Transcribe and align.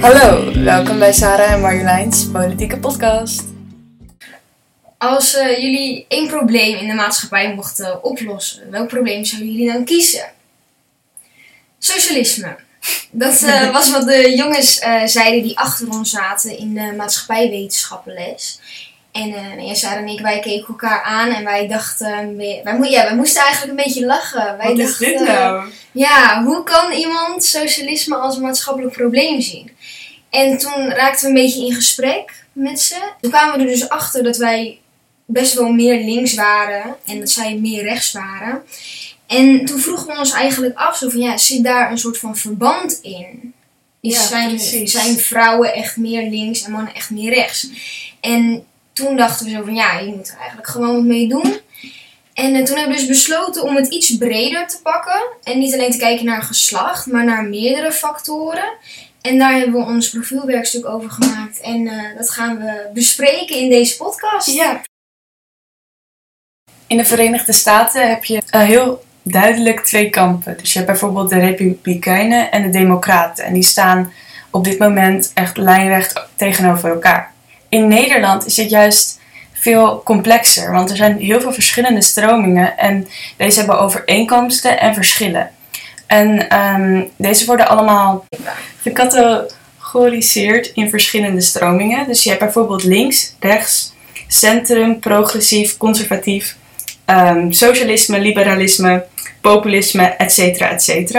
Hallo, 0.00 0.52
welkom 0.64 0.98
bij 0.98 1.12
Sarah 1.12 1.52
en 1.52 1.60
Marjoleins 1.60 2.30
Politieke 2.30 2.78
Podcast. 2.78 3.42
Als 4.98 5.34
eh, 5.34 5.58
jullie 5.58 6.04
één 6.08 6.28
probleem 6.28 6.76
in 6.76 6.86
de 6.86 6.94
maatschappij 6.94 7.54
mochten 7.54 8.04
oplossen, 8.04 8.70
welk 8.70 8.88
probleem 8.88 9.24
zouden 9.24 9.52
jullie 9.52 9.72
dan 9.72 9.84
kiezen? 9.84 10.32
Socialisme. 11.78 12.56
Dat 13.10 13.42
eh, 13.42 13.72
was 13.76 13.90
wat 13.90 14.06
de 14.06 14.34
jongens 14.36 14.78
eh, 14.78 15.04
zeiden 15.04 15.42
die 15.42 15.58
achter 15.58 15.88
ons 15.88 16.10
zaten 16.10 16.58
in 16.58 16.74
de 16.74 16.92
maatschappijwetenschappenles. 16.96 18.60
En 19.16 19.28
uh, 19.28 19.66
ja, 19.66 19.74
Sarah 19.74 19.98
en 19.98 20.08
ik, 20.08 20.20
wij 20.20 20.38
keken 20.40 20.68
elkaar 20.68 21.02
aan 21.02 21.30
en 21.30 21.44
wij 21.44 21.68
dachten, 21.68 22.36
wij, 22.36 22.60
wij, 22.64 22.78
mo- 22.78 22.84
ja, 22.84 23.04
wij 23.04 23.16
moesten 23.16 23.42
eigenlijk 23.42 23.70
een 23.78 23.84
beetje 23.84 24.06
lachen. 24.06 24.56
Wij 24.56 24.66
Wat 24.66 24.78
is 24.78 24.96
dit 24.96 25.20
nou? 25.20 25.70
Ja, 25.92 26.42
hoe 26.42 26.62
kan 26.62 26.92
iemand 26.92 27.44
socialisme 27.44 28.16
als 28.16 28.38
maatschappelijk 28.38 28.92
probleem 28.96 29.40
zien? 29.40 29.70
En 30.30 30.58
toen 30.58 30.90
raakten 30.90 31.22
we 31.22 31.28
een 31.28 31.44
beetje 31.44 31.66
in 31.66 31.74
gesprek 31.74 32.44
met 32.52 32.80
ze. 32.80 33.12
Toen 33.20 33.30
kwamen 33.30 33.56
we 33.56 33.60
er 33.64 33.70
dus 33.70 33.88
achter 33.88 34.22
dat 34.22 34.36
wij 34.36 34.78
best 35.24 35.54
wel 35.54 35.68
meer 35.72 36.04
links 36.04 36.34
waren 36.34 36.96
en 37.06 37.18
dat 37.18 37.30
zij 37.30 37.54
meer 37.54 37.82
rechts 37.82 38.12
waren. 38.12 38.62
En 39.26 39.64
toen 39.64 39.80
vroegen 39.80 40.06
we 40.06 40.18
ons 40.18 40.32
eigenlijk 40.32 40.76
af, 40.76 40.96
zo 40.96 41.08
van 41.08 41.20
ja, 41.20 41.36
zit 41.36 41.64
daar 41.64 41.90
een 41.90 41.98
soort 41.98 42.18
van 42.18 42.36
verband 42.36 42.98
in? 43.02 43.54
Is 44.00 44.14
Ja, 44.14 44.22
zijn, 44.22 44.88
zijn 44.88 45.18
vrouwen 45.18 45.74
echt 45.74 45.96
meer 45.96 46.30
links 46.30 46.62
en 46.62 46.70
mannen 46.70 46.94
echt 46.94 47.10
meer 47.10 47.34
rechts? 47.34 47.68
En 48.20 48.64
toen 48.96 49.16
dachten 49.16 49.46
we 49.46 49.52
zo 49.52 49.62
van 49.64 49.74
ja, 49.74 49.98
je 49.98 50.14
moet 50.14 50.28
er 50.28 50.36
eigenlijk 50.36 50.68
gewoon 50.68 50.94
wat 50.94 51.04
mee 51.04 51.28
doen. 51.28 51.60
En 52.34 52.54
eh, 52.54 52.62
toen 52.62 52.76
hebben 52.76 52.94
we 52.94 53.00
dus 53.00 53.06
besloten 53.06 53.62
om 53.62 53.76
het 53.76 53.86
iets 53.86 54.16
breder 54.16 54.66
te 54.66 54.82
pakken. 54.82 55.22
En 55.42 55.58
niet 55.58 55.74
alleen 55.74 55.90
te 55.90 55.98
kijken 55.98 56.24
naar 56.24 56.42
geslacht, 56.42 57.06
maar 57.06 57.24
naar 57.24 57.44
meerdere 57.44 57.92
factoren. 57.92 58.72
En 59.20 59.38
daar 59.38 59.52
hebben 59.52 59.80
we 59.80 59.86
ons 59.86 60.10
profielwerkstuk 60.10 60.86
over 60.86 61.10
gemaakt. 61.10 61.60
En 61.60 61.86
eh, 61.86 62.16
dat 62.16 62.30
gaan 62.30 62.58
we 62.58 62.90
bespreken 62.94 63.56
in 63.56 63.70
deze 63.70 63.96
podcast. 63.96 64.50
Ja. 64.50 64.80
In 66.86 66.96
de 66.96 67.04
Verenigde 67.04 67.52
Staten 67.52 68.08
heb 68.08 68.24
je 68.24 68.42
eh, 68.50 68.62
heel 68.62 69.04
duidelijk 69.22 69.80
twee 69.80 70.10
kampen. 70.10 70.56
Dus 70.56 70.72
je 70.72 70.78
hebt 70.78 70.90
bijvoorbeeld 70.90 71.28
de 71.28 71.38
Republikeinen 71.38 72.50
en 72.50 72.62
de 72.62 72.70
Democraten. 72.70 73.44
En 73.44 73.54
die 73.54 73.62
staan 73.62 74.12
op 74.50 74.64
dit 74.64 74.78
moment 74.78 75.30
echt 75.34 75.56
lijnrecht 75.56 76.26
tegenover 76.36 76.90
elkaar. 76.90 77.34
In 77.76 77.88
Nederland 77.88 78.46
is 78.46 78.56
het 78.56 78.70
juist 78.70 79.20
veel 79.52 80.02
complexer, 80.04 80.72
want 80.72 80.90
er 80.90 80.96
zijn 80.96 81.18
heel 81.18 81.40
veel 81.40 81.52
verschillende 81.52 82.02
stromingen 82.02 82.78
en 82.78 83.08
deze 83.36 83.58
hebben 83.58 83.80
overeenkomsten 83.80 84.80
en 84.80 84.94
verschillen. 84.94 85.50
En 86.06 86.48
ehm, 86.48 87.04
deze 87.16 87.46
worden 87.46 87.68
allemaal 87.68 88.24
gecategoriseerd 88.80 90.70
in 90.74 90.90
verschillende 90.90 91.40
stromingen. 91.40 92.06
Dus 92.06 92.22
je 92.22 92.28
hebt 92.28 92.40
bijvoorbeeld 92.40 92.84
links, 92.84 93.34
rechts, 93.40 93.94
centrum, 94.28 94.98
progressief, 94.98 95.76
conservatief, 95.76 96.56
ehm, 97.04 97.50
socialisme, 97.50 98.18
liberalisme, 98.18 99.04
populisme, 99.40 100.02
etc. 100.02 100.38
etc. 100.60 101.14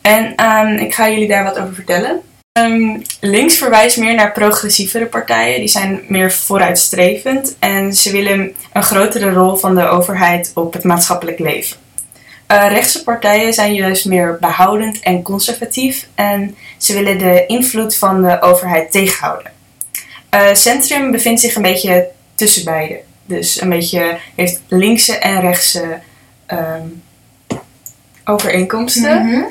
En 0.00 0.34
ehm, 0.36 0.72
ik 0.72 0.94
ga 0.94 1.10
jullie 1.10 1.28
daar 1.28 1.44
wat 1.44 1.58
over 1.58 1.74
vertellen. 1.74 2.20
Ehm, 2.58 3.00
links 3.20 3.56
verwijst 3.56 3.96
meer 3.96 4.14
naar 4.14 4.32
progressievere 4.32 5.06
partijen. 5.06 5.58
Die 5.58 5.68
zijn 5.68 6.00
meer 6.08 6.32
vooruitstrevend 6.32 7.56
en 7.58 7.94
ze 7.94 8.10
willen 8.10 8.54
een 8.72 8.82
grotere 8.82 9.32
rol 9.32 9.56
van 9.56 9.74
de 9.74 9.88
overheid 9.88 10.50
op 10.54 10.72
het 10.72 10.84
maatschappelijk 10.84 11.38
leven. 11.38 11.76
Eh, 12.46 12.66
rechtse 12.68 13.02
partijen 13.02 13.52
zijn 13.52 13.74
juist 13.74 14.06
meer 14.06 14.36
behoudend 14.40 15.00
en 15.00 15.22
conservatief 15.22 16.08
en 16.14 16.56
ze 16.78 16.94
willen 16.94 17.18
de 17.18 17.44
invloed 17.46 17.96
van 17.96 18.22
de 18.22 18.40
overheid 18.40 18.92
tegenhouden. 18.92 19.52
Eh, 20.30 20.54
centrum 20.54 21.10
bevindt 21.10 21.40
zich 21.40 21.54
een 21.54 21.62
beetje 21.62 22.08
tussen 22.34 22.64
beide. 22.64 23.00
Dus 23.26 23.60
een 23.60 23.68
beetje 23.68 24.18
heeft 24.34 24.60
linkse 24.68 25.18
en 25.18 25.40
rechtse 25.40 25.98
ehm, 26.46 26.86
overeenkomsten. 28.24 29.26
Mhm. 29.26 29.42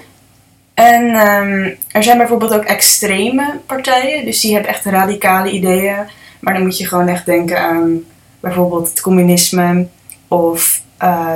En 0.77 1.09
ehm, 1.15 1.69
er 1.91 2.03
zijn 2.03 2.17
bijvoorbeeld 2.17 2.53
ook 2.53 2.63
extreme 2.63 3.59
partijen, 3.65 4.25
dus 4.25 4.39
die 4.41 4.53
hebben 4.53 4.71
echt 4.71 4.85
radicale 4.85 5.51
ideeën. 5.51 5.95
Maar 6.39 6.53
dan 6.53 6.63
moet 6.63 6.77
je 6.77 6.87
gewoon 6.87 7.07
echt 7.07 7.25
denken 7.25 7.59
aan 7.59 8.03
bijvoorbeeld 8.39 8.89
het 8.89 9.01
communisme 9.01 9.87
of 10.27 10.81
eh, 10.97 11.33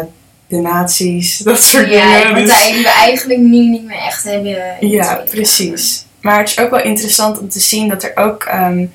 de 0.48 0.58
nazi's, 0.58 1.38
dat 1.50 1.64
soort 1.64 1.90
Ja, 1.90 2.18
dingen. 2.18 2.36
Dus- 2.36 2.50
partijen 2.50 2.74
die 2.74 2.84
we 2.84 2.90
eigenlijk 2.90 3.40
nu 3.40 3.70
niet 3.70 3.86
meer 3.86 3.98
echt 3.98 4.24
hebben. 4.24 4.56
in 4.80 4.90
de 4.90 4.96
ja, 4.96 5.24
precies. 5.30 6.06
Maar 6.22 6.40
het 6.40 6.50
is 6.50 6.60
ook 6.60 6.70
wel 6.70 6.84
interessant 6.84 7.40
om 7.40 7.50
te 7.50 7.60
zien 7.60 7.90
dat 7.90 8.04
er 8.04 8.12
ook 8.16 8.44
ehm, 8.44 8.86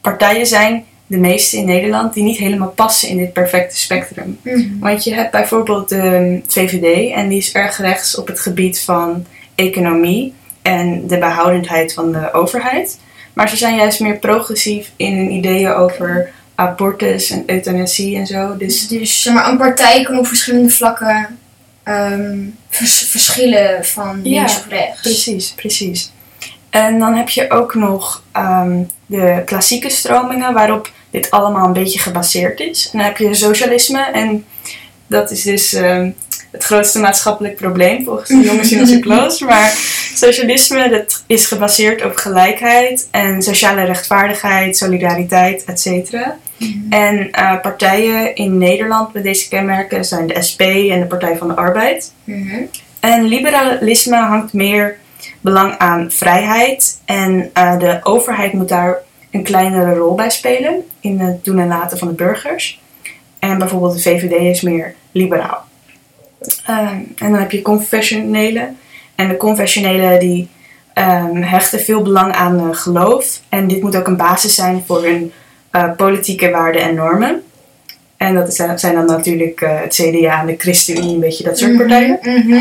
partijen 0.00 0.46
zijn, 0.46 0.84
de 1.06 1.18
meeste 1.18 1.56
in 1.56 1.64
Nederland, 1.66 2.14
die 2.14 2.22
niet 2.22 2.38
helemaal 2.38 2.70
passen 2.70 3.08
in 3.08 3.16
dit 3.16 3.32
perfecte 3.32 3.78
spectrum. 3.78 4.38
Mhm. 4.42 4.78
Want 4.80 5.04
je 5.04 5.14
hebt 5.14 5.30
bijvoorbeeld 5.30 5.88
de 5.88 6.40
VVD 6.48 7.12
en 7.12 7.28
die 7.28 7.38
is 7.38 7.52
erg 7.52 7.78
rechts 7.78 8.16
op 8.18 8.26
het 8.26 8.40
gebied 8.40 8.80
van 8.80 9.26
economie 9.54 10.34
en 10.62 11.06
de 11.06 11.18
behoudendheid 11.18 11.92
van 11.94 12.12
de 12.12 12.32
overheid. 12.32 12.98
Maar 13.32 13.48
ze 13.48 13.56
zijn 13.56 13.76
juist 13.76 14.00
meer 14.00 14.16
progressief 14.18 14.90
in 14.96 15.16
hun 15.16 15.30
ideeën 15.30 15.72
over 15.72 16.30
abortus 16.54 17.30
en 17.30 17.42
euthanasie 17.46 18.16
en 18.16 18.26
zo. 18.26 18.56
Dus 18.56 18.88
Dus 18.88 19.22
zeg 19.22 19.34
maar, 19.34 19.48
een 19.48 19.56
partij 19.58 20.02
kan 20.02 20.18
op 20.18 20.26
verschillende 20.26 20.70
vlakken 20.70 21.38
ehm, 21.82 22.38
vers- 22.68 23.02
verschillen 23.08 23.84
van 23.84 24.20
Ja, 24.22 24.30
links 24.38 24.56
of 24.56 24.66
rechts. 24.68 25.00
precies, 25.00 25.50
precies. 25.52 26.12
En 26.70 26.98
dan 26.98 27.14
heb 27.14 27.28
je 27.28 27.50
ook 27.50 27.74
nog 27.74 28.22
ehm, 28.32 28.82
de 29.06 29.42
klassieke 29.46 29.90
stromingen 29.90 30.52
waarop 30.54 30.92
dit 31.10 31.30
allemaal 31.30 31.66
een 31.66 31.72
beetje 31.72 31.98
gebaseerd 31.98 32.60
is. 32.60 32.84
En 32.92 32.98
dan 32.98 33.06
heb 33.06 33.16
je 33.16 33.34
socialisme 33.34 34.02
en 34.12 34.44
dat 35.06 35.30
is 35.30 35.42
dus 35.42 35.72
ehm, 35.72 36.10
het 36.54 36.64
grootste 36.64 36.98
maatschappelijk 36.98 37.56
probleem 37.56 38.04
volgens 38.04 38.28
de 38.28 38.40
jongens 38.40 38.72
in 38.72 38.80
onze 38.80 38.98
klas. 38.98 39.40
Maar 39.50 39.72
socialisme 40.14 40.88
dat 40.88 41.24
is 41.26 41.46
gebaseerd 41.46 42.04
op 42.04 42.16
gelijkheid 42.16 43.08
en 43.10 43.42
sociale 43.42 43.84
rechtvaardigheid, 43.84 44.76
solidariteit, 44.76 45.64
etc. 45.64 46.12
Mhm. 46.56 46.70
En 46.90 47.30
eh, 47.30 47.60
partijen 47.60 48.34
in 48.34 48.58
Nederland 48.58 49.12
met 49.14 49.22
deze 49.22 49.48
kenmerken 49.48 50.04
zijn 50.04 50.26
de 50.26 50.42
SP 50.48 50.60
en 50.60 51.00
de 51.00 51.06
Partij 51.06 51.36
van 51.36 51.48
de 51.48 51.54
Arbeid. 51.54 52.12
Mhm. 52.24 52.62
En 53.00 53.24
liberalisme 53.24 54.16
hangt 54.16 54.52
meer 54.52 54.96
belang 55.40 55.76
aan 55.78 56.10
vrijheid 56.10 57.00
en 57.04 57.50
eh, 57.52 57.78
de 57.78 58.00
overheid 58.02 58.52
moet 58.52 58.68
daar 58.68 58.96
een 59.30 59.42
kleinere 59.42 59.94
rol 59.94 60.14
bij 60.14 60.30
spelen 60.30 60.84
in 61.00 61.20
het 61.20 61.44
doen 61.44 61.58
en 61.58 61.68
laten 61.68 61.98
van 61.98 62.08
de 62.08 62.14
burgers. 62.14 62.80
En 63.38 63.58
bijvoorbeeld 63.58 63.94
de 63.94 64.00
VVD 64.00 64.40
is 64.40 64.60
meer 64.60 64.94
liberaal. 65.12 65.64
Ehm, 66.66 66.86
en 67.16 67.30
dan 67.30 67.34
heb 67.34 67.50
je 67.50 67.62
confessionele. 67.62 68.68
En 69.14 69.28
de 69.28 69.36
confessionele 69.36 70.18
die 70.18 70.48
ehm, 70.94 71.36
hechten 71.42 71.80
veel 71.80 72.02
belang 72.02 72.32
aan 72.32 72.58
eh, 72.58 72.76
geloof. 72.76 73.40
En 73.48 73.68
dit 73.68 73.82
moet 73.82 73.96
ook 73.96 74.06
een 74.06 74.16
basis 74.16 74.54
zijn 74.54 74.82
voor 74.86 75.02
hun 75.02 75.32
eh, 75.70 75.90
politieke 75.96 76.50
waarden 76.50 76.82
en 76.82 76.94
normen. 76.94 77.42
En 78.16 78.34
dat 78.34 78.48
is- 78.48 78.80
zijn 78.80 78.94
dan 78.94 79.06
natuurlijk 79.06 79.60
eh, 79.60 79.80
het 79.80 79.94
CDA 79.94 80.40
en 80.40 80.46
de 80.46 80.54
ChristenUnie, 80.58 81.14
een 81.14 81.20
beetje 81.20 81.44
dat 81.44 81.58
soort 81.58 81.76
partijen. 81.76 82.18
Mhm. 82.22 82.52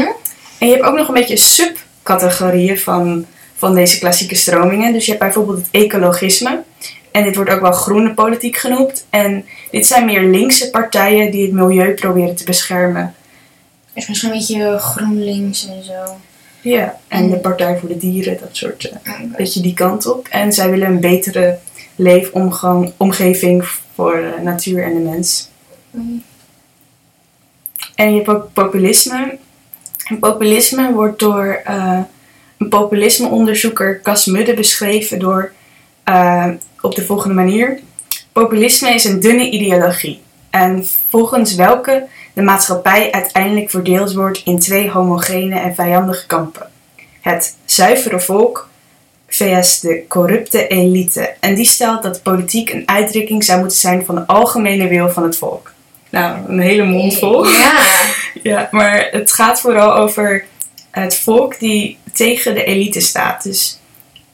En 0.60 0.68
je 0.68 0.74
hebt 0.74 0.84
ook 0.86 0.96
nog 0.98 1.08
een 1.08 1.14
beetje 1.14 1.38
subcategorieën 1.38 2.80
van, 2.80 3.26
van 3.56 3.76
deze 3.76 4.00
klassieke 4.00 4.36
stromingen. 4.36 4.94
Dus 4.94 5.04
je 5.06 5.12
hebt 5.12 5.24
bijvoorbeeld 5.24 5.58
het 5.58 5.68
ecologisme. 5.72 6.62
En 7.12 7.24
dit 7.24 7.36
wordt 7.36 7.50
ook 7.52 7.62
wel 7.62 7.72
groene 7.72 8.14
politiek 8.14 8.58
genoemd. 8.58 9.06
En 9.10 9.46
dit 9.72 9.86
zijn 9.88 10.06
meer 10.06 10.22
linkse 10.24 10.70
partijen 10.70 11.32
die 11.32 11.42
het 11.44 11.52
milieu 11.52 11.94
proberen 11.94 12.36
te 12.36 12.44
beschermen. 12.44 13.16
Dus 13.94 14.08
misschien 14.08 14.32
een 14.32 14.38
beetje 14.38 14.78
GroenLinks 14.78 15.68
en 15.68 15.84
zo. 15.84 16.18
Ja. 16.62 17.00
En 17.08 17.30
de 17.30 17.38
Partij 17.38 17.78
voor 17.78 17.90
de 17.90 17.98
Dieren, 17.98 18.38
dat 18.40 18.50
soort, 18.52 18.90
eh, 18.90 19.14
een 19.22 19.34
beetje 19.38 19.62
die 19.62 19.74
kant 19.74 20.06
op. 20.06 20.28
En 20.28 20.54
zij 20.54 20.70
willen 20.70 20.88
een 20.88 21.00
betere 21.00 21.58
leefomgeving 21.96 23.66
voor 23.94 24.14
de 24.14 24.42
natuur 24.44 24.84
en 24.84 24.94
de 24.94 25.00
mens. 25.00 25.50
En 27.96 28.10
je 28.10 28.16
hebt 28.16 28.28
ook 28.28 28.54
populisme. 28.54 29.38
En 30.08 30.20
populisme 30.20 30.94
wordt 30.94 31.20
door 31.20 31.62
eh, 31.64 32.00
een 32.58 32.70
populismeonderzoeker 32.70 34.02
Cas 34.02 34.26
Mudde 34.26 34.54
beschreven 34.54 35.20
door, 35.20 35.52
eh, 36.04 36.50
op 36.82 36.96
de 36.96 37.06
volgende 37.06 37.36
manier. 37.36 37.80
Populisme 38.32 38.94
is 38.94 39.04
een 39.04 39.20
dunne 39.20 39.50
ideologie. 39.50 40.22
En 40.50 40.86
volgens 41.10 41.56
welke 41.56 42.08
de 42.34 42.42
maatschappij 42.42 43.12
uiteindelijk 43.12 43.70
verdeeld 43.70 44.14
wordt 44.14 44.42
in 44.46 44.60
twee 44.60 44.90
homogene 44.90 45.60
en 45.60 45.76
vijandige 45.76 46.26
kampen. 46.26 46.70
Het 47.22 47.56
zuivere 47.66 48.20
volk 48.20 48.70
vs 49.28 49.80
de 49.80 50.04
corrupte 50.08 50.68
elite. 50.68 51.36
En 51.40 51.56
die 51.56 51.66
stelt 51.66 52.04
dat 52.04 52.24
politiek 52.24 52.70
een 52.70 52.84
uitdrukking 52.86 53.44
zou 53.44 53.60
moeten 53.60 53.78
zijn 53.78 54.06
van 54.06 54.16
de 54.16 54.28
algemene 54.28 54.88
wil 54.88 55.10
van 55.10 55.24
het 55.24 55.38
volk. 55.38 55.72
Nou, 56.10 56.38
een 56.48 56.60
hele 56.60 56.84
mond 56.84 57.18
vol. 57.18 57.48
Ja. 57.48 57.82
Ja, 58.44 58.68
maar 58.72 59.08
het 59.12 59.32
gaat 59.32 59.62
vooral 59.62 59.94
over 59.96 60.46
het 60.92 61.16
volk 61.16 61.60
die 61.60 61.98
tegen 62.14 62.54
de 62.54 62.64
elite 62.64 63.00
staat. 63.00 63.44
Dus 63.44 63.80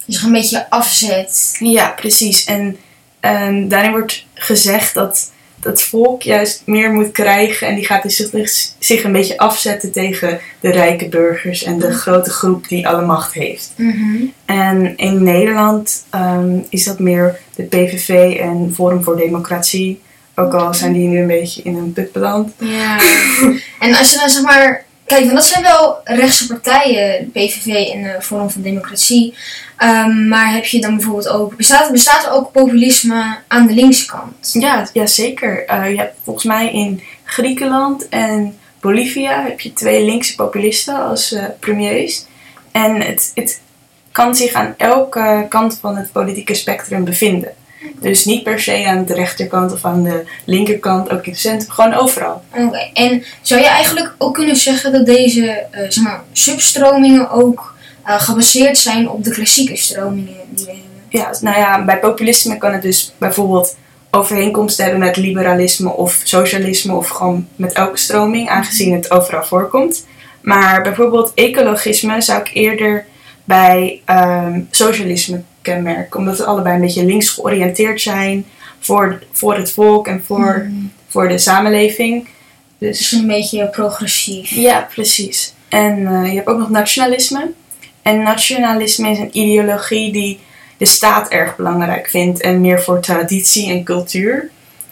Dus 0.05 0.21
een 0.21 0.31
beetje 0.31 0.69
afzet. 0.69 1.55
ja, 1.59 1.89
precies. 1.89 2.45
En 2.45 2.77
ehm, 3.19 3.67
daarin 3.67 3.91
wordt 3.91 4.25
gezegd 4.33 4.93
dat 4.93 5.31
dat 5.59 5.81
volk 5.81 6.21
juist 6.21 6.61
meer 6.65 6.91
moet 6.91 7.11
krijgen 7.11 7.67
en 7.67 7.75
die 7.75 7.85
gaat 7.85 8.03
dus 8.03 8.15
zich, 8.15 8.71
zich 8.79 9.03
een 9.03 9.11
beetje 9.11 9.37
afzetten 9.37 9.91
tegen 9.91 10.39
de 10.59 10.71
rijke 10.71 11.07
burgers 11.09 11.63
en 11.63 11.79
de 11.79 11.91
grote 11.91 12.29
groep 12.29 12.67
die 12.67 12.87
alle 12.87 13.05
macht 13.05 13.33
heeft. 13.33 13.73
Mhm. 13.75 14.25
En 14.45 14.97
in 14.97 15.23
Nederland 15.23 16.05
ehm, 16.09 16.57
is 16.69 16.83
dat 16.83 16.99
meer 16.99 17.39
de 17.55 17.63
PVV 17.63 18.37
en 18.39 18.71
Forum 18.73 19.03
voor 19.03 19.17
Democratie. 19.17 20.01
Ook 20.35 20.53
al 20.53 20.73
zijn 20.73 20.93
die 20.93 21.07
nu 21.07 21.19
een 21.19 21.27
beetje 21.27 21.61
in 21.61 21.75
een 21.75 21.93
put 21.93 22.11
beland. 22.11 22.51
Ja. 22.57 22.99
en 23.79 23.95
als 23.95 24.11
je 24.11 24.17
dan 24.17 24.29
zeg 24.29 24.43
maar. 24.43 24.87
Kijk, 25.09 25.23
want 25.23 25.35
dat 25.35 25.45
zijn 25.45 25.63
wel 25.63 25.97
rechtse 26.03 26.47
partijen, 26.47 27.31
PVV 27.31 27.67
en 27.67 28.03
de 28.03 28.15
Forum 28.19 28.49
van 28.49 28.61
Democratie. 28.61 29.33
Ehm, 29.77 30.27
maar 30.27 30.53
heb 30.53 30.65
je 30.65 30.81
dan 30.81 30.95
bijvoorbeeld 30.95 31.27
ook. 31.27 31.55
Bestaat, 31.55 31.91
bestaat 31.91 32.25
er 32.25 32.31
ook 32.31 32.51
populisme 32.51 33.37
aan 33.47 33.67
de 33.67 33.73
linkse 33.73 34.05
kant? 34.05 34.49
Ja, 34.53 34.87
ja 34.93 35.07
zeker. 35.07 35.65
Eh, 35.65 35.89
je 35.89 35.97
hebt 35.97 36.15
volgens 36.23 36.45
mij 36.45 36.71
in 36.71 37.01
Griekenland 37.23 38.09
en 38.09 38.57
Bolivia 38.79 39.43
heb 39.43 39.59
je 39.59 39.73
twee 39.73 40.05
linkse 40.05 40.35
populisten 40.35 41.03
als 41.03 41.31
eh, 41.31 41.43
premiers. 41.59 42.25
En 42.71 43.01
het, 43.01 43.31
het 43.35 43.61
kan 44.11 44.35
zich 44.35 44.53
aan 44.53 44.73
elke 44.77 45.45
kant 45.49 45.77
van 45.81 45.97
het 45.97 46.11
politieke 46.11 46.53
spectrum 46.53 47.03
bevinden. 47.03 47.53
Dus 48.01 48.25
niet 48.25 48.43
per 48.43 48.59
se 48.59 48.85
aan 48.87 49.05
de 49.05 49.13
rechterkant 49.13 49.73
of 49.73 49.85
aan 49.85 50.03
de 50.03 50.23
linkerkant, 50.45 51.11
ook 51.11 51.25
in 51.25 51.31
het 51.31 51.41
centrum, 51.41 51.71
gewoon 51.71 51.93
overal. 51.93 52.41
Oké, 52.57 52.89
en 52.93 53.23
zou 53.41 53.61
je 53.61 53.67
eigenlijk 53.67 54.15
ook 54.17 54.33
kunnen 54.33 54.55
zeggen 54.55 54.91
dat 54.91 55.05
deze 55.05 55.49
eh, 55.49 55.89
zeg 55.89 56.03
maar, 56.03 56.23
substromingen 56.31 57.29
ook 57.29 57.75
eh, 58.03 58.21
gebaseerd 58.21 58.77
zijn 58.77 59.09
op 59.09 59.23
de 59.23 59.31
klassieke 59.31 59.75
stromingen 59.75 60.35
die 60.49 60.65
we 60.65 60.71
hebben? 60.71 60.87
Ja, 61.09 61.33
nou 61.41 61.57
ja, 61.57 61.85
bij 61.85 61.99
populisme 61.99 62.57
kan 62.57 62.73
het 62.73 62.81
dus 62.81 63.13
bijvoorbeeld 63.17 63.75
overeenkomsten 64.11 64.83
hebben 64.83 65.01
met 65.01 65.17
liberalisme 65.17 65.89
of 65.89 66.21
socialisme 66.23 66.93
of 66.93 67.07
gewoon 67.07 67.47
met 67.55 67.73
elke 67.73 67.97
stroming, 67.97 68.49
aangezien 68.49 68.93
het 68.93 69.11
overal 69.11 69.43
voorkomt. 69.43 70.05
Maar 70.41 70.81
bijvoorbeeld 70.81 71.31
ecologisme 71.35 72.21
zou 72.21 72.39
ik 72.39 72.49
eerder 72.53 73.05
bij 73.43 74.01
ehm, 74.05 74.61
socialisme 74.69 75.41
kenmerken, 75.61 76.19
omdat 76.19 76.37
ze 76.37 76.45
allebei 76.45 76.75
een 76.75 76.81
beetje 76.81 77.05
links 77.05 77.29
georiënteerd 77.29 78.01
zijn 78.01 78.45
voor, 78.79 79.23
voor 79.31 79.55
het 79.55 79.71
volk 79.71 80.07
en 80.07 80.23
voor, 80.25 80.65
Mhm. 80.69 80.85
voor 81.07 81.27
de 81.27 81.37
samenleving. 81.37 82.27
Dus 82.77 82.97
Dus 82.97 83.11
een 83.11 83.27
beetje 83.27 83.67
progressief. 83.67 84.49
ja, 84.49 84.87
precies. 84.93 85.53
En 85.69 86.07
eh, 86.07 86.25
je 86.29 86.35
hebt 86.35 86.47
ook 86.47 86.57
nog 86.59 86.69
nationalisme. 86.69 87.51
En 88.01 88.21
nationalisme 88.23 89.09
is 89.09 89.17
een 89.19 89.37
ideologie 89.37 90.11
die 90.11 90.39
de 90.77 90.85
staat 90.85 91.29
erg 91.29 91.55
belangrijk 91.55 92.07
vindt 92.09 92.41
en 92.41 92.61
meer 92.61 92.81
voor 92.81 92.99
traditie 93.01 93.69
en 93.71 93.83
cultuur. 93.83 94.49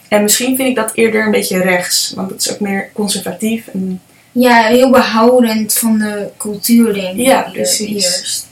En 0.08 0.22
misschien 0.22 0.56
vind 0.56 0.68
ik 0.68 0.74
dat 0.74 0.90
eerder 0.94 1.24
een 1.24 1.30
beetje 1.30 1.58
rechts, 1.62 2.12
want 2.16 2.30
het 2.30 2.40
is 2.40 2.52
ook 2.52 2.60
meer 2.60 2.90
conservatief. 2.92 3.66
En, 3.66 4.00
Ja, 4.32 4.62
heel 4.66 4.90
behoudend 4.90 5.72
van 5.72 5.98
de 5.98 6.28
cultuur, 6.36 6.94
denk 6.94 7.18
ik. 7.18 7.26
Ja, 7.26 7.40
precies. 7.52 8.44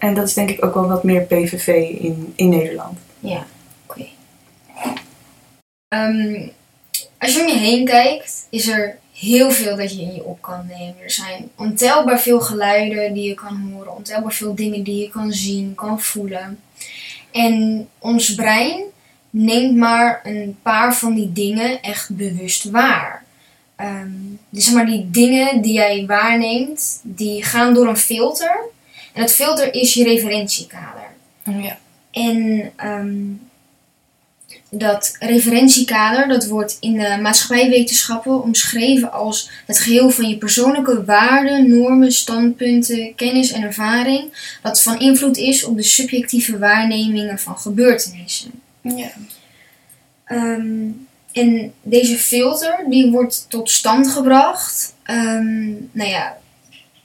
En 0.00 0.14
dat 0.14 0.28
is 0.28 0.34
denk 0.34 0.50
ik 0.50 0.64
ook 0.64 0.74
wel 0.74 0.88
wat 0.88 1.04
meer 1.04 1.22
PVV 1.22 1.66
in, 2.00 2.32
in 2.36 2.48
Nederland. 2.48 2.98
Ja, 3.18 3.46
oké. 3.86 4.06
Ehm, 5.88 6.48
als 7.18 7.34
je 7.34 7.40
om 7.40 7.46
je 7.46 7.58
heen 7.58 7.84
kijkt, 7.84 8.46
is 8.50 8.68
er 8.68 8.98
heel 9.12 9.50
veel 9.50 9.76
dat 9.76 9.94
je 9.94 10.02
in 10.02 10.14
je 10.14 10.24
op 10.24 10.42
kan 10.42 10.66
nemen. 10.66 11.02
Er 11.02 11.10
zijn 11.10 11.50
ontelbaar 11.56 12.20
veel 12.20 12.40
geluiden 12.40 13.12
die 13.12 13.28
je 13.28 13.34
kan 13.34 13.72
horen, 13.72 13.96
ontelbaar 13.96 14.32
veel 14.32 14.54
dingen 14.54 14.82
die 14.82 15.02
je 15.02 15.10
kan 15.10 15.32
zien, 15.32 15.74
kan 15.74 16.00
voelen. 16.00 16.60
En 17.30 17.88
ons 17.98 18.34
brein 18.34 18.82
neemt 19.30 19.76
maar 19.76 20.20
een 20.22 20.58
paar 20.62 20.96
van 20.96 21.14
die 21.14 21.32
dingen 21.32 21.82
echt 21.82 22.16
bewust 22.16 22.70
waar. 22.70 23.24
Ehm, 23.76 24.10
dus 24.48 24.64
zeg 24.64 24.74
maar 24.74 24.86
die 24.86 25.10
dingen 25.10 25.60
die 25.60 25.72
jij 25.72 26.04
waarneemt, 26.06 27.00
die 27.02 27.44
gaan 27.44 27.74
door 27.74 27.86
een 27.88 27.96
filter. 27.96 28.69
En 29.12 29.20
dat 29.20 29.32
filter 29.32 29.74
is 29.74 29.94
je 29.94 30.04
referentiekader. 30.04 31.08
Ja. 31.44 31.78
En 32.10 32.70
ehm, 32.76 33.16
dat 34.70 35.16
referentiekader, 35.18 36.28
dat 36.28 36.46
wordt 36.46 36.76
in 36.80 36.98
de 36.98 37.18
maatschappijwetenschappen 37.22 38.42
omschreven 38.42 39.12
als 39.12 39.50
het 39.66 39.78
geheel 39.78 40.10
van 40.10 40.28
je 40.28 40.38
persoonlijke 40.38 41.04
waarden, 41.04 41.78
normen, 41.78 42.12
standpunten, 42.12 43.14
kennis 43.14 43.52
en 43.52 43.62
ervaring, 43.62 44.56
dat 44.62 44.82
van 44.82 45.00
invloed 45.00 45.36
is 45.36 45.64
op 45.64 45.76
de 45.76 45.82
subjectieve 45.82 46.58
waarnemingen 46.58 47.38
van 47.38 47.58
gebeurtenissen. 47.58 48.50
Ja. 48.80 49.10
Ehm, 50.24 50.88
en 51.32 51.72
deze 51.82 52.16
filter 52.16 52.84
die 52.88 53.10
wordt 53.10 53.46
tot 53.48 53.70
stand 53.70 54.08
gebracht, 54.08 54.94
ehm, 55.02 55.68
nou 55.92 56.10
ja, 56.10 56.38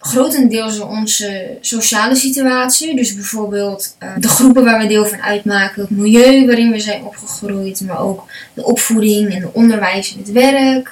grotendeels 0.06 0.78
door 0.78 0.88
onze 0.88 1.58
sociale 1.62 2.16
situatie. 2.16 2.96
Dus 2.96 3.16
bijvoorbeeld 3.16 3.96
eh, 4.00 4.10
de 4.18 4.28
groepen 4.28 4.64
waar 4.64 4.80
we 4.80 4.88
deel 4.88 5.06
van 5.06 5.22
uitmaken, 5.22 5.82
het 5.82 5.90
milieu 5.90 6.46
waarin 6.46 6.72
we 6.72 6.80
zijn 6.80 7.04
opgegroeid, 7.04 7.82
maar 7.82 8.00
ook 8.00 8.24
de 8.54 8.66
opvoeding 8.66 9.34
en 9.34 9.42
het 9.42 9.52
onderwijs 9.52 10.14
en 10.14 10.20
het 10.20 10.32
werk. 10.32 10.92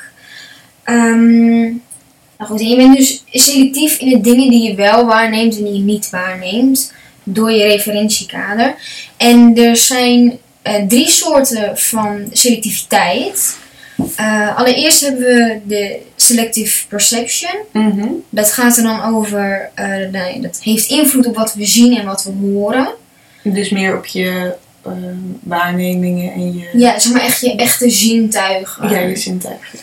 Ehm, 0.84 1.62
nou 2.38 2.50
goed, 2.52 2.62
je 2.62 2.76
bent 2.76 2.98
dus 2.98 3.24
selectief 3.32 4.00
in 4.00 4.10
de 4.10 4.22
dingen 4.22 4.50
die 4.50 4.70
je 4.70 4.76
wel 4.76 5.06
waarneemt 5.06 5.58
en 5.58 5.64
die 5.64 5.74
je 5.74 5.80
niet 5.80 6.10
waarneemt 6.10 6.94
door 7.24 7.52
je 7.52 7.64
referentiekader. 7.64 8.76
En 9.18 9.58
er 9.58 9.78
zijn 9.78 10.38
eh, 10.62 10.88
drie 10.88 11.10
soorten 11.10 11.78
van 11.78 12.28
selectiviteit. 12.32 13.58
Eh, 14.16 14.58
allereerst 14.58 15.02
hebben 15.02 15.22
we 15.22 15.60
de 15.64 16.00
selective 16.24 16.88
perception. 16.88 17.52
Mhm. 17.72 18.08
Dat 18.30 18.52
gaat 18.52 18.78
er 18.78 18.84
dan 18.84 19.16
over, 19.16 19.70
eh, 19.76 20.12
ja, 20.12 20.40
dat 20.42 20.60
heeft 20.62 20.90
invloed 20.90 21.26
op 21.28 21.36
wat 21.36 21.54
we 21.54 21.66
zien 21.66 21.98
en 21.98 22.06
wat 22.06 22.24
we 22.24 22.32
horen. 22.32 22.88
Dus 23.44 23.70
meer 23.70 23.98
op 23.98 24.06
je 24.06 24.54
ehm, 24.86 25.16
waarnemingen 25.44 26.34
en 26.34 26.54
je, 26.58 26.70
Ja, 26.74 27.00
zeg 27.00 27.12
maar 27.14 27.22
echt 27.22 27.42
je 27.42 27.56
echte 27.56 27.90
zintuigen. 27.90 28.90
ja, 28.90 29.00
je 29.00 29.16
zintuigen. 29.16 29.80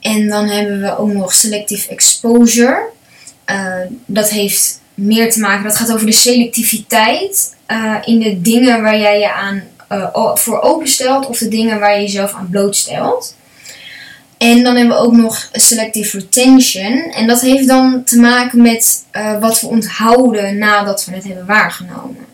En 0.00 0.28
dan 0.28 0.48
hebben 0.48 0.80
we 0.80 0.98
ook 0.98 1.12
nog 1.12 1.34
selective 1.34 1.88
exposure. 1.88 2.82
Eh, 3.44 3.76
dat 4.06 4.30
heeft 4.30 4.80
meer 4.94 5.30
te 5.32 5.40
maken, 5.40 5.64
dat 5.64 5.76
gaat 5.76 5.92
over 5.92 6.06
de 6.06 6.12
selectiviteit 6.12 7.54
eh, 7.66 7.96
in 8.04 8.18
de 8.18 8.40
dingen 8.40 8.82
waar 8.82 8.98
jij 8.98 9.18
je 9.18 9.32
aan 9.32 9.62
voor 10.34 10.60
openstelt 10.60 11.26
of 11.26 11.38
de 11.38 11.48
dingen 11.48 11.80
waar 11.80 11.94
je 11.94 12.00
jezelf 12.00 12.32
aan 12.32 12.48
blootstelt. 12.50 13.36
En 14.42 14.62
dan 14.62 14.76
hebben 14.76 14.96
we 14.96 15.02
ook 15.02 15.12
nog 15.12 15.48
selective 15.52 16.18
retention. 16.18 17.12
En 17.12 17.26
dat 17.26 17.40
heeft 17.40 17.68
dan 17.68 18.04
te 18.04 18.16
maken 18.16 18.62
met 18.62 19.04
eh, 19.10 19.40
wat 19.40 19.60
we 19.60 19.66
onthouden 19.66 20.58
nadat 20.58 21.04
we 21.04 21.14
het 21.14 21.24
hebben 21.24 21.46
waargenomen. 21.46 22.26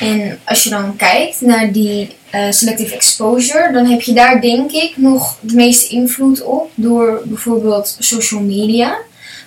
En 0.00 0.38
als 0.44 0.62
je 0.62 0.70
dan 0.70 0.96
kijkt 0.96 1.40
naar 1.40 1.72
die 1.72 2.16
eh, 2.30 2.50
selective 2.50 2.94
exposure, 2.94 3.72
dan 3.72 3.86
heb 3.86 4.00
je 4.00 4.12
daar 4.12 4.40
denk 4.40 4.70
ik 4.70 4.96
nog 4.96 5.36
de 5.40 5.54
meeste 5.54 5.88
invloed 5.88 6.42
op 6.42 6.70
door 6.74 7.22
bijvoorbeeld 7.24 7.96
social 7.98 8.40
media. 8.40 8.98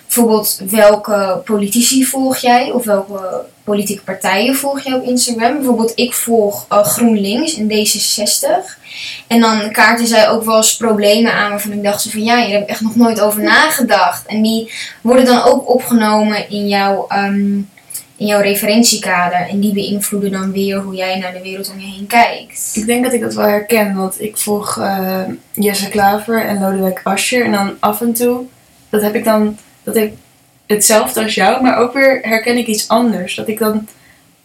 Bijvoorbeeld 0.04 0.60
welke 0.70 1.40
politici 1.44 2.04
volg 2.04 2.36
jij 2.36 2.70
of 2.70 2.84
welke 2.84 3.44
politieke 3.68 4.02
partijen 4.02 4.54
volg 4.54 4.80
jij 4.80 4.94
op 4.94 5.04
Instagram. 5.04 5.56
Bijvoorbeeld 5.56 5.92
ik 5.94 6.14
volg 6.14 6.66
eh, 6.68 6.84
GroenLinks 6.84 7.56
en 7.56 7.68
D66. 7.70 8.78
En 9.26 9.40
dan 9.40 9.72
kaarten 9.72 10.06
zij 10.06 10.28
ook 10.28 10.44
wel 10.44 10.56
eens 10.56 10.76
problemen 10.76 11.32
aan 11.32 11.50
waarvan 11.50 11.72
ik 11.72 11.82
dacht 11.82 12.10
van 12.10 12.22
ja, 12.22 12.44
hier 12.44 12.54
heb 12.54 12.62
ik 12.62 12.68
echt 12.68 12.80
nog 12.80 12.96
nooit 12.96 13.20
over 13.20 13.42
nagedacht. 13.42 14.26
En 14.26 14.42
die 14.42 14.72
worden 15.00 15.24
dan 15.24 15.42
ook 15.42 15.68
opgenomen 15.68 16.50
in 16.50 16.68
jouw, 16.68 17.06
ehm, 17.08 17.52
in 18.16 18.26
jouw 18.26 18.40
referentiekader. 18.40 19.48
En 19.48 19.60
die 19.60 19.72
beïnvloeden 19.72 20.32
dan 20.32 20.52
weer 20.52 20.78
hoe 20.78 20.94
jij 20.94 21.18
naar 21.18 21.32
de 21.32 21.42
wereld 21.42 21.70
om 21.70 21.80
je 21.80 21.86
heen 21.86 22.06
kijkt. 22.06 22.70
Ik 22.74 22.86
denk 22.86 23.04
dat 23.04 23.12
ik 23.12 23.20
dat 23.20 23.34
wel 23.34 23.46
herken, 23.46 23.94
want 23.94 24.20
ik 24.20 24.36
volg 24.36 24.78
eh, 24.78 25.20
Jesse 25.52 25.88
Klaver 25.88 26.44
en 26.44 26.60
Lodewijk 26.60 27.00
Asscher. 27.02 27.44
En 27.44 27.52
dan 27.52 27.76
af 27.80 28.00
en 28.00 28.12
toe, 28.12 28.44
dat 28.90 29.02
heb 29.02 29.14
ik 29.14 29.24
dan, 29.24 29.58
dat 29.82 29.94
heb 29.94 30.12
hetzelfde 30.68 31.22
als 31.22 31.34
jou, 31.34 31.62
maar 31.62 31.76
ook 31.76 31.92
weer 31.92 32.18
herken 32.22 32.56
ik 32.56 32.66
iets 32.66 32.88
anders. 32.88 33.34
Dat 33.34 33.48
ik 33.48 33.58
dan 33.58 33.86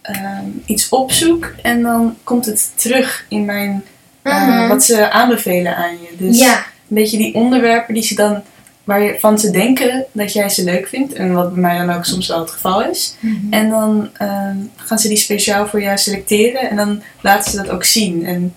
ehm, 0.02 0.44
iets 0.64 0.88
opzoek 0.88 1.52
en 1.62 1.82
dan 1.82 2.16
komt 2.24 2.46
het 2.46 2.70
terug 2.74 3.24
in 3.28 3.44
mijn, 3.44 3.84
eh, 4.22 4.46
Mhm. 4.48 4.68
wat 4.68 4.84
ze 4.84 5.10
aanbevelen 5.10 5.76
aan 5.76 5.92
je. 5.92 6.08
Dus 6.18 6.38
ja, 6.38 6.56
een 6.56 6.62
beetje 6.96 7.16
die 7.16 7.34
onderwerpen 7.34 7.94
die 7.94 8.02
ze 8.02 8.14
dan, 8.14 8.42
waar 8.84 9.02
je 9.02 9.16
van 9.18 9.38
ze 9.38 9.50
denken 9.50 10.04
dat 10.12 10.32
jij 10.32 10.48
ze 10.48 10.64
leuk 10.64 10.88
vindt. 10.88 11.12
En 11.12 11.32
wat 11.32 11.52
bij 11.52 11.60
mij 11.60 11.78
dan 11.86 11.96
ook 11.96 12.04
soms 12.04 12.28
wel 12.28 12.38
het 12.40 12.50
geval 12.50 12.84
is. 12.84 13.16
En 13.50 13.68
dan 13.68 14.08
ehm, 14.18 14.56
gaan 14.76 14.98
ze 14.98 15.08
die 15.08 15.16
speciaal 15.16 15.66
voor 15.66 15.82
jou 15.82 15.98
selecteren 15.98 16.70
en 16.70 16.76
dan 16.76 17.02
laten 17.20 17.50
ze 17.50 17.56
dat 17.56 17.68
ook 17.68 17.84
zien. 17.84 18.26
En 18.26 18.54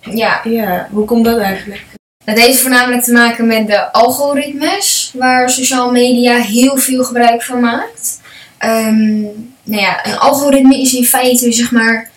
ja. 0.00 0.40
ja, 0.44 0.88
hoe 0.90 1.04
komt 1.04 1.24
dat 1.24 1.38
eigenlijk? 1.38 1.84
Dat 2.24 2.38
heeft 2.38 2.60
voornamelijk 2.60 3.02
te 3.02 3.12
maken 3.12 3.46
met 3.46 3.66
de 3.66 3.92
algoritmes, 3.92 5.12
waar 5.14 5.50
social 5.50 5.90
media 5.90 6.36
heel 6.36 6.76
veel 6.76 7.04
gebruik 7.04 7.42
van 7.42 7.60
maakt. 7.60 8.20
Ehm, 8.58 9.20
nou 9.62 9.82
ja, 9.82 10.06
een 10.06 10.18
algoritme 10.18 10.80
is 10.80 10.94
in 10.94 11.04
feite 11.04 11.52
zeg 11.52 11.70
maar 11.70 12.10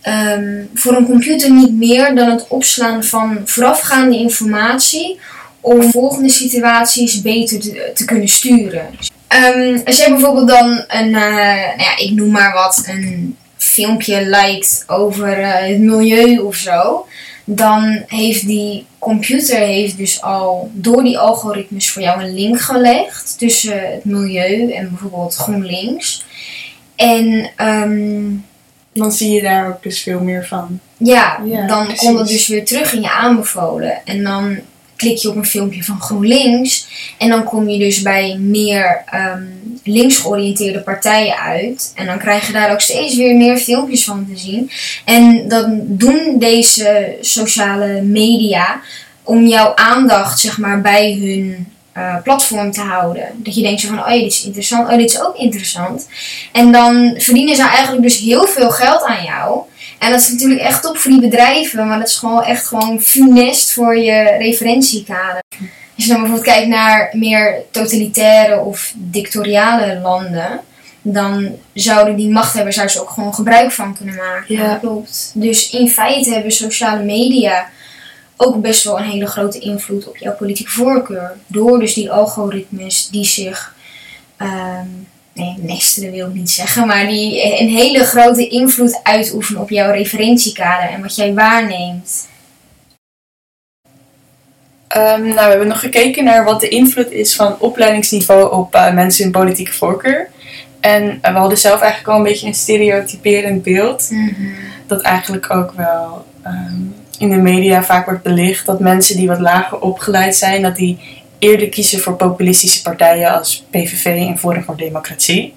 ehm, 0.00 0.62
voor 0.74 0.96
een 0.96 1.06
computer 1.06 1.50
niet 1.50 1.72
meer 1.72 2.14
dan 2.14 2.30
het 2.30 2.48
opslaan 2.48 3.04
van 3.04 3.40
voorafgaande 3.44 4.16
informatie 4.16 5.18
om 5.60 5.90
volgende 5.90 6.28
situaties 6.28 7.22
beter 7.22 7.60
te, 7.94 8.04
kunnen 8.04 8.28
sturen. 8.28 8.90
Ehm, 9.28 9.78
als 9.84 9.96
jij 9.96 10.08
bijvoorbeeld 10.08 10.48
dan 10.48 10.84
een, 10.88 11.14
eh, 11.14 11.34
nou 11.66 11.78
ja, 11.78 11.96
ik 11.96 12.10
noem 12.10 12.30
maar 12.30 12.52
wat, 12.52 12.84
een 12.86 13.36
filmpje 13.56 14.24
lijkt 14.24 14.84
over 14.86 15.40
eh, 15.40 15.68
het 15.68 15.78
milieu 15.78 16.38
of 16.38 16.56
zo, 16.56 17.06
dan 17.44 18.02
heeft 18.06 18.46
die 18.46 18.86
computer 18.98 19.58
heeft 19.58 19.96
dus 19.96 20.22
al 20.22 20.70
door 20.72 21.04
die 21.04 21.18
algoritmes 21.18 21.90
voor 21.90 22.02
jou 22.02 22.22
een 22.22 22.34
link 22.34 22.60
gelegd 22.60 23.38
tussen 23.38 23.92
het 23.92 24.04
milieu 24.04 24.72
en 24.72 24.88
bijvoorbeeld 24.88 25.34
GroenLinks. 25.34 26.24
En 26.96 27.50
ehm, 27.56 28.22
Dan 28.92 29.12
zie 29.12 29.30
je 29.30 29.42
daar 29.42 29.68
ook 29.68 29.82
dus 29.82 30.02
veel 30.02 30.20
meer 30.20 30.46
van. 30.46 30.80
ja, 30.96 31.40
Ja, 31.44 31.66
dan 31.66 31.84
precies. 31.86 32.06
komt 32.06 32.18
het 32.18 32.28
dus 32.28 32.46
weer 32.48 32.64
terug 32.64 32.92
in 32.92 33.00
je 33.00 33.10
aanbevolen. 33.10 34.00
En 34.04 34.22
dan 34.22 34.58
klik 34.96 35.16
je 35.16 35.28
op 35.28 35.36
een 35.36 35.46
filmpje 35.46 35.84
van 35.84 36.00
GroenLinks. 36.00 36.86
En 37.18 37.28
dan 37.28 37.44
kom 37.44 37.68
je 37.68 37.78
dus 37.78 38.02
bij 38.02 38.36
meer 38.38 39.02
ehm 39.06 39.42
links 39.84 40.16
georiënteerde 40.16 40.80
partijen 40.80 41.36
uit. 41.36 41.92
En 41.94 42.06
dan 42.06 42.18
krijg 42.18 42.46
je 42.46 42.52
daar 42.52 42.72
ook 42.72 42.80
steeds 42.80 43.16
weer 43.16 43.36
meer 43.36 43.56
filmpjes 43.56 44.04
van 44.04 44.26
te 44.32 44.38
zien. 44.38 44.70
En 45.04 45.48
dan 45.48 45.80
doen 45.82 46.38
deze 46.38 47.16
sociale 47.20 48.02
media 48.02 48.80
om 49.22 49.46
jouw 49.46 49.74
aandacht 49.74 50.40
zeg 50.40 50.58
maar 50.58 50.80
bij 50.80 51.12
hun 51.20 51.68
eh, 51.92 52.16
platform 52.22 52.72
te 52.72 52.80
houden. 52.80 53.28
Dat 53.34 53.54
je 53.54 53.62
denkt 53.62 53.82
van, 53.82 53.98
oh 53.98 54.08
dit 54.08 54.32
is 54.32 54.44
interessant, 54.44 54.88
oh 54.88 54.96
dit 54.96 55.10
is 55.10 55.20
ook 55.20 55.36
interessant. 55.36 56.08
En 56.52 56.72
dan 56.72 57.14
verdienen 57.18 57.56
ze 57.56 57.62
eigenlijk 57.62 58.02
dus 58.02 58.18
heel 58.18 58.46
veel 58.46 58.70
geld 58.70 59.02
aan 59.02 59.24
jou. 59.24 59.60
En 60.04 60.10
dat 60.10 60.20
is 60.20 60.30
natuurlijk 60.30 60.60
echt 60.60 60.82
top 60.82 60.96
voor 60.96 61.10
die 61.10 61.20
bedrijven, 61.20 61.86
maar 61.86 61.98
dat 61.98 62.08
is 62.08 62.16
gewoon 62.16 62.42
echt 62.42 62.66
gewoon 62.66 63.00
funest 63.00 63.72
voor 63.72 63.98
je 63.98 64.36
referentiekader. 64.38 65.42
Als 65.96 66.04
je 66.04 66.06
dan 66.06 66.20
bijvoorbeeld 66.20 66.54
kijkt 66.54 66.68
naar 66.68 67.10
meer 67.12 67.62
totalitaire 67.70 68.60
of 68.60 68.92
dictatoriale 68.96 70.00
landen, 70.00 70.60
dan 71.02 71.56
zouden 71.72 72.16
die 72.16 72.28
machthebbers 72.30 72.76
daar 72.76 72.86
dus 72.86 73.00
ook 73.00 73.10
gewoon 73.10 73.34
gebruik 73.34 73.72
van 73.72 73.96
kunnen 73.96 74.14
maken. 74.14 74.54
Ja. 74.54 74.74
klopt. 74.74 75.30
Dus 75.34 75.70
in 75.70 75.88
feite 75.88 76.32
hebben 76.32 76.52
sociale 76.52 77.02
media 77.02 77.68
ook 78.36 78.60
best 78.60 78.84
wel 78.84 78.98
een 78.98 79.10
hele 79.10 79.26
grote 79.26 79.58
invloed 79.58 80.08
op 80.08 80.16
jouw 80.16 80.34
politieke 80.34 80.70
voorkeur. 80.70 81.32
Door 81.46 81.78
dus 81.78 81.94
die 81.94 82.10
algoritmes 82.10 83.08
die 83.08 83.24
zich, 83.24 83.74
ehm, 84.36 84.86
nee, 85.34 85.54
nestelen 85.58 86.10
wil 86.10 86.28
ik 86.28 86.34
niet 86.34 86.50
zeggen, 86.50 86.86
maar 86.86 87.06
die 87.06 87.60
een 87.60 87.68
hele 87.68 88.04
grote 88.04 88.48
invloed 88.48 89.00
uitoefenen 89.02 89.62
op 89.62 89.70
jouw 89.70 89.90
referentiekader 89.90 90.88
en 90.88 91.02
wat 91.02 91.16
jij 91.16 91.34
waarneemt. 91.34 92.26
Ehm, 94.94 95.22
nou, 95.22 95.34
we 95.34 95.40
hebben 95.40 95.68
nog 95.68 95.80
gekeken 95.80 96.24
naar 96.24 96.44
wat 96.44 96.60
de 96.60 96.68
invloed 96.68 97.10
is 97.10 97.34
van 97.34 97.56
opleidingsniveau 97.58 98.52
op 98.52 98.74
eh, 98.74 98.92
mensen 98.92 99.24
in 99.24 99.30
politieke 99.30 99.72
voorkeur. 99.72 100.28
En 100.80 101.18
eh, 101.22 101.32
we 101.32 101.38
hadden 101.38 101.58
zelf 101.58 101.80
eigenlijk 101.80 102.12
al 102.12 102.16
een 102.16 102.30
beetje 102.30 102.46
een 102.46 102.54
stereotyperend 102.54 103.62
beeld. 103.62 104.10
Dat 104.86 105.00
eigenlijk 105.00 105.50
ook 105.50 105.72
wel 105.76 106.24
ehm, 106.42 106.74
in 107.18 107.30
de 107.30 107.36
media 107.36 107.82
vaak 107.82 108.04
wordt 108.04 108.22
belicht. 108.22 108.66
Dat 108.66 108.80
mensen 108.80 109.16
die 109.16 109.28
wat 109.28 109.40
lager 109.40 109.80
opgeleid 109.80 110.36
zijn, 110.36 110.62
dat 110.62 110.76
die 110.76 110.98
eerder 111.44 111.68
kiezen 111.68 112.00
voor 112.00 112.16
populistische 112.16 112.82
partijen 112.82 113.38
als 113.38 113.64
PVV 113.70 114.04
en 114.04 114.38
Forum 114.38 114.64
voor 114.64 114.76
Democratie. 114.76 115.54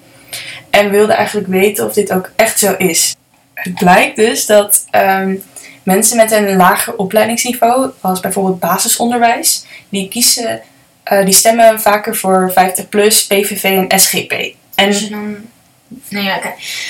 En 0.70 0.84
we 0.84 0.90
wilden 0.90 1.16
eigenlijk 1.16 1.48
weten 1.48 1.86
of 1.86 1.92
dit 1.92 2.12
ook 2.12 2.30
echt 2.36 2.58
zo 2.58 2.74
is. 2.78 3.16
Het 3.54 3.74
blijkt 3.74 4.16
dus 4.16 4.46
dat 4.46 4.84
ehm, 4.90 5.34
mensen 5.82 6.16
met 6.16 6.32
een 6.32 6.56
lager 6.56 6.96
opleidingsniveau, 6.96 7.90
als 8.00 8.20
bijvoorbeeld 8.20 8.60
basisonderwijs, 8.60 9.64
die 9.88 10.08
kiezen, 10.08 10.60
eh, 11.02 11.24
die 11.24 11.34
stemmen 11.34 11.80
vaker 11.80 12.16
voor 12.16 12.52
50PLUS, 12.52 13.26
PVV 13.26 13.64
en 13.88 14.00
SGP. 14.00 14.32
En 14.74 14.86
Als 14.86 15.00
je 15.00 15.08
dan, 15.08 15.36
nou 16.08 16.24
ja, 16.24 16.40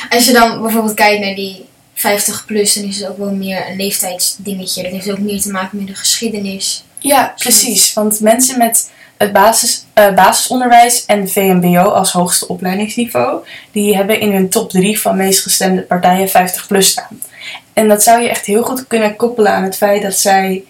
als 0.08 0.26
je 0.26 0.32
dan 0.32 0.62
bijvoorbeeld 0.62 0.94
kijkt 0.94 1.24
naar 1.24 1.34
die 1.34 1.64
50 1.94 2.44
plus, 2.46 2.74
dan 2.74 2.84
is 2.84 2.98
het 2.98 3.08
ook 3.08 3.18
wel 3.18 3.32
meer 3.32 3.68
een 3.68 3.76
leeftijdsdingetje. 3.76 4.82
Dat 4.82 4.92
heeft 4.92 5.10
ook 5.10 5.18
meer 5.18 5.40
te 5.40 5.50
maken 5.50 5.78
met 5.78 5.86
de 5.86 5.94
geschiedenis. 5.94 6.84
Ja, 6.98 7.34
precies. 7.36 7.92
Want 7.92 8.20
mensen 8.20 8.58
met 8.58 8.90
het 9.16 9.32
basis, 9.32 9.86
eh, 9.92 10.14
basisonderwijs 10.14 11.04
en 11.06 11.28
VMBO 11.28 11.82
als 11.82 12.12
hoogste 12.12 12.48
opleidingsniveau, 12.48 13.44
die 13.72 13.96
hebben 13.96 14.20
in 14.20 14.32
hun 14.32 14.48
top 14.48 14.70
3 14.70 15.00
van 15.00 15.16
meest 15.16 15.42
gestemde 15.42 15.82
partijen 15.82 16.28
50 16.28 16.66
plus 16.66 16.88
staan. 16.88 17.20
En 17.72 17.88
dat 17.88 18.02
zou 18.02 18.22
je 18.22 18.28
echt 18.28 18.46
heel 18.46 18.62
goed 18.62 18.86
kunnen 18.86 19.16
koppelen 19.16 19.52
aan 19.52 19.62
het 19.62 19.76
feit 19.76 20.02
dat 20.02 20.14
zij 20.14 20.64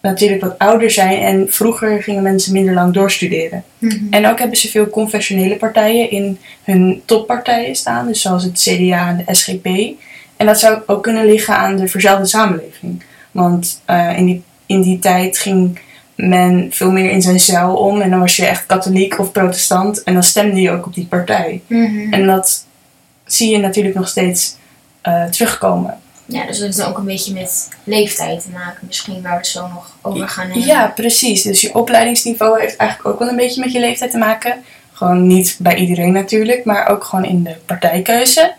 natuurlijk 0.00 0.42
wat 0.42 0.58
ouder 0.58 0.90
zijn 0.90 1.20
en 1.20 1.52
vroeger 1.52 2.02
gingen 2.02 2.22
mensen 2.22 2.52
minder 2.52 2.74
lang 2.74 2.94
doorstuderen. 2.94 3.64
En 4.10 4.26
ook 4.26 4.38
hebben 4.38 4.56
ze 4.56 4.68
veel 4.68 4.90
confessionele 4.90 5.56
partijen 5.56 6.10
in 6.10 6.38
hun 6.62 7.02
toppartijen 7.04 7.76
staan, 7.76 8.06
dus 8.06 8.20
zoals 8.20 8.44
het 8.44 8.60
CDA 8.60 9.08
en 9.08 9.24
de 9.26 9.34
SGP. 9.34 9.66
En 10.36 10.46
dat 10.46 10.58
zou 10.58 10.82
ook 10.86 11.02
kunnen 11.02 11.26
liggen 11.26 11.56
aan 11.56 11.76
de 11.76 11.88
verzelfde 11.88 12.26
samenleving. 12.26 13.02
Want 13.30 13.80
eh, 13.84 14.18
in, 14.18 14.26
die, 14.26 14.42
in 14.72 14.82
die 14.82 14.98
tijd 14.98 15.38
ging 15.38 15.78
men 16.14 16.66
veel 16.70 16.90
meer 16.90 17.10
in 17.10 17.22
zijn 17.22 17.40
cel 17.40 17.76
om. 17.76 18.00
En 18.00 18.10
dan 18.10 18.20
was 18.20 18.36
je 18.36 18.46
echt 18.46 18.66
katholiek 18.66 19.18
of 19.18 19.32
protestant. 19.32 20.02
En 20.02 20.12
dan 20.14 20.22
stemde 20.22 20.60
je 20.60 20.70
ook 20.70 20.86
op 20.86 20.94
die 20.94 21.06
partij. 21.06 21.62
Mhm. 21.66 22.12
En 22.12 22.26
dat 22.26 22.66
zie 23.24 23.50
je 23.50 23.58
natuurlijk 23.58 23.94
nog 23.94 24.08
steeds 24.08 24.56
eh, 25.00 25.24
terugkomen. 25.24 25.98
Ja, 26.24 26.46
dus 26.46 26.56
dat 26.56 26.66
heeft 26.66 26.78
dan 26.78 26.88
ook 26.88 26.98
een 26.98 27.04
beetje 27.04 27.32
met 27.32 27.68
leeftijd 27.84 28.42
te 28.42 28.50
maken, 28.50 28.86
misschien 28.86 29.22
waar 29.22 29.30
we 29.30 29.36
het 29.36 29.46
zo 29.46 29.68
nog 29.68 29.96
over 30.02 30.28
gaan 30.28 30.44
hebben. 30.44 30.66
Ja, 30.66 30.86
precies. 30.86 31.42
Dus 31.42 31.60
je 31.60 31.74
opleidingsniveau 31.74 32.60
heeft 32.60 32.76
eigenlijk 32.76 33.10
ook 33.14 33.18
wel 33.18 33.28
een 33.28 33.36
beetje 33.36 33.60
met 33.60 33.72
je 33.72 33.80
leeftijd 33.80 34.10
te 34.10 34.18
maken. 34.18 34.62
Gewoon 34.92 35.26
niet 35.26 35.56
bij 35.58 35.74
iedereen 35.74 36.12
natuurlijk, 36.12 36.64
maar 36.64 36.88
ook 36.88 37.04
gewoon 37.04 37.24
in 37.24 37.42
de 37.42 37.56
partijkeuze. 37.66 38.54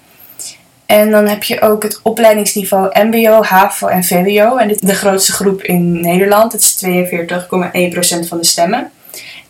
En 0.85 1.11
dan 1.11 1.27
heb 1.27 1.43
je 1.43 1.61
ook 1.61 1.83
het 1.83 1.99
opleidingsniveau 2.03 2.99
MBO, 3.07 3.43
HAVO 3.43 3.87
en 3.87 4.03
VWO. 4.03 4.57
En 4.57 4.67
dit 4.67 4.81
is 4.81 4.89
de 4.89 4.95
grootste 4.95 5.31
groep 5.31 5.61
in 5.61 6.01
Nederland. 6.01 6.51
Het 6.51 6.61
is 6.61 6.83
42,1% 8.23 8.27
van 8.27 8.37
de 8.37 8.45
stemmen. 8.45 8.91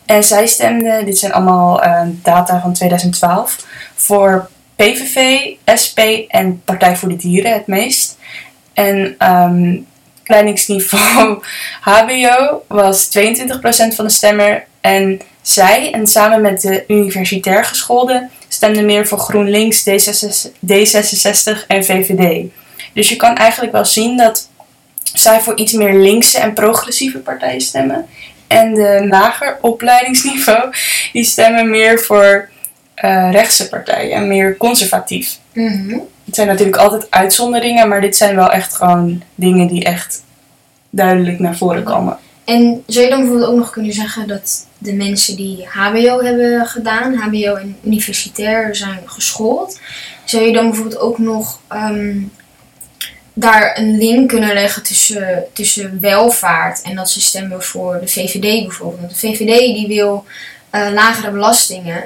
En 0.06 0.24
zij 0.24 0.46
stemden, 0.46 1.04
dit 1.04 1.18
zijn 1.18 1.32
allemaal 1.32 1.82
eh, 1.82 2.02
data 2.22 2.60
van 2.60 2.72
2012, 2.72 3.66
voor 3.94 4.48
PVV, 4.76 5.38
SP 5.82 5.98
en 6.28 6.62
Partij 6.64 6.96
voor 6.96 7.08
de 7.08 7.16
Dieren 7.16 7.52
het 7.52 7.66
meest. 7.66 8.18
En 8.72 9.14
ehm 9.18 9.76
opleidingsniveau 10.24 11.42
HBO 11.80 12.62
was 12.68 13.08
22% 13.18 13.94
van 13.94 14.04
de 14.04 14.10
stemmer. 14.10 14.64
En 14.80 15.20
zij, 15.42 15.92
en 15.92 16.06
samen 16.06 16.40
met 16.40 16.60
de 16.60 16.84
universitair 16.88 17.64
gescholden, 17.64 18.30
stemden 18.64 18.86
meer 18.86 19.06
voor 19.06 19.18
GroenLinks, 19.18 19.88
D66, 19.88 20.50
D66 20.66 21.66
en 21.66 21.84
VVD. 21.84 22.44
Dus 22.92 23.08
je 23.08 23.16
kan 23.16 23.36
eigenlijk 23.36 23.72
wel 23.72 23.84
zien 23.84 24.16
dat 24.16 24.48
zij 25.14 25.40
voor 25.40 25.56
iets 25.56 25.72
meer 25.72 25.94
linkse 25.94 26.38
en 26.38 26.52
progressieve 26.52 27.18
partijen 27.18 27.60
stemmen. 27.60 28.06
En 28.46 28.74
de 28.74 29.06
lager 29.08 29.58
opleidingsniveau, 29.60 30.72
die 31.12 31.24
stemmen 31.24 31.70
meer 31.70 32.00
voor 32.00 32.48
eh, 32.94 33.28
rechtse 33.32 33.68
partijen 33.68 34.16
en 34.16 34.28
meer 34.28 34.56
conservatief. 34.56 35.38
Mhm. 35.52 35.98
Het 36.24 36.34
zijn 36.34 36.48
natuurlijk 36.48 36.76
altijd 36.76 37.10
uitzonderingen, 37.10 37.88
maar 37.88 38.00
dit 38.00 38.16
zijn 38.16 38.36
wel 38.36 38.50
echt 38.50 38.74
gewoon 38.74 39.22
dingen 39.34 39.66
die 39.66 39.84
echt 39.84 40.22
duidelijk 40.90 41.38
naar 41.38 41.56
voren 41.56 41.82
komen. 41.82 42.18
En 42.44 42.82
zou 42.86 43.04
je 43.04 43.10
dan 43.10 43.20
bijvoorbeeld 43.20 43.50
ook 43.50 43.56
nog 43.56 43.70
kunnen 43.70 43.92
zeggen 43.92 44.28
dat 44.28 44.66
de 44.78 44.92
mensen 44.92 45.36
die 45.36 45.66
HBO 45.68 46.22
hebben 46.22 46.66
gedaan, 46.66 47.14
HBO 47.14 47.54
en 47.54 47.76
universitair 47.84 48.76
zijn 48.76 49.00
geschoold, 49.04 49.80
zou 50.24 50.44
je 50.44 50.52
dan 50.52 50.66
bijvoorbeeld 50.66 51.00
ook 51.00 51.18
nog 51.18 51.60
ehm, 51.68 52.20
daar 53.34 53.78
een 53.78 53.98
link 53.98 54.28
kunnen 54.28 54.54
leggen 54.54 54.82
tussen, 54.82 55.44
tussen 55.52 56.00
welvaart 56.00 56.82
en 56.82 56.94
dat 56.96 57.10
ze 57.10 57.20
stemmen 57.20 57.62
voor 57.62 57.98
de 58.00 58.08
VVD 58.08 58.66
bijvoorbeeld? 58.66 59.00
Want 59.00 59.20
de 59.20 59.26
VVD 59.28 59.58
die 59.58 59.86
wil 59.86 60.24
eh, 60.70 60.88
lagere 60.92 61.30
belastingen. 61.30 62.04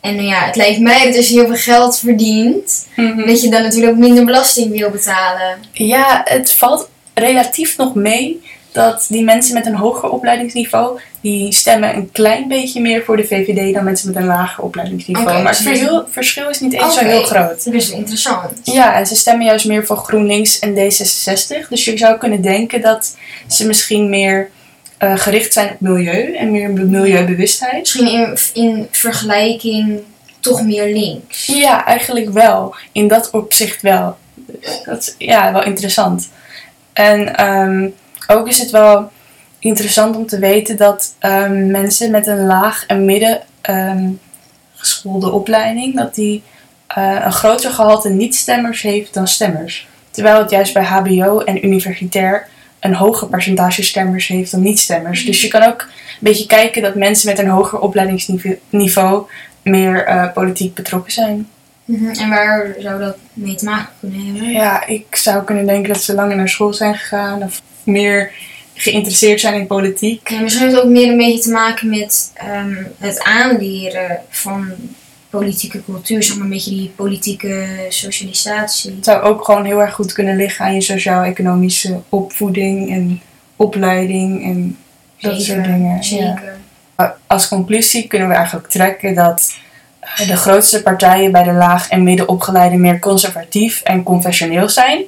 En 0.00 0.14
nou 0.14 0.26
ja, 0.26 0.44
het 0.44 0.56
lijkt 0.56 0.80
mij 0.80 1.06
dat 1.06 1.16
als 1.16 1.28
je 1.28 1.34
heel 1.34 1.46
veel 1.46 1.56
geld 1.56 1.98
verdient, 1.98 2.86
dat 3.26 3.42
je 3.42 3.50
dan 3.50 3.62
natuurlijk 3.62 3.92
ook 3.92 3.98
minder 3.98 4.24
belasting 4.24 4.78
wil 4.78 4.90
betalen. 4.90 5.58
Ja, 5.72 6.22
het 6.24 6.52
valt 6.52 6.88
relatief 7.14 7.76
nog 7.76 7.94
mee 7.94 8.40
dat 8.76 9.06
die 9.08 9.24
mensen 9.24 9.54
met 9.54 9.66
een 9.66 9.74
hoger 9.74 10.08
opleidingsniveau, 10.08 11.00
die 11.20 11.52
stemmen 11.52 11.96
een 11.96 12.10
klein 12.12 12.48
beetje 12.48 12.80
meer 12.80 13.04
voor 13.04 13.16
de 13.16 13.24
VVD 13.24 13.74
dan 13.74 13.84
mensen 13.84 14.12
met 14.12 14.22
een 14.22 14.26
lager 14.26 14.64
opleidingsniveau. 14.64 15.42
Maar 15.42 15.54
het 15.54 15.58
dus 15.58 15.66
verschil, 15.66 16.04
verschil 16.08 16.48
is 16.48 16.60
niet 16.60 16.72
eens 16.72 16.94
zo 16.94 17.04
heel 17.04 17.22
groot. 17.22 17.64
Dat 17.64 17.74
is 17.74 17.90
interessant. 17.90 18.52
Ja, 18.62 18.94
en 18.94 19.06
ze 19.06 19.16
stemmen 19.16 19.46
juist 19.46 19.66
meer 19.66 19.86
voor 19.86 19.96
GroenLinks 19.96 20.58
en 20.58 20.74
D66. 20.74 21.68
Dus 21.68 21.84
je 21.84 21.98
zou 21.98 22.18
kunnen 22.18 22.42
denken 22.42 22.80
dat 22.80 23.16
ze 23.46 23.66
misschien 23.66 24.10
meer 24.10 24.50
eh, 24.98 25.16
gericht 25.16 25.52
zijn 25.52 25.68
op 25.68 25.80
milieu 25.80 26.34
en 26.34 26.50
meer 26.50 26.70
milieubewustheid. 26.70 27.80
Misschien 27.80 28.08
in, 28.08 28.36
in 28.52 28.86
vergelijking 28.90 30.00
toch 30.40 30.62
meer 30.62 30.92
links. 30.92 31.46
Ja, 31.46 31.86
eigenlijk 31.86 32.30
wel. 32.30 32.74
In 32.92 33.08
dat 33.08 33.30
opzicht 33.30 33.82
wel. 33.82 34.16
Dus 34.34 34.80
dat 34.84 34.98
is 34.98 35.14
ja, 35.18 35.52
wel 35.52 35.64
interessant. 35.64 36.28
En 36.92 37.36
ehm, 37.36 37.88
ook 38.26 38.48
is 38.48 38.58
het 38.58 38.70
wel 38.70 39.10
interessant 39.58 40.16
om 40.16 40.26
te 40.26 40.38
weten 40.38 40.76
dat 40.76 41.14
ehm, 41.18 41.70
mensen 41.70 42.10
met 42.10 42.26
een 42.26 42.46
laag 42.46 42.84
en 42.86 43.04
midden 43.04 43.40
ehm, 43.60 44.08
geschoolde 44.74 45.30
opleiding, 45.30 45.96
dat 45.96 46.14
die 46.14 46.42
eh, 46.86 47.20
een 47.24 47.32
groter 47.32 47.70
gehalte 47.70 48.08
niet-stemmers 48.08 48.82
heeft 48.82 49.14
dan 49.14 49.28
stemmers. 49.28 49.88
Terwijl 50.10 50.38
het 50.38 50.50
juist 50.50 50.74
bij 50.74 50.84
HBO 50.84 51.40
en 51.40 51.64
universitair 51.64 52.46
een 52.80 52.94
hoger 52.94 53.28
percentage 53.28 53.82
stemmers 53.82 54.26
heeft 54.26 54.50
dan 54.50 54.62
niet-stemmers. 54.62 55.24
Dus 55.24 55.40
je 55.42 55.48
kan 55.48 55.62
ook 55.62 55.80
een 55.80 56.16
beetje 56.18 56.46
kijken 56.46 56.82
dat 56.82 56.94
mensen 56.94 57.28
met 57.28 57.38
een 57.38 57.48
hoger 57.48 57.78
opleidingsniveau 57.78 59.26
meer 59.62 60.04
eh, 60.04 60.32
politiek 60.32 60.74
betrokken 60.74 61.12
zijn. 61.12 61.48
Mhm, 61.84 62.08
En 62.08 62.28
waar 62.28 62.74
zou 62.78 63.00
dat 63.00 63.16
mee 63.32 63.54
te 63.54 63.64
maken 63.64 63.88
kunnen 64.00 64.24
hebben? 64.24 64.50
Ja, 64.50 64.86
ik 64.86 65.16
zou 65.16 65.44
kunnen 65.44 65.66
denken 65.66 65.92
dat 65.92 66.02
ze 66.02 66.14
langer 66.14 66.36
naar 66.36 66.48
school 66.48 66.72
zijn 66.72 66.94
gegaan 66.94 67.42
of 67.42 67.62
meer 67.86 68.32
geïnteresseerd 68.74 69.40
zijn 69.40 69.54
in 69.54 69.66
politiek. 69.66 70.28
Ja, 70.28 70.40
misschien 70.40 70.64
heeft 70.64 70.76
het 70.76 70.84
ook 70.84 70.90
meer 70.90 71.08
een 71.08 71.16
beetje 71.16 71.42
te 71.42 71.50
maken 71.50 71.88
met 71.88 72.30
ehm, 72.34 72.74
het 72.98 73.22
aanleren 73.22 74.20
van 74.28 74.72
politieke 75.30 75.84
cultuur, 75.84 76.22
zeg 76.22 76.36
maar 76.36 76.44
een 76.44 76.50
beetje 76.50 76.70
die 76.70 76.92
politieke 76.96 77.66
socialisatie. 77.88 78.94
Het 78.94 79.04
zou 79.04 79.22
ook 79.22 79.44
gewoon 79.44 79.64
heel 79.64 79.80
erg 79.80 79.94
goed 79.94 80.12
kunnen 80.12 80.36
liggen 80.36 80.64
aan 80.64 80.74
je 80.74 80.80
sociaal-economische 80.80 82.00
opvoeding 82.08 82.90
en 82.90 83.20
opleiding 83.56 84.44
en 84.44 84.76
dat 85.20 85.42
soort 85.42 85.64
dingen. 85.64 85.94
Ja. 85.94 86.02
Zeker. 86.02 86.56
Als 87.26 87.48
conclusie 87.48 88.06
kunnen 88.06 88.28
we 88.28 88.34
eigenlijk 88.34 88.68
trekken 88.68 89.14
dat 89.14 89.54
eh, 90.00 90.28
de 90.28 90.36
grootste 90.36 90.82
partijen 90.82 91.32
bij 91.32 91.42
de 91.42 91.52
laag- 91.52 91.88
en 91.88 92.02
middenopgeleiden 92.02 92.80
meer 92.80 92.98
conservatief 92.98 93.80
en 93.80 94.02
confessioneel 94.02 94.68
zijn, 94.68 95.02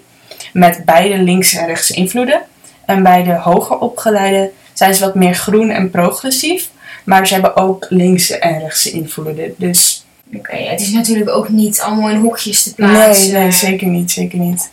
met 0.52 0.84
beide 0.84 1.18
linkse 1.18 1.58
en 1.58 1.66
rechtse 1.66 1.94
invloeden. 1.94 2.40
En 2.88 3.02
bij 3.02 3.22
de 3.22 3.34
hoger 3.34 3.78
opgeleiden 3.78 4.50
zijn 4.72 4.94
ze 4.94 5.04
wat 5.04 5.14
meer 5.14 5.34
groen 5.34 5.70
en 5.70 5.90
progressief, 5.90 6.70
maar 7.04 7.26
ze 7.26 7.32
hebben 7.32 7.56
ook 7.56 7.86
linkse 7.88 8.38
en 8.38 8.58
rechtse 8.58 8.90
invloeden. 8.90 9.54
Dus 9.56 10.04
Oké, 10.34 10.56
ja, 10.56 10.70
het 10.70 10.80
is 10.80 10.90
natuurlijk 10.90 11.30
ook 11.30 11.48
niet 11.48 11.80
allemaal 11.80 12.10
in 12.10 12.20
hokjes 12.20 12.62
te 12.62 12.72
nee, 12.76 12.90
plaatsen. 12.90 13.32
nee, 13.32 13.52
zeker 13.52 13.86
niet, 13.86 14.10
zeker 14.10 14.38
niet. 14.38 14.70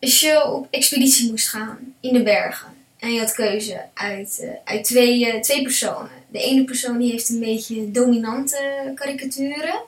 Als 0.00 0.20
je 0.20 0.44
op 0.52 0.66
expeditie 0.70 1.30
moest 1.30 1.48
gaan 1.48 1.78
in 2.00 2.12
de 2.12 2.22
bergen 2.22 2.66
en 2.98 3.12
je 3.12 3.20
had 3.20 3.32
keuze 3.32 3.80
uit, 3.94 4.38
eh, 4.42 4.48
uit 4.74 4.84
twee, 4.84 5.32
eh, 5.32 5.40
twee 5.40 5.62
personen. 5.62 6.10
De 6.28 6.38
ene 6.38 6.64
persoon 6.64 6.98
die 6.98 7.10
heeft 7.10 7.28
een 7.28 7.40
beetje 7.40 7.90
dominante 7.90 8.92
karikaturen. 8.94 9.80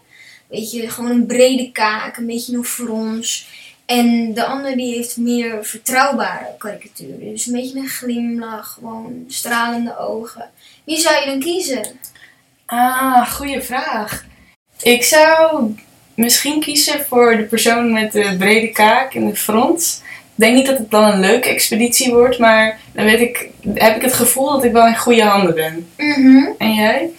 Weet 0.49 0.71
je, 0.71 0.91
gewoon 0.91 1.11
een 1.11 1.27
brede 1.27 1.73
kaak, 1.73 2.17
een 2.17 2.27
beetje 2.27 2.57
een 2.57 2.65
frons. 2.65 3.49
En 3.89 4.35
de 4.35 4.45
ander 4.45 4.77
die 4.77 4.95
heeft 4.95 5.17
meer 5.17 5.65
vertrouwbare 5.65 6.55
karikaturen. 6.59 7.31
Dus 7.33 7.47
een 7.47 7.53
beetje 7.53 7.79
een 7.79 7.89
glimlach, 7.89 8.73
gewoon 8.73 9.25
stralende 9.29 9.99
ogen. 9.99 10.51
Wie 10.85 10.99
zou 10.99 11.21
je 11.21 11.27
dan 11.27 11.41
kiezen? 11.41 11.99
Ah, 12.67 13.31
goede 13.31 13.63
vraag. 13.63 14.25
Ik 14.83 15.03
zou 15.03 15.75
misschien 16.15 16.61
kiezen 16.61 17.05
voor 17.05 17.37
de 17.37 17.43
persoon 17.43 17.93
met 17.93 18.13
de 18.13 18.35
brede 18.39 18.69
kaak 18.69 19.15
en 19.15 19.27
de 19.27 19.37
front. 19.37 20.03
Ik 20.05 20.45
denk 20.45 20.55
niet 20.55 20.67
dat 20.67 20.79
het 20.79 20.91
dan 20.91 21.05
een 21.05 21.21
leuke 21.21 21.49
expeditie 21.49 22.13
wordt, 22.13 22.39
maar 22.39 22.81
dan 22.93 23.05
weet 23.05 23.21
ik, 23.21 23.49
heb 23.75 23.97
ik 23.97 24.03
het 24.03 24.15
gevoel 24.15 24.51
dat 24.51 24.65
ik 24.65 24.73
wel 24.73 24.87
in 24.87 24.97
goede 24.97 25.25
handen 25.25 25.55
ben. 25.55 25.89
Mhm. 25.97 26.47
En 26.59 26.75
jij? 26.75 27.11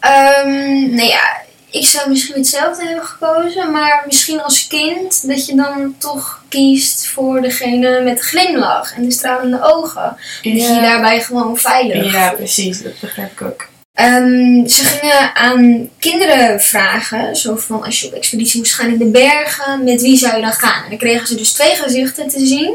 Ehm, 0.00 0.94
nou 0.94 1.08
ja, 1.08 1.43
ik 1.74 1.86
zou 1.86 2.08
misschien 2.08 2.34
hetzelfde 2.34 2.84
hebben 2.84 3.04
gekozen, 3.04 3.70
maar 3.70 4.02
misschien 4.06 4.42
als 4.42 4.66
kind 4.66 5.28
dat 5.28 5.46
je 5.46 5.54
dan 5.54 5.94
toch 5.98 6.42
kiest 6.48 7.06
voor 7.06 7.40
degene 7.40 8.00
met 8.00 8.16
de 8.16 8.22
glimlach 8.22 8.94
en 8.96 9.04
de 9.04 9.10
stralende 9.10 9.62
ogen. 9.62 10.16
Dat 10.42 10.52
je 10.52 10.52
je 10.52 10.80
daarbij 10.80 11.22
gewoon 11.22 11.56
veilig 11.56 12.12
ja, 12.12 12.30
precies. 12.30 12.82
Dat 12.82 13.00
begrijp 13.00 13.32
ik 13.32 13.42
ook. 13.42 13.66
Ehm, 13.94 14.66
ze 14.66 14.84
gingen 14.84 15.34
aan 15.34 15.88
kinderen 15.98 16.60
vragen, 16.60 17.36
zo 17.36 17.56
van 17.56 17.82
als 17.82 18.00
je 18.00 18.06
op 18.06 18.12
expeditie 18.12 18.58
moest 18.58 18.74
gaan 18.74 18.92
in 18.92 18.98
de 18.98 19.04
bergen, 19.04 19.84
met 19.84 20.02
wie 20.02 20.16
zou 20.16 20.36
je 20.36 20.42
dan 20.42 20.52
gaan? 20.52 20.82
En 20.82 20.88
dan 20.88 20.98
kregen 20.98 21.26
ze 21.26 21.36
dus 21.36 21.52
twee 21.52 21.74
gezichten 21.74 22.28
te 22.28 22.46
zien. 22.46 22.74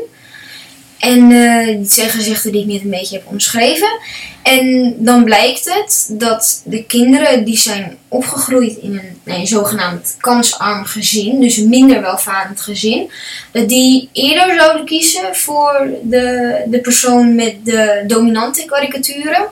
En 0.99 1.31
eh, 1.31 1.65
die 1.67 2.09
gezichten 2.09 2.51
die 2.51 2.61
ik 2.61 2.67
net 2.67 2.81
een 2.81 2.89
beetje 2.89 3.15
heb 3.15 3.27
omschreven. 3.27 3.99
En 4.43 4.95
dan 4.97 5.23
blijkt 5.23 5.73
het 5.73 6.09
dat 6.11 6.61
de 6.65 6.83
kinderen 6.83 7.43
die 7.43 7.57
zijn 7.57 7.97
opgegroeid 8.07 8.77
in 8.77 8.91
een 8.91 9.19
nee, 9.23 9.45
zogenaamd 9.45 10.15
kansarm 10.19 10.85
gezin, 10.85 11.41
dus 11.41 11.57
een 11.57 11.69
minder 11.69 12.01
welvarend 12.01 12.61
gezin, 12.61 13.11
dat 13.51 13.69
die 13.69 14.09
eerder 14.13 14.55
zouden 14.55 14.85
kiezen 14.85 15.35
voor 15.35 15.89
de, 16.03 16.55
de 16.67 16.79
persoon 16.79 17.35
met 17.35 17.55
de 17.63 18.03
dominante 18.07 18.65
karikaturen 18.65 19.45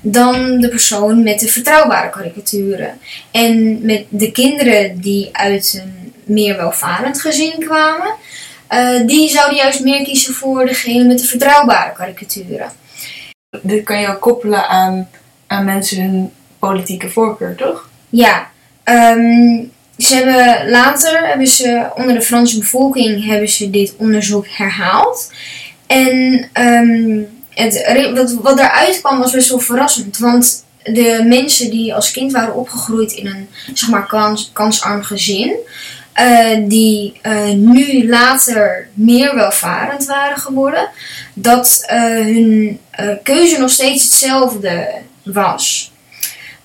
dan 0.00 0.60
de 0.60 0.68
persoon 0.68 1.22
met 1.22 1.40
de 1.40 1.48
vertrouwbare 1.48 2.10
karikaturen. 2.10 2.98
En 3.30 3.78
met 3.86 4.04
de 4.08 4.32
kinderen 4.32 5.00
die 5.00 5.28
uit 5.32 5.80
een 5.82 6.12
meer 6.24 6.56
welvarend 6.56 7.20
gezin 7.20 7.54
kwamen, 7.58 8.14
eh, 8.72 9.06
die 9.06 9.28
zouden 9.28 9.56
juist 9.56 9.80
meer 9.80 10.04
kiezen 10.04 10.34
voor 10.34 10.66
degene 10.66 11.04
met 11.04 11.18
de 11.18 11.26
vertrouwbare 11.26 11.92
karikaturen. 11.92 12.70
Dit 13.62 13.84
kan 13.84 14.00
je 14.00 14.08
ook 14.08 14.20
koppelen 14.20 14.68
aan, 14.68 15.08
aan 15.46 15.64
mensen 15.64 16.02
hun 16.02 16.32
politieke 16.58 17.10
voorkeur, 17.10 17.54
toch? 17.54 17.88
Ja, 18.08 18.50
ehm, 18.84 19.64
ze 19.98 20.14
hebben 20.14 20.70
later 20.70 21.26
hebben 21.26 21.46
ze 21.46 21.90
onder 21.94 22.14
de 22.14 22.22
Franse 22.22 22.58
bevolking 22.58 23.24
hebben 23.24 23.48
ze 23.48 23.70
dit 23.70 23.94
onderzoek 23.96 24.46
herhaald. 24.48 25.32
En 25.86 26.48
ehm, 26.52 27.20
het, 27.48 28.10
wat, 28.14 28.32
wat 28.32 28.56
daaruit 28.56 29.00
kwam 29.00 29.18
was 29.18 29.32
best 29.32 29.48
wel 29.48 29.58
verrassend. 29.58 30.18
Want 30.18 30.64
de 30.82 31.24
mensen 31.28 31.70
die 31.70 31.94
als 31.94 32.10
kind 32.10 32.32
waren 32.32 32.54
opgegroeid 32.54 33.12
in 33.12 33.26
een 33.26 33.48
zeg 33.74 33.88
maar, 33.88 34.06
kans, 34.06 34.50
kansarm 34.52 35.02
gezin, 35.02 35.56
eh, 36.12 36.58
die 36.68 37.18
eh, 37.22 37.50
nu 37.50 38.08
later 38.08 38.88
meer 38.94 39.34
welvarend 39.34 40.04
waren 40.06 40.38
geworden, 40.38 40.88
dat 41.34 41.84
eh, 41.86 42.00
hun 42.00 42.80
keuze 43.22 43.58
nog 43.58 43.70
steeds 43.70 44.02
hetzelfde 44.02 44.88
was. 45.22 45.92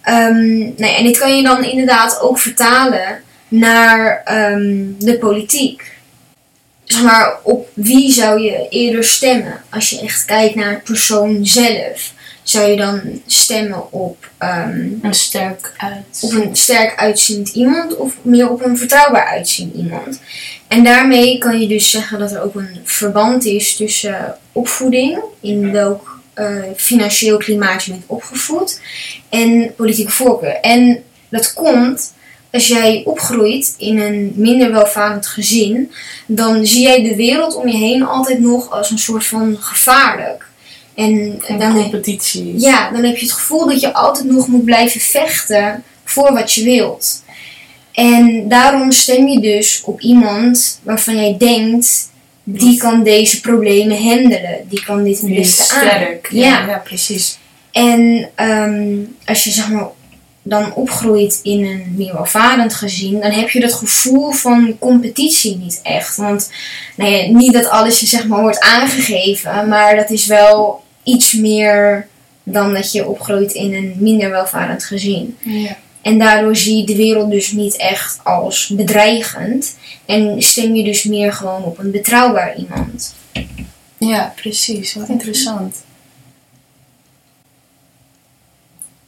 Ehm, 0.01 0.57
nee, 0.57 0.95
en 0.95 1.03
dit 1.03 1.17
kan 1.17 1.37
je 1.37 1.43
dan 1.43 1.63
inderdaad 1.63 2.19
ook 2.21 2.39
vertalen 2.39 3.21
naar 3.47 4.21
ehm, 4.25 4.83
de 4.99 5.17
politiek. 5.19 5.91
Zeg 6.83 7.03
maar, 7.03 7.39
op 7.43 7.69
wie 7.73 8.11
zou 8.11 8.41
je 8.41 8.67
eerder 8.69 9.03
stemmen? 9.03 9.61
Als 9.69 9.89
je 9.89 10.01
echt 10.01 10.25
kijkt 10.25 10.55
naar 10.55 10.81
persoon 10.81 11.45
zelf. 11.45 12.13
Zou 12.49 12.69
je 12.69 12.77
dan 12.77 13.01
stemmen 13.25 13.91
op, 13.91 14.29
ehm, 14.37 14.89
Een 15.01 15.13
sterk 15.13 15.73
uit. 15.77 16.19
op 16.21 16.31
een 16.31 16.55
sterk 16.55 16.99
uitziend 16.99 17.49
iemand 17.49 17.95
of 17.95 18.13
meer 18.21 18.49
op 18.49 18.65
een 18.65 18.77
vertrouwbaar 18.77 19.25
uitziend 19.25 19.75
iemand? 19.75 20.21
En 20.67 20.83
daarmee 20.83 21.37
kan 21.37 21.59
je 21.59 21.67
dus 21.67 21.91
zeggen 21.91 22.19
dat 22.19 22.31
er 22.31 22.41
ook 22.41 22.55
een 22.55 22.79
verband 22.83 23.45
is 23.45 23.75
tussen 23.75 24.37
opvoeding, 24.51 25.19
in 25.41 25.71
welk 25.71 26.19
eh, 26.33 26.63
financieel 26.75 27.37
klimaat 27.37 27.83
je 27.83 27.91
bent 27.91 28.03
opgevoed, 28.05 28.81
en 29.29 29.73
politieke 29.75 30.11
voorkeur. 30.11 30.59
En 30.61 31.03
dat 31.29 31.53
komt 31.53 32.13
als 32.51 32.67
jij 32.67 33.01
opgroeit 33.05 33.75
in 33.77 33.99
een 33.99 34.33
minder 34.35 34.71
welvarend 34.71 35.27
gezin, 35.27 35.91
dan 36.25 36.65
zie 36.65 36.81
jij 36.81 37.03
de 37.03 37.15
wereld 37.15 37.55
om 37.55 37.67
je 37.67 37.77
heen 37.77 38.03
altijd 38.03 38.39
nog 38.39 38.71
als 38.71 38.91
een 38.91 38.99
soort 38.99 39.25
van 39.25 39.57
gevaarlijk. 39.59 40.46
En 40.97 41.39
Een 41.47 41.59
dan, 41.59 41.73
competitie. 41.81 42.59
ja, 42.59 42.91
dan 42.91 43.03
heb 43.03 43.17
je 43.17 43.25
het 43.25 43.33
gevoel 43.33 43.67
dat 43.67 43.81
je 43.81 43.93
altijd 43.93 44.25
nog 44.25 44.47
moet 44.47 44.65
blijven 44.65 45.01
vechten 45.01 45.83
voor 46.03 46.33
wat 46.33 46.53
je 46.53 46.63
wilt. 46.63 47.23
En 47.91 48.47
daarom 48.49 48.91
stem 48.91 49.27
je 49.27 49.39
dus 49.39 49.81
op 49.83 50.01
iemand 50.01 50.79
waarvan 50.83 51.15
jij 51.15 51.35
denkt, 51.37 52.09
die 52.43 52.77
kan 52.77 53.03
deze 53.03 53.41
problemen 53.41 54.03
handelen. 54.03 54.59
Die 54.69 54.83
kan 54.83 55.03
dit 55.03 55.21
het 55.21 55.35
beste 55.35 55.61
aan. 55.75 55.79
sterk. 55.81 56.27
Ja. 56.31 56.45
Ja, 56.45 56.67
ja, 56.67 56.77
precies. 56.77 57.37
En 57.71 58.29
ehm, 58.35 58.95
als 59.25 59.43
je 59.43 59.51
zeg 59.51 59.69
maar 59.69 59.87
dan 60.43 60.73
opgroeit 60.73 61.39
in 61.43 61.65
een 61.65 61.93
meer 61.97 62.13
welvarend 62.13 62.73
gezin, 62.73 63.19
dan 63.19 63.31
heb 63.31 63.49
je 63.49 63.59
dat 63.59 63.73
gevoel 63.73 64.31
van 64.31 64.75
competitie 64.79 65.57
niet 65.57 65.79
echt. 65.83 66.15
Want 66.17 66.51
nou 66.95 67.11
ja, 67.11 67.31
niet 67.31 67.53
dat 67.53 67.69
alles 67.69 67.99
je 67.99 68.05
zeg 68.05 68.27
maar 68.27 68.41
wordt 68.41 68.59
aangegeven, 68.59 69.67
maar 69.67 69.95
dat 69.95 70.09
is 70.09 70.25
wel 70.25 70.85
iets 71.07 71.33
meer 71.33 72.07
dan 72.43 72.73
dat 72.73 72.91
je 72.91 73.07
opgroeit 73.07 73.53
in 73.53 73.73
een 73.73 73.95
minder 73.99 74.29
welvarend 74.29 74.83
gezin. 74.83 75.37
Ja. 75.41 75.77
En 76.01 76.19
daardoor 76.19 76.55
zie 76.55 76.77
je 76.77 76.85
de 76.85 76.95
wereld 76.95 77.31
dus 77.31 77.51
niet 77.51 77.75
echt 77.75 78.19
als 78.23 78.67
bedreigend. 78.67 79.77
En 80.05 80.41
stem 80.41 80.75
je 80.75 80.83
dus 80.83 81.03
meer 81.03 81.33
gewoon 81.33 81.63
op 81.63 81.77
een 81.77 81.91
betrouwbaar 81.91 82.55
iemand. 82.55 83.15
ja, 83.97 84.33
precies. 84.35 84.93
Wat 84.93 85.09
interessant. 85.09 85.75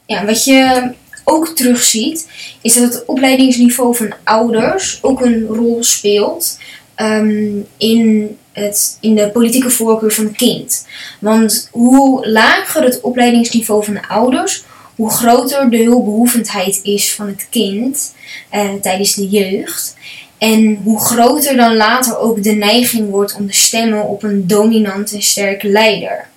Ja, 0.06 0.26
wat 0.26 0.44
je 0.44 0.92
ook 1.24 1.48
terugziet, 1.48 2.28
is 2.62 2.74
dat 2.74 2.94
het 2.94 3.06
opleidingsniveau 3.06 3.96
van 3.96 4.14
ouders 4.24 5.00
ook 5.02 5.22
een 5.22 5.46
rol 5.46 5.84
speelt 5.84 6.58
ehm, 7.00 7.62
in, 7.78 8.38
het, 8.52 8.98
in 9.02 9.16
de 9.16 9.30
politieke 9.30 9.70
voorkeur 9.70 10.12
van 10.12 10.26
het 10.26 10.36
kind. 10.36 10.88
Want 11.20 11.70
hoe 11.72 12.30
lager 12.30 12.84
het 12.84 13.02
opleidingsniveau 13.02 13.84
van 13.84 13.94
de 13.94 14.08
ouders, 14.08 14.64
hoe 14.96 15.12
groter 15.12 15.70
de 15.70 15.84
hulpbehoevendheid 15.84 16.80
is 16.84 17.14
van 17.14 17.28
het 17.28 17.48
kind 17.50 18.14
eh, 18.50 18.74
tijdens 18.82 19.14
de 19.14 19.28
jeugd. 19.28 19.96
En 20.38 20.80
hoe 20.84 21.00
groter 21.00 21.56
dan 21.56 21.76
later 21.76 22.18
ook 22.18 22.44
de 22.44 22.52
neiging 22.52 23.10
wordt 23.10 23.36
om 23.36 23.48
te 23.48 23.54
stemmen 23.54 24.04
op 24.04 24.24
een 24.24 24.48
dominante 24.48 25.16
en 25.16 25.22
sterke 25.22 25.68
leider. 25.68 26.28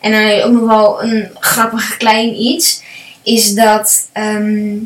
En 0.00 0.12
dan 0.12 0.20
heb 0.20 0.44
ook 0.44 0.52
nog 0.52 0.68
wel 0.68 1.02
een 1.02 1.28
grappig 1.34 1.96
klein 1.96 2.40
iets. 2.40 2.82
Is 3.22 3.54
dat 3.54 4.08
ehm, 4.12 4.76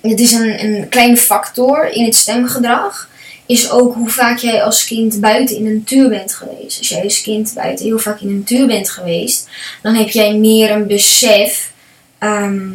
het 0.00 0.20
is 0.20 0.32
een, 0.32 0.64
een 0.64 0.88
kleine 0.88 1.16
factor 1.16 1.88
in 1.88 2.04
het 2.04 2.14
stemgedrag. 2.14 3.08
Is 3.46 3.70
ook 3.70 3.94
hoe 3.94 4.08
vaak 4.10 4.38
jij 4.38 4.62
als 4.62 4.84
kind 4.84 5.20
buiten 5.20 5.56
in 5.56 5.64
de 5.64 5.70
natuur 5.70 6.08
bent 6.08 6.34
geweest. 6.34 6.78
Als 6.78 6.88
jij 6.88 7.02
als 7.02 7.22
kind 7.22 7.52
buiten 7.54 7.84
heel 7.84 7.98
vaak 7.98 8.20
in 8.20 8.28
de 8.28 8.34
natuur 8.34 8.66
bent 8.66 8.90
geweest, 8.90 9.48
dan 9.82 9.94
heb 9.94 10.08
jij 10.08 10.36
meer 10.36 10.70
een 10.70 10.86
besef 10.86 11.72
ehm, 12.18 12.70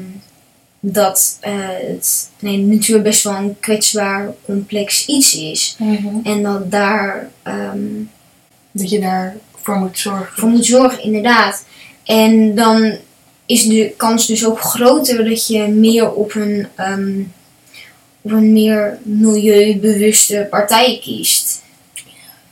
dat 0.80 1.38
uh, 1.48 1.52
het, 1.88 2.30
nee, 2.40 2.58
de 2.58 2.74
natuur 2.76 3.02
best 3.02 3.24
wel 3.24 3.34
een 3.36 3.56
kwetsbaar, 3.60 4.34
complex 4.46 5.06
iets 5.06 5.36
is. 5.36 5.76
En 6.24 6.44
dat 6.44 6.72
daar. 6.72 7.30
ehm, 7.44 7.80
Dat 8.72 8.90
je 8.90 9.00
daarvoor 9.00 9.76
moet 9.76 10.00
zorgen. 10.00 10.34
voor 10.36 10.50
moet 10.50 10.66
zorgen, 10.66 11.04
inderdaad. 11.04 11.66
En 12.04 12.56
dan 12.56 12.98
is 13.46 13.64
de 13.68 13.94
kans 13.98 14.28
dus 14.28 14.46
ook 14.46 14.60
groter 14.62 15.30
dat 15.30 15.48
je 15.48 15.68
meer 15.68 16.12
op 16.12 16.36
een, 16.36 16.68
ehm, 16.76 17.22
op 18.22 18.32
een 18.32 18.54
meer 18.54 19.00
milieubewuste 19.04 20.48
partij 20.50 21.00
kiest. 21.02 21.62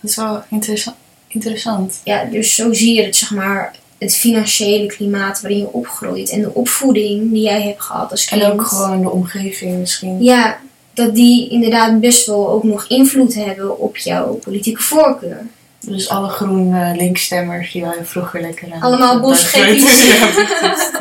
Dat 0.01 0.09
is 0.11 0.15
wel 0.15 0.43
interessa- 0.49 0.95
interessant. 1.27 2.01
Ja, 2.03 2.23
dus 2.25 2.55
zo 2.55 2.73
zie 2.73 2.95
je 2.95 3.03
het, 3.03 3.15
zeg 3.15 3.31
maar, 3.31 3.75
het 3.97 4.15
financiële 4.15 4.85
klimaat 4.85 5.41
waarin 5.41 5.59
je 5.59 5.71
opgroeit 5.73 6.29
en 6.29 6.41
de 6.41 6.53
opvoeding 6.53 7.31
die 7.31 7.41
jij 7.41 7.61
hebt 7.61 7.81
gehad 7.81 8.11
als 8.11 8.25
kind. 8.25 8.41
En 8.41 8.51
ook 8.51 8.67
gewoon 8.67 9.01
de 9.01 9.09
omgeving 9.09 9.77
misschien. 9.79 10.23
Ja, 10.23 10.59
dat 10.93 11.15
die 11.15 11.49
inderdaad 11.49 11.99
best 11.99 12.25
wel 12.25 12.49
ook 12.49 12.63
nog 12.63 12.85
invloed 12.87 13.33
hebben 13.33 13.79
op 13.79 13.97
jouw 13.97 14.33
politieke 14.33 14.81
voorkeur. 14.81 15.45
Dus 15.79 16.09
alle 16.09 16.29
groen 16.29 16.95
linksstemmers 16.95 17.71
die 17.71 17.81
wij 17.81 18.05
vroeger 18.05 18.41
lekker 18.41 18.73
aan 18.73 18.81
Allemaal 18.81 19.19
bosgekkies. 19.19 20.07
Ja, 20.07 20.27
precies. 20.27 20.91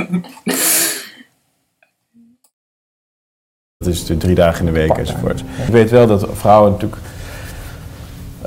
Dat 3.78 3.78
is 3.89 4.07
de 4.07 4.17
drie 4.17 4.35
dagen 4.35 4.67
in 4.67 4.73
de 4.73 4.79
week 4.79 4.99
enzovoort. 4.99 5.41
Ik 5.67 5.73
weet 5.73 5.91
wel 5.91 6.07
dat 6.07 6.27
vrouwen 6.33 6.71
natuurlijk 6.71 7.01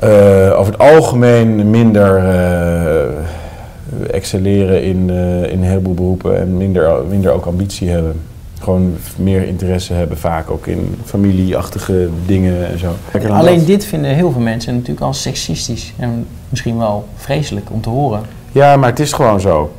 eh, 0.02 0.58
over 0.58 0.72
het 0.72 0.80
algemeen 0.80 1.70
minder 1.70 2.16
eh, 2.16 4.14
excelleren 4.14 4.82
in, 4.82 5.10
eh, 5.10 5.52
in 5.52 5.58
een 5.58 5.64
heleboel 5.64 5.94
beroepen 5.94 6.40
en 6.40 6.56
minder, 6.56 7.04
minder 7.08 7.32
ook 7.32 7.46
ambitie 7.46 7.88
hebben. 7.88 8.20
Gewoon 8.60 8.96
meer 9.16 9.42
interesse 9.46 9.92
hebben 9.92 10.18
vaak 10.18 10.50
ook 10.50 10.66
in 10.66 10.94
familieachtige 11.04 12.08
dingen 12.26 12.68
en 12.68 12.78
zo. 12.78 12.94
Alleen 13.30 13.64
dit 13.64 13.84
vinden 13.84 14.10
heel 14.10 14.32
veel 14.32 14.40
mensen 14.40 14.74
natuurlijk 14.74 15.00
al 15.00 15.14
seksistisch. 15.14 15.92
En 15.98 16.26
misschien 16.48 16.78
wel 16.78 17.08
vreselijk 17.16 17.70
om 17.70 17.80
te 17.80 17.88
horen. 17.88 18.20
Ja, 18.52 18.76
maar 18.76 18.88
het 18.88 19.00
is 19.00 19.12
gewoon 19.12 19.40
zo. 19.40 19.72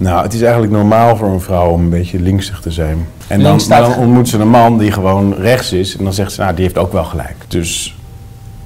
Nou, 0.00 0.22
het 0.22 0.32
is 0.34 0.42
eigenlijk 0.42 0.72
normaal 0.72 1.16
voor 1.16 1.28
een 1.28 1.40
vrouw 1.40 1.68
om 1.70 1.80
een 1.80 1.90
beetje 1.90 2.20
linksig 2.20 2.60
te 2.60 2.70
zijn. 2.70 3.08
En 3.26 3.42
dan, 3.42 3.58
dan 3.68 3.96
ontmoet 3.96 4.28
ze 4.28 4.38
een 4.38 4.48
man 4.48 4.78
die 4.78 4.92
gewoon 4.92 5.34
rechts 5.34 5.72
is. 5.72 5.96
En 5.96 6.04
dan 6.04 6.12
zegt 6.12 6.32
ze, 6.32 6.40
nou, 6.40 6.54
die 6.54 6.64
heeft 6.64 6.78
ook 6.78 6.92
wel 6.92 7.04
gelijk. 7.04 7.34
Dus, 7.48 7.96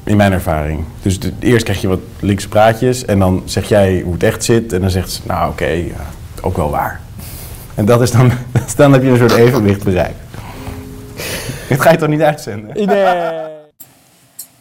in 0.04 0.16
mijn 0.16 0.32
ervaring. 0.32 0.84
Dus 1.02 1.20
de- 1.20 1.32
eerst 1.38 1.64
krijg 1.64 1.80
je 1.80 1.88
wat 1.88 1.98
linkse 2.20 2.48
praatjes. 2.48 3.04
En 3.04 3.18
dan 3.18 3.42
zeg 3.44 3.68
jij 3.68 4.00
hoe 4.04 4.12
het 4.12 4.22
echt 4.22 4.44
zit. 4.44 4.72
En 4.72 4.80
dan 4.80 4.90
zegt 4.90 5.10
ze, 5.10 5.20
nou 5.26 5.50
oké, 5.50 5.66
ja, 5.66 6.04
ook 6.40 6.56
wel 6.56 6.70
waar. 6.70 7.00
En 7.74 7.84
dat 7.84 8.00
is 8.02 8.10
dan, 8.10 8.30
dan 8.76 8.92
heb 8.92 9.02
je 9.02 9.08
een 9.08 9.16
soort 9.18 9.32
evenwicht 9.36 9.84
bereikt. 9.84 10.18
Het 11.68 11.80
ga 11.80 11.90
je 11.90 11.96
toch 11.96 12.08
niet 12.08 12.22
uitzenden? 12.22 12.76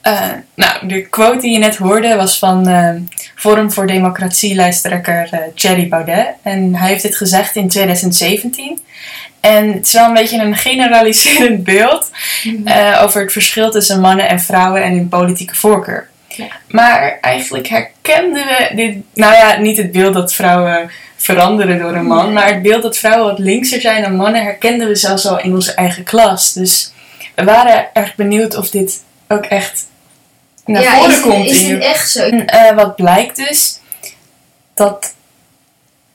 Eh, 0.01 0.29
nou, 0.55 0.87
de 0.87 1.01
quote 1.01 1.41
die 1.41 1.51
je 1.51 1.57
net 1.59 1.75
hoorde 1.77 2.15
was 2.15 2.39
van 2.39 2.67
eh, 2.67 2.89
Forum 3.35 3.71
voor 3.71 3.87
Democratie 3.87 4.55
lijsttrekker 4.55 5.27
eh, 5.31 5.39
Thierry 5.55 5.87
Baudet. 5.87 6.27
En 6.41 6.75
hij 6.75 6.89
heeft 6.89 7.01
dit 7.01 7.15
gezegd 7.15 7.55
in 7.55 7.69
2017. 7.69 8.79
En 9.39 9.73
het 9.73 9.85
is 9.85 9.93
wel 9.93 10.07
een 10.07 10.13
beetje 10.13 10.41
een 10.41 10.55
generaliserend 10.55 11.63
beeld 11.73 12.09
eh, 12.65 12.99
over 13.03 13.21
het 13.21 13.31
verschil 13.31 13.71
tussen 13.71 13.99
mannen 13.99 14.29
en 14.29 14.39
vrouwen 14.39 14.83
en 14.83 14.91
hun 14.93 15.09
politieke 15.09 15.55
voorkeur. 15.55 16.09
Ja. 16.27 16.47
Maar 16.67 17.17
eigenlijk 17.21 17.67
herkenden 17.67 18.45
we 18.45 18.71
dit, 18.75 18.97
nou 19.13 19.33
ja, 19.33 19.57
niet 19.59 19.77
het 19.77 19.91
beeld 19.91 20.13
dat 20.13 20.33
vrouwen 20.33 20.91
veranderen 21.15 21.79
door 21.79 21.93
een 21.93 22.05
man, 22.05 22.25
Nee. 22.25 22.33
maar 22.33 22.47
het 22.47 22.61
beeld 22.61 22.81
dat 22.81 22.97
vrouwen 22.97 23.29
wat 23.29 23.39
linkser 23.39 23.81
zijn 23.81 24.01
dan 24.01 24.15
mannen 24.15 24.43
herkenden 24.43 24.87
we 24.87 24.95
zelfs 24.95 25.27
al 25.27 25.39
in 25.39 25.53
onze 25.53 25.73
eigen 25.73 26.03
klas. 26.03 26.53
Dus 26.53 26.93
we 27.35 27.43
waren 27.43 27.85
erg 27.93 28.15
benieuwd 28.15 28.55
of 28.55 28.69
dit 28.69 28.99
ook 29.31 29.45
echt 29.45 29.87
naar 30.65 30.81
ja, 30.81 30.95
voren 30.95 31.11
is, 31.11 31.21
komt 31.21 31.45
is 31.45 31.65
dit 31.65 31.81
echt 31.81 32.09
zo? 32.09 32.19
en, 32.19 32.47
eh, 32.47 32.75
wat 32.75 32.95
blijkt 32.95 33.35
dus, 33.35 33.79
dat 34.73 35.13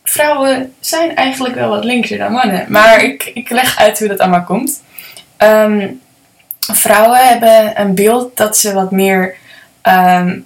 vrouwen 0.02 0.74
zijn 0.80 1.16
eigenlijk 1.16 1.54
wel 1.54 1.68
wat 1.68 1.84
linkser 1.84 2.18
dan 2.18 2.32
mannen. 2.32 2.64
Maar 2.68 3.04
ik, 3.04 3.30
ik 3.34 3.50
leg 3.50 3.78
uit 3.78 3.98
hoe 3.98 4.08
dat 4.08 4.18
allemaal 4.18 4.44
komt. 4.44 4.82
Ehm, 5.36 5.88
vrouwen 6.60 7.28
hebben 7.28 7.80
een 7.80 7.94
beeld 7.94 8.36
dat 8.36 8.58
ze 8.58 8.72
wat 8.72 8.90
meer 8.90 9.34
ehm, 9.82 10.38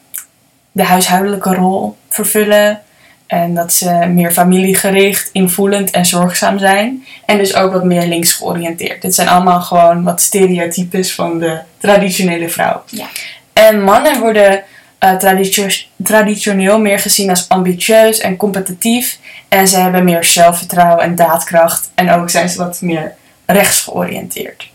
de 0.72 0.84
huishoudelijke 0.84 1.54
rol 1.54 1.96
vervullen. 2.08 2.82
En 3.30 3.54
dat 3.54 3.72
ze 3.72 3.90
meer 3.90 4.32
familiegericht, 4.32 5.28
invoelend 5.32 5.90
en 5.90 6.06
zorgzaam 6.06 6.58
zijn. 6.58 7.04
En 7.26 7.38
dus 7.38 7.54
ook 7.54 7.72
wat 7.72 7.84
meer 7.84 8.06
links 8.06 8.32
georiënteerd. 8.32 9.02
Dit 9.02 9.14
zijn 9.14 9.28
allemaal 9.28 9.60
gewoon 9.60 10.02
wat 10.02 10.20
stereotypes 10.20 11.14
van 11.14 11.38
de 11.38 11.58
traditionele 11.78 12.48
vrouw. 12.48 12.82
Ja. 12.86 13.06
En 13.52 13.82
mannen 13.82 14.20
worden 14.20 14.62
eh, 14.98 15.14
traditio- 15.14 15.84
traditioneel 16.04 16.80
meer 16.80 16.98
gezien 16.98 17.30
als 17.30 17.48
ambitieus 17.48 18.18
en 18.18 18.36
competitief. 18.36 19.18
En 19.48 19.68
ze 19.68 19.78
hebben 19.78 20.04
meer 20.04 20.24
zelfvertrouwen 20.24 21.04
en 21.04 21.14
daadkracht. 21.14 21.90
En 21.94 22.10
ook 22.10 22.30
zijn 22.30 22.48
ze 22.48 22.58
wat 22.58 22.80
meer 22.80 23.14
rechts 23.46 23.80
georiënteerd. 23.80 24.68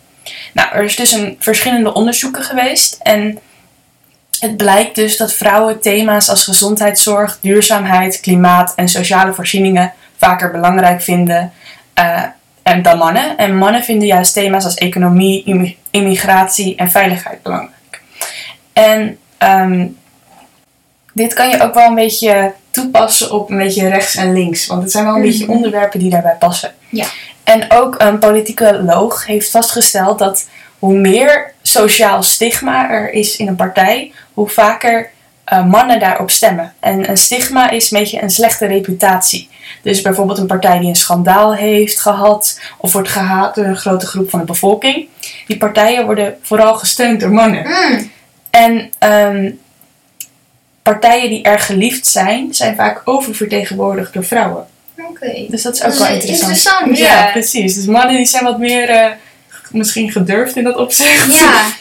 Nou, 0.53 0.75
er 0.75 0.83
is 0.83 0.95
dus 0.95 1.11
een 1.11 1.35
verschillende 1.39 1.93
onderzoeken 1.93 2.43
geweest. 2.43 2.97
En 3.01 3.39
het 4.45 4.57
blijkt 4.57 4.95
dus 4.95 5.17
dat 5.17 5.33
vrouwen 5.33 5.79
thema's 5.81 6.29
als 6.29 6.43
gezondheidszorg, 6.43 7.37
duurzaamheid, 7.41 8.19
klimaat 8.19 8.73
en 8.75 8.87
sociale 8.87 9.33
voorzieningen 9.33 9.93
vaker 10.17 10.51
belangrijk 10.51 11.01
vinden 11.01 11.51
eh, 11.93 12.23
en 12.63 12.81
dan 12.81 12.97
mannen. 12.97 13.37
En 13.37 13.57
mannen 13.57 13.83
vinden 13.83 14.07
juist 14.07 14.33
thema's 14.33 14.63
als 14.63 14.75
economie, 14.75 15.43
immi- 15.45 15.77
immigratie 15.91 16.75
en 16.75 16.89
veiligheid 16.91 17.41
belangrijk. 17.43 18.01
En 18.73 19.17
ehm, 19.37 19.87
dit 21.13 21.33
kan 21.33 21.49
je 21.49 21.61
ook 21.63 21.73
wel 21.73 21.87
een 21.87 21.95
beetje 21.95 22.53
toepassen 22.71 23.31
op 23.31 23.49
een 23.49 23.57
beetje 23.57 23.87
rechts 23.89 24.15
en 24.15 24.33
links. 24.33 24.67
Want 24.67 24.81
het 24.81 24.91
zijn 24.91 25.05
wel 25.05 25.15
een 25.15 25.21
beetje 25.21 25.43
Mhm. 25.45 25.53
onderwerpen 25.53 25.99
die 25.99 26.09
daarbij 26.09 26.35
passen. 26.39 26.73
Ja. 26.89 27.05
En 27.43 27.71
ook 27.71 27.95
een 28.01 28.19
politicoloog 28.19 29.25
heeft 29.25 29.51
vastgesteld 29.51 30.19
dat 30.19 30.47
hoe 30.85 30.97
meer 30.97 31.53
sociaal 31.61 32.23
stigma 32.23 32.89
er 32.89 33.13
is 33.13 33.35
in 33.37 33.47
een 33.47 33.55
partij, 33.55 34.11
hoe 34.33 34.49
vaker 34.49 35.09
eh, 35.43 35.65
mannen 35.65 35.99
daarop 35.99 36.31
stemmen. 36.31 36.73
En 36.79 37.09
een 37.09 37.17
stigma 37.17 37.69
is 37.69 37.91
een 37.91 37.99
beetje 37.99 38.21
een 38.21 38.29
slechte 38.29 38.65
reputatie. 38.65 39.49
Dus 39.81 40.01
bijvoorbeeld 40.01 40.37
een 40.37 40.47
partij 40.47 40.79
die 40.79 40.87
een 40.89 40.95
schandaal 40.95 41.55
heeft 41.55 41.99
gehad 42.01 42.59
of 42.77 42.93
wordt 42.93 43.09
gehaat 43.09 43.55
door 43.55 43.65
een 43.65 43.77
grote 43.77 44.05
groep 44.05 44.29
van 44.29 44.39
de 44.39 44.45
bevolking. 44.45 45.07
Die 45.47 45.57
partijen 45.57 46.05
worden 46.05 46.37
vooral 46.41 46.75
gesteund 46.75 47.19
door 47.19 47.31
mannen. 47.31 47.67
Mm, 47.67 48.11
En 48.49 48.89
ehm, 48.99 49.51
partijen 50.81 51.29
die 51.29 51.43
erg 51.43 51.65
geliefd 51.65 52.07
zijn, 52.07 52.53
zijn 52.53 52.75
vaak 52.75 53.01
oververtegenwoordigd 53.05 54.13
door 54.13 54.25
vrouwen. 54.25 54.65
Oké. 55.09 55.45
Dus 55.49 55.61
dat 55.61 55.73
is 55.73 55.83
ook 55.83 55.89
Dat 55.89 55.97
wel 55.97 56.07
interessant. 56.07 56.41
interessant, 56.51 56.97
ja. 56.97 57.25
ja. 57.25 57.31
precies. 57.31 57.75
Dus 57.75 57.85
mannen 57.85 58.15
die 58.15 58.25
zijn 58.25 58.43
wat 58.43 58.59
meer 58.59 58.89
eh, 58.89 59.11
misschien 59.75 60.11
gedurfd 60.11 60.55
in 60.55 60.63
dat 60.63 60.75
opzicht. 60.77 61.33
Ja. 61.39 61.61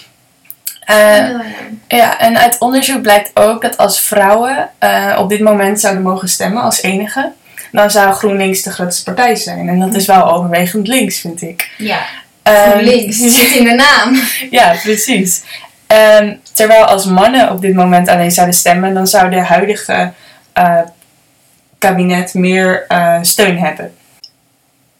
Eh, 0.84 0.96
Ja, 0.96 1.26
ja. 1.26 1.40
ja, 1.88 2.18
en 2.18 2.38
uit 2.38 2.58
onderzoek 2.58 3.02
blijkt 3.02 3.30
ook 3.34 3.62
dat 3.62 3.76
als 3.76 4.00
vrouwen 4.00 4.70
eh, 4.78 5.16
op 5.18 5.28
dit 5.28 5.40
moment 5.40 5.80
zouden 5.80 6.02
mogen 6.02 6.28
stemmen 6.28 6.62
als 6.62 6.82
enige, 6.82 7.32
dan 7.72 7.90
zou 7.90 8.12
GroenLinks 8.14 8.62
de 8.62 8.70
grootste 8.72 9.04
partij 9.04 9.34
zijn. 9.36 9.68
En 9.68 9.78
dat 9.80 9.94
is 9.94 10.06
wel 10.06 10.32
overwegend 10.32 10.86
links, 10.88 11.20
vind 11.20 11.42
ik. 11.42 11.70
Ja, 11.78 11.98
Ehm, 12.42 12.78
links. 12.78 13.18
Het 13.18 13.32
zit 13.40 13.50
in 13.54 13.64
de 13.64 13.74
naam. 13.74 14.20
Ja, 14.50 14.74
precies. 14.82 15.42
Ehm, 15.86 16.34
terwijl 16.52 16.84
als 16.84 17.04
mannen 17.04 17.50
op 17.50 17.60
dit 17.60 17.74
moment 17.74 18.08
alleen 18.08 18.30
zouden 18.32 18.54
stemmen, 18.54 18.94
dan 18.94 19.06
zou 19.06 19.30
de 19.30 19.40
huidige 19.40 20.12
eh, 20.52 20.78
kabinet 21.78 22.34
meer 22.34 22.86
steun 23.22 23.58
hebben. 23.58 23.94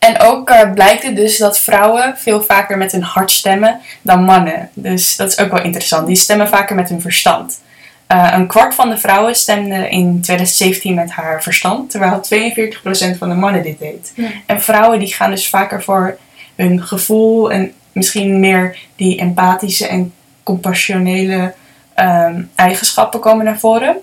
En 0.04 0.20
ook 0.20 0.50
eh, 0.50 0.72
blijkt 0.72 1.02
het 1.02 1.16
dus 1.16 1.38
dat 1.38 1.58
vrouwen 1.58 2.14
veel 2.16 2.42
vaker 2.42 2.78
met 2.78 2.92
hun 2.92 3.02
hart 3.02 3.30
stemmen 3.30 3.80
dan 4.02 4.24
mannen. 4.24 4.70
Dus 4.74 5.16
dat 5.16 5.28
is 5.28 5.38
ook 5.38 5.50
wel 5.50 5.62
interessant. 5.62 6.06
Die 6.06 6.16
stemmen 6.16 6.48
vaker 6.48 6.76
met 6.76 6.88
hun 6.88 7.00
verstand. 7.00 7.60
Eh, 8.06 8.32
een 8.32 8.46
kwart 8.46 8.74
van 8.74 8.88
de 8.88 8.98
vrouwen 8.98 9.34
stemde 9.34 9.88
in 9.88 10.20
2017 10.20 10.94
met 10.94 11.10
haar 11.10 11.42
verstand, 11.42 11.90
terwijl 11.90 12.20
42% 12.20 13.18
van 13.18 13.28
de 13.28 13.34
mannen 13.34 13.62
dit 13.62 13.78
deed. 13.78 14.12
Ja. 14.14 14.28
En 14.46 14.60
vrouwen 14.60 14.98
die 14.98 15.14
gaan 15.14 15.30
dus 15.30 15.48
vaker 15.48 15.82
voor 15.82 16.18
hun 16.56 16.82
gevoel 16.82 17.52
en 17.52 17.72
misschien 17.92 18.40
meer 18.40 18.78
die 18.96 19.18
empathische 19.18 19.86
en 19.86 20.12
compassionele 20.42 21.54
ehm, 21.94 22.42
eigenschappen 22.54 23.20
komen 23.20 23.44
naar 23.44 23.58
voren. 23.58 23.96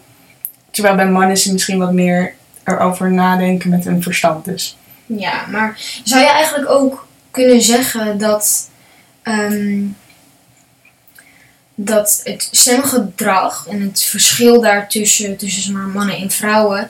Terwijl 0.71 0.95
bij 0.95 1.09
mannen 1.09 1.37
ze 1.37 1.51
misschien 1.51 1.79
wat 1.79 1.93
meer 1.93 2.33
erover 2.63 3.11
nadenken 3.11 3.69
met 3.69 3.83
hun 3.83 4.01
verstand 4.01 4.45
dus. 4.45 4.77
Ja, 5.17 5.45
maar 5.49 5.79
zou 6.03 6.21
je 6.21 6.29
eigenlijk 6.29 6.69
ook 6.69 7.07
kunnen 7.31 7.61
zeggen 7.61 8.17
dat, 8.17 8.69
ehm, 9.21 9.83
dat 11.75 12.21
het 12.23 12.47
stemgedrag 12.51 13.67
en 13.69 13.81
het 13.81 14.03
verschil 14.03 14.61
daartussen 14.61 15.37
tussen 15.37 15.61
zeg 15.61 15.73
maar, 15.73 15.87
mannen 15.87 16.15
en 16.15 16.31
vrouwen, 16.31 16.89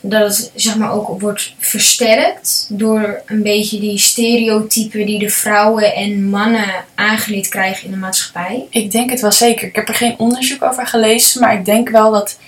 dat 0.00 0.36
het 0.36 0.50
zeg 0.54 0.76
maar, 0.76 0.92
ook 0.92 1.20
wordt 1.20 1.54
versterkt 1.58 2.66
door 2.68 3.22
een 3.26 3.42
beetje 3.42 3.80
die 3.80 3.98
stereotypen 3.98 5.06
die 5.06 5.18
de 5.18 5.30
vrouwen 5.30 5.94
en 5.94 6.24
mannen 6.24 6.84
aangeleerd 6.94 7.48
krijgen 7.48 7.84
in 7.84 7.90
de 7.90 7.96
maatschappij? 7.96 8.66
Ik 8.70 8.90
denk 8.90 9.10
het 9.10 9.20
wel 9.20 9.32
zeker. 9.32 9.68
Ik 9.68 9.76
heb 9.76 9.88
er 9.88 9.94
geen 9.94 10.18
onderzoek 10.18 10.62
over 10.62 10.86
gelezen, 10.86 11.40
maar 11.40 11.54
ik 11.54 11.64
denk 11.64 11.88
wel 11.88 12.10
dat 12.10 12.38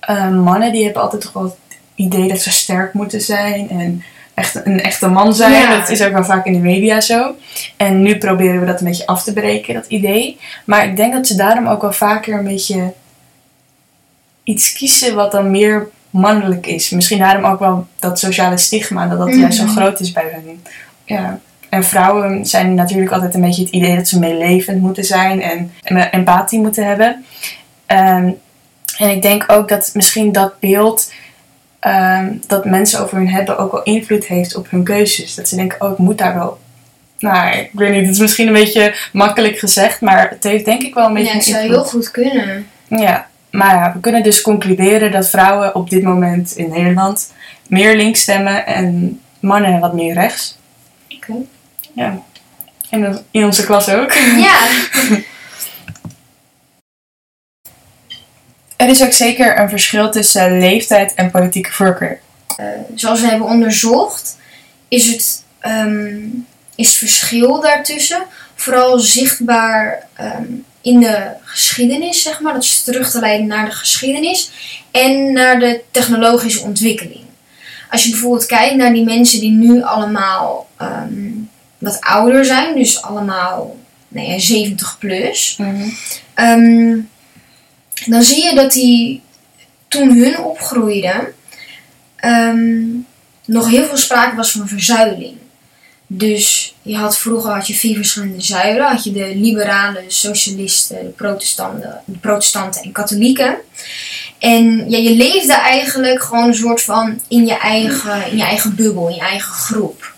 eh, 0.00 0.30
mannen 0.30 0.72
die 0.72 0.84
hebben 0.84 1.02
altijd 1.02 1.22
toch 1.22 1.32
wel 1.32 1.42
het 1.42 1.78
idee 1.94 2.28
dat 2.28 2.40
ze 2.40 2.50
sterk 2.50 2.92
moeten 2.92 3.20
zijn 3.20 3.70
en 3.70 4.02
echt 4.40 4.66
een 4.66 4.80
echte 4.80 5.08
man 5.08 5.34
zijn. 5.34 5.52
Ja. 5.52 5.78
Dat 5.78 5.88
is 5.88 6.02
ook 6.02 6.12
wel 6.12 6.24
vaak 6.24 6.46
in 6.46 6.52
de 6.52 6.58
media 6.58 7.00
zo. 7.00 7.34
En 7.76 8.02
nu 8.02 8.18
proberen 8.18 8.60
we 8.60 8.66
dat 8.66 8.80
een 8.80 8.86
beetje 8.86 9.06
af 9.06 9.22
te 9.22 9.32
breken, 9.32 9.74
dat 9.74 9.86
idee. 9.86 10.38
Maar 10.64 10.84
ik 10.84 10.96
denk 10.96 11.12
dat 11.12 11.26
ze 11.26 11.36
daarom 11.36 11.66
ook 11.66 11.82
wel 11.82 11.92
vaker 11.92 12.38
een 12.38 12.44
beetje 12.44 12.92
iets 14.44 14.72
kiezen 14.72 15.14
wat 15.14 15.32
dan 15.32 15.50
meer 15.50 15.88
mannelijk 16.10 16.66
is. 16.66 16.90
Misschien 16.90 17.18
daarom 17.18 17.44
ook 17.44 17.58
wel 17.58 17.86
dat 17.98 18.18
sociale 18.18 18.56
stigma, 18.56 19.06
dat 19.06 19.18
dat 19.18 19.34
juist 19.34 19.58
zo 19.58 19.64
Mhm. 19.64 19.76
groot 19.76 20.00
is 20.00 20.12
bij 20.12 20.30
hun. 20.32 20.62
Ja. 21.04 21.38
En 21.68 21.84
vrouwen 21.84 22.46
zijn 22.46 22.74
natuurlijk 22.74 23.12
altijd 23.12 23.34
een 23.34 23.40
beetje 23.40 23.62
het 23.62 23.72
idee 23.72 23.96
dat 23.96 24.08
ze 24.08 24.18
meelevend 24.18 24.80
moeten 24.80 25.04
zijn 25.04 25.42
en, 25.42 25.72
en 25.82 26.10
empathie 26.10 26.60
moeten 26.60 26.86
hebben. 26.86 27.24
Ehm, 27.86 28.30
en 28.98 29.10
ik 29.10 29.22
denk 29.22 29.44
ook 29.46 29.68
dat 29.68 29.90
misschien 29.94 30.32
dat 30.32 30.60
beeld 30.60 31.12
ehm, 31.80 32.32
dat 32.46 32.64
mensen 32.64 33.00
over 33.00 33.16
hun 33.16 33.28
hebben 33.28 33.58
ook 33.58 33.72
wel 33.72 33.82
invloed 33.82 34.24
heeft 34.26 34.56
op 34.56 34.70
hun 34.70 34.84
keuzes. 34.84 35.34
Dat 35.34 35.48
ze 35.48 35.56
denken, 35.56 35.80
oh, 35.80 35.90
ik 35.92 35.98
moet 35.98 36.18
daar 36.18 36.34
wel. 36.34 36.58
Nou, 37.18 37.56
ik 37.58 37.70
weet 37.72 37.90
niet, 37.92 38.00
het 38.06 38.14
is 38.14 38.18
misschien 38.20 38.46
een 38.46 38.52
beetje 38.52 38.94
makkelijk 39.12 39.58
gezegd, 39.58 40.00
maar 40.00 40.28
het 40.30 40.44
heeft 40.44 40.64
denk 40.64 40.82
ik 40.82 40.94
wel 40.94 41.06
een 41.06 41.14
beetje 41.14 41.28
Ja, 41.28 41.34
het 41.34 41.44
zou 41.44 41.62
invloed. 41.62 41.76
heel 41.76 41.90
goed 41.90 42.10
kunnen. 42.10 42.66
Ja, 42.88 43.26
maar 43.50 43.74
ja, 43.74 43.92
we 43.94 44.00
kunnen 44.00 44.22
dus 44.22 44.40
concluderen 44.42 45.12
dat 45.12 45.28
vrouwen 45.30 45.74
op 45.74 45.90
dit 45.90 46.02
moment 46.02 46.52
in 46.56 46.68
Nederland 46.70 47.32
meer 47.66 47.96
links 47.96 48.20
stemmen 48.20 48.66
en 48.66 49.20
mannen 49.40 49.80
wat 49.80 49.94
meer 49.94 50.14
rechts. 50.14 50.58
Oké. 51.16 51.32
Ja. 51.94 52.18
En 52.90 53.24
in 53.30 53.44
onze 53.44 53.64
klas 53.64 53.88
ook. 53.88 54.12
Ja, 54.12 54.58
Er 58.80 58.88
is 58.88 59.02
ook 59.02 59.12
zeker 59.12 59.58
een 59.58 59.68
verschil 59.68 60.10
tussen 60.10 60.58
leeftijd 60.58 61.14
en 61.14 61.30
politieke 61.30 61.72
voorkeur. 61.72 62.20
zoals 62.94 63.20
we 63.20 63.26
hebben 63.26 63.46
onderzocht, 63.46 64.36
is 64.88 65.06
het, 65.06 65.44
ehm, 65.58 66.18
is 66.74 66.96
verschil 66.96 67.60
daartussen 67.60 68.22
vooral 68.54 68.98
zichtbaar 68.98 70.06
ehm, 70.14 70.44
in 70.80 71.00
de 71.00 71.26
geschiedenis, 71.42 72.22
zeg 72.22 72.40
maar. 72.40 72.52
Dat 72.52 72.62
is 72.62 72.82
terug 72.82 73.10
te 73.10 73.20
leiden 73.20 73.46
naar 73.46 73.64
de 73.64 73.74
geschiedenis 73.74 74.50
en 74.90 75.32
naar 75.32 75.58
de 75.58 75.80
technologische 75.90 76.60
ontwikkeling. 76.62 77.24
Als 77.90 78.04
je 78.04 78.10
bijvoorbeeld 78.10 78.46
kijkt 78.46 78.76
naar 78.76 78.92
die 78.92 79.04
mensen 79.04 79.40
die 79.40 79.52
nu 79.52 79.82
allemaal 79.82 80.68
ehm, 80.76 81.30
wat 81.78 82.00
ouder 82.00 82.44
zijn, 82.44 82.74
dus 82.74 83.02
allemaal 83.02 83.76
nou 84.08 84.28
ja, 84.28 84.38
70 84.38 84.98
plus, 84.98 85.58
Ehm, 86.34 86.98
dan 88.06 88.22
zie 88.22 88.44
je 88.44 88.54
dat 88.54 88.72
die 88.72 89.22
toen 89.88 90.16
hun 90.16 90.38
opgroeiden 90.38 91.34
ehm, 92.16 92.86
nog 93.44 93.68
heel 93.68 93.84
veel 93.84 93.96
sprake 93.96 94.36
was 94.36 94.52
van 94.52 94.68
verzuiling. 94.68 95.36
Dus 96.12 96.74
je 96.82 96.96
had 96.96 97.18
vroeger 97.18 97.50
had 97.50 97.66
je 97.66 97.74
vier 97.74 97.96
verschillende 97.96 98.40
zuilen. 98.42 98.86
Had 98.86 99.04
je 99.04 99.12
de 99.12 99.36
liberalen, 99.36 100.04
de 100.04 100.10
socialisten, 100.10 101.04
de 101.04 101.10
protestanten, 101.10 102.00
de 102.04 102.18
protestanten 102.18 102.82
en 102.82 102.92
katholieken. 102.92 103.56
En 104.38 104.90
ja, 104.90 104.98
je 104.98 105.16
leefde 105.16 105.52
eigenlijk 105.52 106.22
gewoon 106.22 106.46
een 106.46 106.54
soort 106.54 106.82
van 106.82 107.20
in 107.28 107.46
je 107.46 107.58
eigen, 107.58 108.30
in 108.30 108.36
je 108.36 108.42
eigen 108.42 108.74
bubbel, 108.74 109.08
in 109.08 109.14
je 109.14 109.20
eigen 109.20 109.52
groep. 109.52 110.14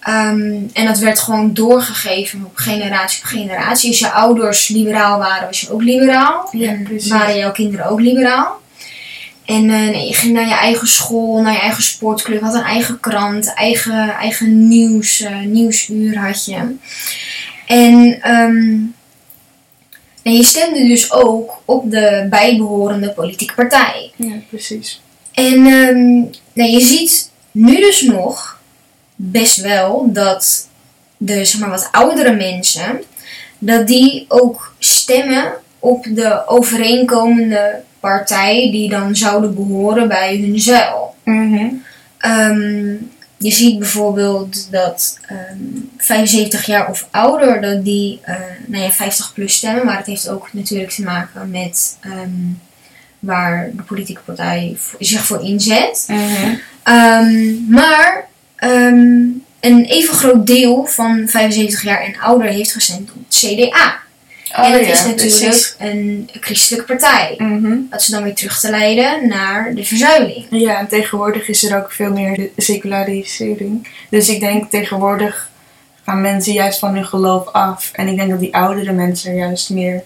Ehm, 0.00 0.58
en 0.72 0.86
dat 0.86 0.98
werd 0.98 1.18
gewoon 1.18 1.54
doorgegeven 1.54 2.44
op 2.44 2.56
generatie 2.56 3.18
op 3.18 3.24
generatie. 3.24 3.88
Als 3.88 3.98
je 3.98 4.10
ouders 4.10 4.68
liberaal 4.68 5.18
waren, 5.18 5.46
was 5.46 5.60
je 5.60 5.72
ook 5.72 5.82
liberaal. 5.82 6.48
Ja, 6.52 6.76
waren 7.08 7.36
jouw 7.36 7.52
kinderen 7.52 7.86
ook 7.86 8.00
liberaal. 8.00 8.60
En 9.44 9.70
eh, 9.70 9.88
nee, 9.88 10.06
je 10.06 10.14
ging 10.14 10.32
naar 10.32 10.48
je 10.48 10.54
eigen 10.54 10.88
school, 10.88 11.42
naar 11.42 11.52
je 11.52 11.58
eigen 11.58 11.82
sportclub, 11.82 12.40
had 12.40 12.54
een 12.54 12.62
eigen 12.62 13.00
krant, 13.00 13.54
eigen, 13.54 14.08
eigen 14.08 14.68
nieuws, 14.68 15.20
eh, 15.20 15.40
nieuwsuur 15.40 16.18
had 16.18 16.44
je. 16.44 16.76
En 17.66 18.18
ehm, 18.22 18.76
en 20.22 20.32
je 20.32 20.44
stemde 20.44 20.86
dus 20.86 21.12
ook 21.12 21.62
op 21.64 21.90
de 21.90 22.26
bijbehorende 22.30 23.10
politieke 23.10 23.54
partij. 23.54 24.12
Ja, 24.16 24.32
precies. 24.48 25.00
En 25.32 25.62
nou, 26.52 26.70
je 26.70 26.80
ziet 26.80 27.30
nu 27.50 27.76
dus 27.76 28.00
nog 28.00 28.59
best 29.22 29.56
wel 29.56 30.12
dat 30.12 30.68
de 31.16 31.44
zeg 31.44 31.60
maar, 31.60 31.70
wat 31.70 31.88
oudere 31.92 32.36
mensen, 32.36 33.02
dat 33.58 33.86
die 33.86 34.24
ook 34.28 34.74
stemmen 34.78 35.52
op 35.78 36.06
de 36.10 36.46
overeenkomende 36.46 37.82
partij 38.00 38.70
die 38.70 38.88
dan 38.88 39.16
zouden 39.16 39.54
behoren 39.54 40.08
bij 40.08 40.38
hun 40.38 40.60
zuil. 40.60 41.14
Ehm, 42.18 42.94
je 43.36 43.50
ziet 43.50 43.78
bijvoorbeeld 43.78 44.70
dat 44.70 45.18
ehm 45.26 45.56
75 45.96 46.66
jaar 46.66 46.88
of 46.88 47.08
ouder, 47.10 47.60
dat 47.60 47.84
die 47.84 48.20
eh, 48.22 48.34
nou 48.66 48.82
ja, 48.84 48.90
50 48.90 49.32
plus 49.34 49.54
stemmen, 49.54 49.84
maar 49.84 49.96
het 49.96 50.06
heeft 50.06 50.28
ook 50.28 50.52
natuurlijk 50.52 50.90
te 50.90 51.02
maken 51.02 51.50
met 51.50 51.96
ehm, 52.00 52.30
waar 53.18 53.70
de 53.74 53.82
politieke 53.82 54.20
partij 54.20 54.76
zich 54.98 55.24
voor 55.24 55.44
inzet. 55.44 56.06
Ehm, 56.82 57.68
maar 57.68 58.28
ehm, 58.60 59.22
een 59.60 59.84
even 59.84 60.14
groot 60.14 60.46
deel 60.46 60.84
van 60.86 61.22
75 61.28 61.82
jaar 61.82 62.00
en 62.02 62.18
ouder 62.20 62.48
heeft 62.48 62.72
gestemd 62.72 63.10
op 63.10 63.16
het 63.28 63.36
CDA. 63.36 63.98
en 64.52 64.72
dat 64.72 64.80
Oh 64.80 64.86
ja, 64.86 64.92
is 64.92 65.04
natuurlijk 65.04 65.38
precies. 65.38 65.74
een 65.78 66.28
christelijke 66.40 66.86
partij. 66.86 67.34
Mhm. 67.38 67.76
Dat 67.90 68.00
is 68.00 68.06
dan 68.06 68.22
weer 68.22 68.34
terug 68.34 68.60
te 68.60 68.70
leiden 68.70 69.28
naar 69.28 69.74
de 69.74 69.84
verzuiling. 69.84 70.46
Ja, 70.50 70.78
en 70.78 70.88
tegenwoordig 70.88 71.48
is 71.48 71.64
er 71.64 71.76
ook 71.78 71.92
veel 71.92 72.12
meer 72.12 72.48
secularisering. 72.56 73.88
Dus 74.10 74.28
ik 74.28 74.40
denk 74.40 74.70
tegenwoordig 74.70 75.48
gaan 76.04 76.20
mensen 76.20 76.52
juist 76.52 76.78
van 76.78 76.94
hun 76.94 77.04
geloof 77.06 77.46
af. 77.48 77.90
En 77.94 78.08
ik 78.08 78.16
denk 78.16 78.30
dat 78.30 78.40
die 78.40 78.54
oudere 78.54 78.92
mensen 78.92 79.30
er 79.30 79.36
juist 79.36 79.70
meer... 79.70 80.02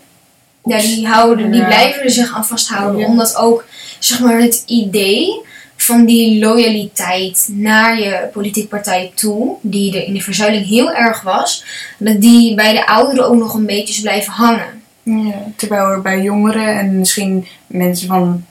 Ja, 0.64 0.78
die, 0.78 1.06
houden, 1.06 1.50
die 1.50 1.60
Ja. 1.60 1.66
blijven 1.66 2.02
er 2.02 2.10
zich 2.10 2.34
aan 2.34 2.46
vasthouden. 2.46 3.00
Ja. 3.00 3.06
Omdat 3.06 3.36
ook 3.36 3.64
zeg 3.98 4.20
maar, 4.20 4.40
het 4.40 4.62
idee 4.66 5.40
van 5.76 6.04
die 6.04 6.38
loyaliteit 6.38 7.48
naar 7.52 7.98
je 7.98 8.28
politieke 8.32 8.68
partij 8.68 9.12
toe, 9.14 9.56
die 9.60 9.96
er 9.96 10.06
in 10.06 10.14
de 10.14 10.20
verzuiling 10.20 10.66
heel 10.66 10.92
erg 10.92 11.22
was, 11.22 11.64
dat 11.98 12.20
die 12.20 12.54
bij 12.54 12.72
de 12.72 12.86
ouderen 12.86 13.26
ook 13.28 13.36
nog 13.36 13.54
een 13.54 13.66
beetje 13.66 13.94
is 13.94 14.00
blijven 14.00 14.32
hangen. 14.32 14.82
Ja, 15.02 15.52
terwijl 15.56 15.86
er 15.86 16.02
bij 16.02 16.22
jongeren 16.22 16.78
en 16.78 16.98
misschien 16.98 17.46
mensen 17.66 18.06
van 18.08 18.44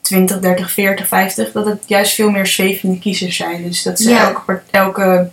20, 0.00 0.40
30, 0.40 0.72
40, 0.72 1.08
50, 1.08 1.52
dat 1.52 1.66
het 1.66 1.82
juist 1.86 2.14
veel 2.14 2.30
meer 2.30 2.46
zwevende 2.46 2.98
kiezers 2.98 3.36
zijn. 3.36 3.62
Dus 3.62 3.82
dat 3.82 4.00
ze 4.00 4.10
Ja. 4.10 4.44
elke, 4.70 5.30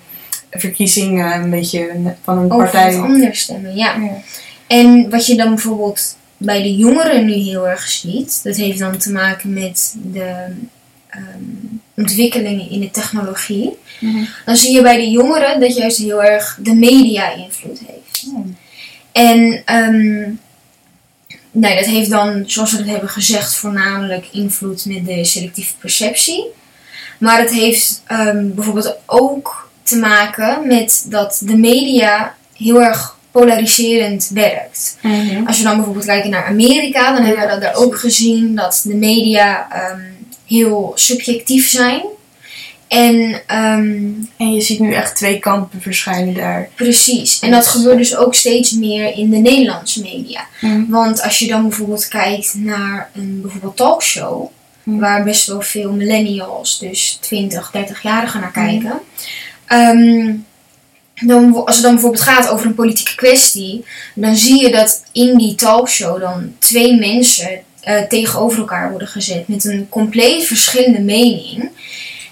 verkiezing 0.51 1.23
eh, 1.23 1.39
een 1.43 1.49
beetje 1.49 1.91
van 2.23 2.37
een 2.37 2.51
Over 2.51 2.57
partij... 2.57 2.93
het 2.93 3.01
anders 3.01 3.39
stemmen, 3.39 3.75
ja. 3.75 3.95
Ja. 3.95 4.21
En 4.67 5.09
wat 5.09 5.25
je 5.27 5.35
dan 5.35 5.49
bijvoorbeeld 5.49 6.17
bij 6.37 6.61
de 6.61 6.75
jongeren 6.75 7.25
nu 7.25 7.33
heel 7.33 7.67
erg 7.67 7.87
ziet, 7.87 8.39
dat 8.43 8.55
heeft 8.55 8.79
dan 8.79 8.97
te 8.97 9.11
maken 9.11 9.53
met 9.53 9.95
de 10.01 10.55
ehm, 11.15 11.75
ontwikkelingen 11.95 12.69
in 12.69 12.79
de 12.79 12.91
technologie. 12.91 13.77
Mhm. 13.99 14.23
Dan 14.45 14.55
zie 14.55 14.73
je 14.73 14.81
bij 14.81 14.95
de 14.95 15.09
jongeren 15.09 15.59
dat 15.59 15.75
juist 15.75 15.97
heel 15.97 16.23
erg 16.23 16.57
de 16.61 16.73
media 16.73 17.33
invloed 17.33 17.79
heeft. 17.85 18.25
En 19.11 19.61
ehm, 19.65 20.29
nee, 21.51 21.75
dat 21.75 21.85
heeft 21.85 22.09
dan, 22.09 22.43
zoals 22.45 22.71
we 22.71 22.77
het 22.77 22.87
hebben 22.87 23.09
gezegd, 23.09 23.55
voornamelijk 23.55 24.27
invloed 24.31 24.85
met 24.85 25.05
de 25.05 25.25
selectieve 25.25 25.73
perceptie. 25.79 26.45
Maar 27.17 27.39
het 27.39 27.51
heeft 27.51 28.01
ehm, 28.07 28.47
bijvoorbeeld 28.53 28.95
ook 29.05 29.69
te 29.83 29.97
maken 29.97 30.67
met 30.67 31.05
dat 31.09 31.41
de 31.45 31.57
media 31.57 32.35
heel 32.53 32.81
erg 32.81 33.17
polariserend 33.31 34.29
werkt. 34.33 34.97
Als 35.47 35.57
je 35.57 35.63
dan 35.63 35.75
bijvoorbeeld 35.75 36.05
kijkt 36.05 36.27
naar 36.27 36.45
Amerika, 36.45 37.13
dan 37.13 37.23
hebben 37.23 37.43
we 37.43 37.51
dat 37.51 37.61
daar 37.61 37.75
ook 37.75 37.99
gezien 37.99 38.55
dat 38.55 38.81
de 38.85 38.95
media 38.95 39.67
heel 40.47 40.91
subjectief 40.95 41.69
zijn. 41.69 42.01
En 42.87 43.41
ehm, 43.47 44.03
En 44.37 44.53
je 44.53 44.61
ziet 44.61 44.79
nu 44.79 44.93
echt 44.93 45.15
twee 45.15 45.39
kampen 45.39 45.81
verschijnen 45.81 46.33
daar. 46.33 46.69
precies, 46.75 47.39
en 47.39 47.51
dat 47.51 47.67
gebeurt 47.67 47.97
dus 47.97 48.15
ook 48.15 48.35
steeds 48.35 48.71
meer 48.71 49.17
in 49.17 49.29
de 49.29 49.37
Nederlandse 49.37 50.01
media. 50.01 50.47
Want 50.89 51.21
als 51.21 51.39
je 51.39 51.47
dan 51.47 51.61
bijvoorbeeld 51.67 52.07
kijkt 52.07 52.53
naar 52.55 53.09
een 53.15 53.39
bijvoorbeeld 53.41 53.75
talkshow, 53.77 54.47
Mm. 54.83 54.99
waar 54.99 55.23
best 55.23 55.47
wel 55.47 55.61
veel 55.61 55.91
millennials, 55.91 56.79
dus 56.79 57.17
20, 57.21 57.71
30-jarigen 57.71 58.39
naar 58.39 58.51
Mm. 58.55 58.65
kijken. 58.67 58.99
ehm, 59.65 60.33
dan, 61.27 61.65
als 61.65 61.75
het 61.75 61.83
dan 61.83 61.93
bijvoorbeeld 61.93 62.23
gaat 62.23 62.49
over 62.49 62.65
een 62.65 62.75
politieke 62.75 63.15
kwestie, 63.15 63.85
dan 64.15 64.35
zie 64.35 64.61
je 64.61 64.71
dat 64.71 65.03
in 65.11 65.37
die 65.37 65.55
talkshow 65.55 66.19
dan 66.19 66.55
twee 66.59 66.95
mensen 66.95 67.49
eh, 67.85 68.01
tegenover 68.01 68.59
elkaar 68.59 68.89
worden 68.89 69.07
gezet 69.07 69.47
met 69.47 69.65
een 69.65 69.87
compleet 69.89 70.45
verschillende 70.45 71.01
mening. 71.01 71.69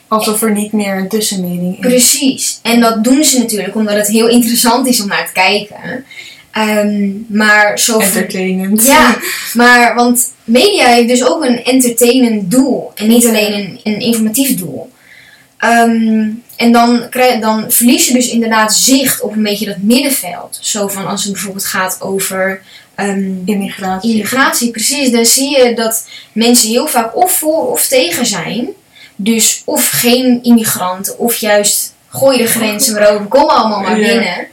Alsof 0.08 0.42
er 0.42 0.52
niet 0.52 0.72
meer 0.72 0.98
een 0.98 1.10
tussenmening 1.10 1.74
is. 1.74 1.80
Precies. 1.80 2.60
En 2.62 2.80
dat 2.80 3.04
doen 3.04 3.24
ze 3.24 3.40
natuurlijk 3.40 3.76
omdat 3.76 3.96
het 3.96 4.08
heel 4.08 4.28
interessant 4.28 4.88
is 4.88 5.02
om 5.02 5.08
naar 5.08 5.26
te 5.26 5.32
kijken. 5.32 6.06
Ehm, 6.52 7.10
maar 7.28 7.80
zo 7.80 8.00
Entertainend. 8.00 8.86
ja, 8.86 9.18
maar 9.54 9.96
want 9.96 10.32
media 10.44 10.86
heeft 10.86 11.08
dus 11.08 11.26
ook 11.26 11.46
een 11.46 11.64
entertainend 11.64 12.52
doel 12.52 12.92
en 12.96 13.08
niet 13.08 13.26
alleen 13.26 13.54
een, 13.54 13.80
een 13.84 14.00
informatief 14.00 14.56
doel. 14.56 14.92
Ehm, 15.58 16.30
en 16.56 16.72
dan, 16.72 17.10
krijg, 17.10 17.40
dan 17.40 17.72
verlies 17.72 18.08
je 18.08 18.14
dus 18.14 18.30
inderdaad 18.30 18.76
zicht 18.76 19.22
op 19.22 19.36
een 19.36 19.44
beetje 19.44 19.66
dat 19.66 19.78
middenveld. 19.82 20.58
Zo 20.62 20.88
van 20.88 21.08
als 21.08 21.24
het 21.24 21.34
bijvoorbeeld 21.34 21.66
gaat 21.66 22.02
over 22.02 22.62
ehm, 22.96 23.32
Immigratie. 23.46 24.12
immigratie, 24.12 24.72
precies. 24.72 25.12
Dan 25.12 25.26
zie 25.26 25.50
je 25.58 25.74
dat 25.76 26.08
mensen 26.32 26.70
heel 26.70 26.88
vaak 26.88 27.16
of 27.16 27.32
voor 27.32 27.72
of 27.72 27.88
tegen 27.88 28.26
zijn. 28.26 28.68
Dus 29.16 29.62
of 29.66 29.90
geen 29.90 30.44
immigranten, 30.44 31.20
of 31.20 31.36
juist 31.36 31.94
gooi 32.08 32.38
de 32.38 32.48
grenzen 32.48 32.94
maar 32.94 33.10
open, 33.14 33.28
kom 33.28 33.50
allemaal 33.50 33.82
maar 33.82 34.00
Ja. 34.00 34.08
binnen. 34.08 34.48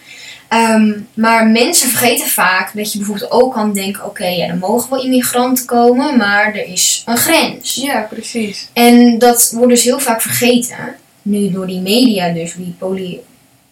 Ehm, 0.48 0.92
maar 1.14 1.46
mensen 1.46 1.88
vergeten 1.88 2.28
vaak 2.28 2.70
dat 2.74 2.92
je 2.92 2.98
bijvoorbeeld 2.98 3.30
ook 3.30 3.52
kan 3.52 3.72
denken: 3.72 4.04
oké, 4.04 4.26
ja, 4.26 4.46
er 4.46 4.56
mogen 4.56 4.90
wel 4.90 5.04
immigranten 5.04 5.64
komen, 5.64 6.16
maar 6.16 6.46
er 6.54 6.66
is 6.66 7.02
een 7.06 7.16
grens. 7.16 7.74
Ja, 7.74 8.06
precies. 8.10 8.68
En 8.72 9.18
dat 9.18 9.50
wordt 9.54 9.70
dus 9.70 9.84
heel 9.84 9.98
vaak 10.00 10.22
vergeten. 10.22 10.76
Nu 11.22 11.50
door 11.50 11.66
die 11.66 11.80
media, 11.80 12.28
dus 12.32 12.54
die 12.56 12.74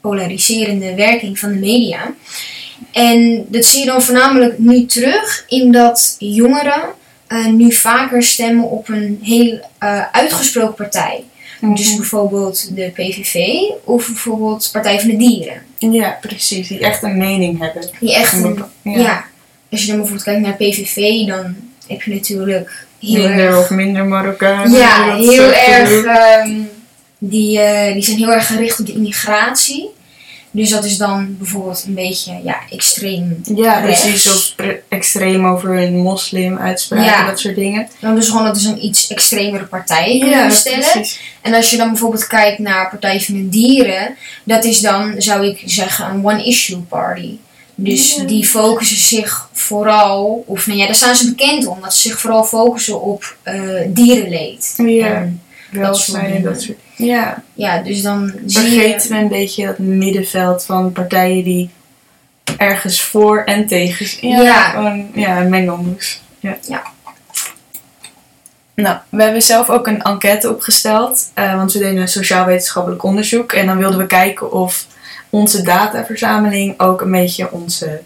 polariserende 0.01 0.95
werking 0.95 1.39
van 1.39 1.53
de 1.53 1.59
media. 1.59 2.15
En 2.93 3.45
dat 3.49 3.65
zie 3.65 3.81
je 3.81 3.87
dan 3.87 4.03
voornamelijk 4.03 4.59
nu 4.59 4.87
terug 4.87 5.45
in 5.49 5.73
dat 5.73 6.17
jongeren 6.19 6.83
eh, 7.27 7.47
nu 7.47 7.73
vaker 7.73 8.23
stemmen 8.23 8.65
op 8.71 8.89
een 8.89 9.19
heel 9.23 9.61
eh, 9.79 10.03
uitgesproken 10.13 10.75
partij. 10.75 11.25
Dus 11.61 11.89
Mhm. 11.89 11.97
bijvoorbeeld 11.97 12.77
de 12.77 12.91
PVV 12.95 13.37
of 13.85 14.07
bijvoorbeeld 14.07 14.69
Partij 14.73 15.01
van 15.01 15.09
de 15.11 15.17
Dieren. 15.17 15.63
Ja, 15.79 16.19
precies. 16.21 16.69
Die 16.69 16.79
echt 16.81 17.03
een 17.03 17.17
mening 17.19 17.59
hebben. 17.61 17.91
Die 18.01 18.15
echt 18.15 18.33
een, 18.33 18.65
Ja. 18.83 18.99
ja. 18.99 19.25
Als 19.71 19.81
je 19.81 19.87
dan 19.87 19.97
bijvoorbeeld 19.97 20.25
kijkt 20.27 20.41
naar 20.41 20.55
PVV, 20.55 21.27
dan 21.27 21.57
heb 21.87 22.03
je 22.03 22.15
natuurlijk 22.15 22.87
heel 23.01 23.29
minder 23.29 23.47
erg 23.47 23.59
of 23.59 23.71
minder 23.71 24.05
Marokkaan. 24.07 24.71
Ja, 24.71 25.17
heel 25.17 25.53
erg. 25.53 26.05
ehm, 26.05 26.51
die, 27.19 27.61
eh, 27.61 27.93
die 27.93 28.03
zijn 28.03 28.17
heel 28.17 28.33
erg 28.33 28.47
gericht 28.47 28.81
op 28.81 28.87
de 28.87 28.93
immigratie. 28.93 29.91
Dus 30.59 30.71
dat 30.71 30.85
is 30.85 30.97
dan 30.97 31.37
bijvoorbeeld 31.39 31.85
een 31.87 31.95
beetje 31.95 32.41
ja, 32.45 32.57
extreem. 32.71 33.41
Ja, 33.55 33.79
rechts. 33.81 34.01
precies. 34.03 34.27
Of 34.57 34.67
extreem 34.89 35.47
over 35.47 35.77
een 35.79 35.97
moslim 35.97 36.59
uitspraken, 36.59 37.05
Ja. 37.07 37.27
dat 37.27 37.41
soort 37.41 37.55
dingen. 37.55 37.89
Dan 38.01 38.15
dus 38.15 38.29
gewoon 38.29 38.45
dat 38.45 38.57
is 38.57 38.65
een 38.65 38.85
iets 38.85 39.07
extremere 39.07 39.65
partij 39.65 40.19
kunnen 40.21 40.53
stellen. 40.53 40.79
precies. 40.91 41.21
En 41.43 41.55
als 41.55 41.71
je 41.71 41.77
dan 41.77 41.89
bijvoorbeeld 41.89 42.27
kijkt 42.27 42.59
naar 42.59 42.89
Partij 42.91 43.21
van 43.21 43.35
de 43.35 43.49
Dieren, 43.49 44.17
dat 44.45 44.65
is 44.65 44.81
dan, 44.81 45.15
zou 45.19 45.47
ik 45.47 45.63
zeggen, 45.65 46.11
een 46.11 46.25
one-issue 46.27 46.79
party. 46.79 47.37
Dus 47.75 48.15
Ja. 48.15 48.23
die 48.23 48.47
focussen 48.47 48.97
zich 48.97 49.49
vooral, 49.53 50.45
of 50.47 50.67
nou 50.67 50.79
ja, 50.79 50.85
daar 50.87 50.95
staan 50.95 51.15
ze 51.17 51.29
bekend 51.35 51.67
om, 51.67 51.79
dat 51.81 51.95
ze 51.95 52.09
zich 52.09 52.21
vooral 52.21 52.45
focussen 52.45 53.03
op 53.03 53.37
eh, 53.43 53.61
dierenleed. 53.89 54.75
Ja. 54.77 55.07
En, 55.07 55.43
Welzijn 55.71 56.25
en 56.25 56.33
dingen. 56.33 56.53
dat 56.53 56.63
soort 56.63 56.79
Ja, 56.97 57.43
ja, 57.55 57.83
dus 57.83 58.03
dan 58.03 58.33
zie 58.47 58.63
je... 58.63 58.69
vergeten 58.69 59.11
we 59.11 59.17
een 59.17 59.29
beetje 59.29 59.67
dat 59.67 59.79
middenveld 59.79 60.65
van 60.65 60.93
partijen 60.93 61.45
die 61.45 61.71
ergens 62.57 63.03
voor 63.03 63.43
en 63.45 63.67
tegen 63.67 64.07
zijn. 64.07 64.33
Ja, 64.33 64.43
Ja. 64.43 64.71
gewoon 64.71 65.11
ja, 65.15 65.41
een 65.41 65.49
mengelmoes. 65.49 66.21
Ja. 66.41 66.57
Ja. 66.69 66.83
Nou, 68.75 68.99
we 69.09 69.23
hebben 69.23 69.43
zelf 69.43 69.71
ook 69.71 69.87
een 69.87 70.03
enquête 70.03 70.51
opgesteld, 70.51 71.31
eh, 71.35 71.55
want 71.55 71.73
we 71.73 71.79
deden 71.79 72.01
een 72.01 72.09
sociaal-wetenschappelijk 72.09 73.03
onderzoek 73.03 73.53
en 73.53 73.67
dan 73.67 73.79
wilden 73.79 73.99
we 73.99 74.07
kijken 74.07 74.53
of 74.53 74.87
onze 75.31 75.63
dataverzameling 75.63 76.81
ook 76.81 77.01
een 77.01 77.11
beetje 77.11 77.53
onze 77.53 78.01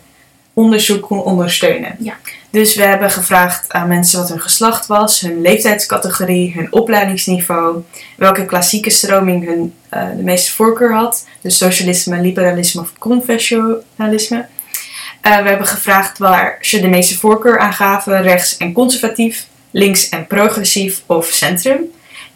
onderzoek 0.52 1.02
kon 1.02 1.22
ondersteunen. 1.22 1.96
Ja. 1.98 2.14
Dus 2.52 2.74
we 2.74 2.82
hebben 2.82 3.10
gevraagd 3.10 3.72
aan 3.72 3.88
mensen 3.88 4.18
wat 4.18 4.28
hun 4.28 4.40
geslacht 4.40 4.86
was, 4.86 5.20
hun 5.20 5.40
leeftijdscategorie, 5.40 6.52
hun 6.54 6.72
opleidingsniveau, 6.72 7.84
welke 8.16 8.44
klassieke 8.44 8.90
stroming 8.90 9.44
hun 9.44 9.74
eh, 9.88 10.08
de 10.16 10.22
meeste 10.22 10.52
voorkeur 10.52 10.94
had. 10.94 11.26
Dus 11.40 11.56
socialisme, 11.56 12.20
liberalisme 12.20 12.80
of 12.80 12.92
confessionalisme. 12.98 14.46
Eh, 15.20 15.42
we 15.42 15.48
hebben 15.48 15.66
gevraagd 15.66 16.18
waar 16.18 16.58
ze 16.60 16.80
de 16.80 16.88
meeste 16.88 17.18
voorkeur 17.18 17.58
aan 17.58 17.72
gaven, 17.72 18.22
rechts 18.22 18.56
en 18.56 18.72
conservatief, 18.72 19.46
links 19.70 20.08
en 20.08 20.26
progressief 20.26 21.02
of 21.06 21.26
centrum. 21.26 21.80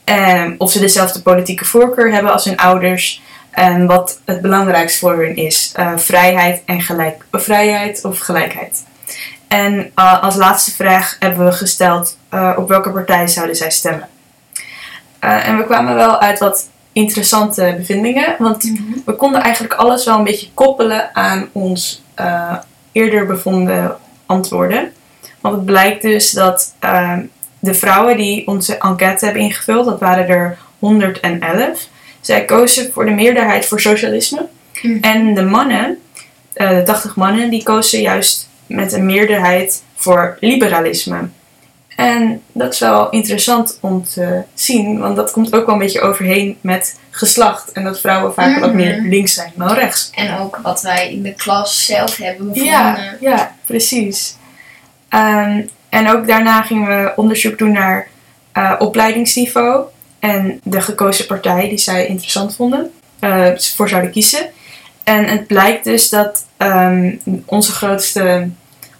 En 0.05 0.55
of 0.59 0.71
ze 0.71 0.81
dezelfde 0.81 1.23
politieke 1.23 1.65
voorkeur 1.65 2.13
hebben 2.13 2.33
als 2.33 2.45
hun 2.45 2.57
ouders. 2.57 3.23
En 3.51 3.87
wat 3.87 4.21
het 4.25 4.41
belangrijkst 4.41 4.99
voor 4.99 5.17
hun 5.17 5.37
is, 5.37 5.73
eh, 5.75 5.93
vrijheid, 5.97 6.63
en 6.67 6.83
gelijk, 6.83 7.25
vrijheid 7.33 8.05
of 8.05 8.19
gelijkheid. 8.19 8.85
En 9.49 9.91
eh, 9.95 10.23
als 10.23 10.37
laatste 10.37 10.71
vraag 10.71 11.17
hebben 11.19 11.45
we 11.45 11.53
gesteld 11.53 12.17
eh, 12.29 12.53
op 12.57 12.69
welke 12.69 12.91
partij 12.91 13.29
zouden 13.29 13.57
zij 13.57 13.71
stemmen. 13.71 14.09
Eh, 15.19 15.49
en 15.49 15.57
we 15.57 15.65
kwamen 15.65 15.95
wel 15.95 16.21
uit 16.21 16.39
wat 16.39 16.69
interessante 16.93 17.75
bevindingen, 17.77 18.37
want 18.39 18.73
we 19.05 19.17
konden 19.17 19.43
eigenlijk 19.43 19.75
alles 19.75 20.05
wel 20.05 20.19
een 20.19 20.25
beetje 20.25 20.49
koppelen 20.55 21.15
aan 21.15 21.49
ons 21.53 22.03
eerder 22.93 23.27
bevonden 23.27 23.97
antwoorden. 24.27 24.93
Want 25.41 25.55
het 25.55 25.65
blijkt 25.65 26.03
dus 26.03 26.31
dat 26.31 26.75
eh, 26.79 27.19
de 27.59 27.75
vrouwen 27.75 28.17
die 28.17 28.47
onze 28.47 28.79
enquête 28.79 29.25
hebben 29.25 29.43
ingevuld, 29.43 29.85
dat 29.85 30.01
waren 30.01 30.29
er 30.29 30.59
111, 30.79 31.89
zij 32.21 32.45
kozen 32.45 32.93
voor 32.93 33.05
de 33.05 33.11
meerderheid 33.11 33.67
voor 33.67 33.81
socialisme. 33.81 34.47
Mhm. 34.83 34.99
En 35.01 35.35
de 35.35 35.43
mannen, 35.43 35.99
de 36.53 36.83
80 36.85 37.17
mannen, 37.17 37.51
die 37.51 37.63
kozen 37.63 38.01
juist 38.01 38.49
met 38.67 38.93
een 38.93 39.07
meerderheid 39.07 39.83
voor 39.95 40.37
liberalisme. 40.41 41.29
En 41.97 42.43
dat 42.53 42.73
is 42.73 42.79
wel 42.79 43.11
interessant 43.11 43.79
om 43.81 44.05
te 44.05 44.43
zien, 44.55 44.99
want 44.99 45.17
dat 45.17 45.31
komt 45.31 45.55
ook 45.55 45.65
wel 45.67 45.75
een 45.75 45.81
beetje 45.81 46.01
overheen 46.01 46.59
met 46.61 46.99
geslacht. 47.11 47.73
En 47.73 47.85
dat 47.85 48.01
vrouwen 48.01 48.35
vaak 48.35 48.59
wat 48.61 48.69
Mhm. 48.69 48.77
meer 48.77 49.01
links 49.01 49.35
zijn 49.35 49.53
dan 49.55 49.73
rechts. 49.73 50.11
En 50.15 50.39
ook 50.39 50.59
wat 50.63 50.83
wij 50.83 51.13
in 51.13 51.23
de 51.23 51.33
klas 51.33 51.85
zelf 51.87 52.17
hebben 52.17 52.47
bevonden. 52.47 52.73
Ja, 52.73 53.15
ja 53.21 53.55
precies. 53.67 54.37
Ehm, 55.09 55.61
en 55.89 56.11
ook 56.11 56.27
daarna 56.27 56.63
gingen 56.63 56.87
we 57.03 57.13
onderzoek 57.17 57.59
doen 57.59 57.73
naar 57.73 58.09
eh, 58.53 58.73
opleidingsniveau 58.79 59.85
en 60.19 60.61
de 60.63 60.81
gekozen 60.81 61.27
partij 61.27 61.69
die 61.69 61.79
zij 61.79 62.07
interessant 62.07 62.57
vonden, 62.57 62.91
eh, 63.19 63.49
voor 63.57 63.89
zouden 63.89 64.11
kiezen. 64.11 64.47
En 65.07 65.25
het 65.25 65.47
blijkt 65.47 65.85
dus 65.85 66.09
dat 66.09 66.45
ehm, 66.57 67.15
onze 67.45 67.73
grootste 67.73 68.49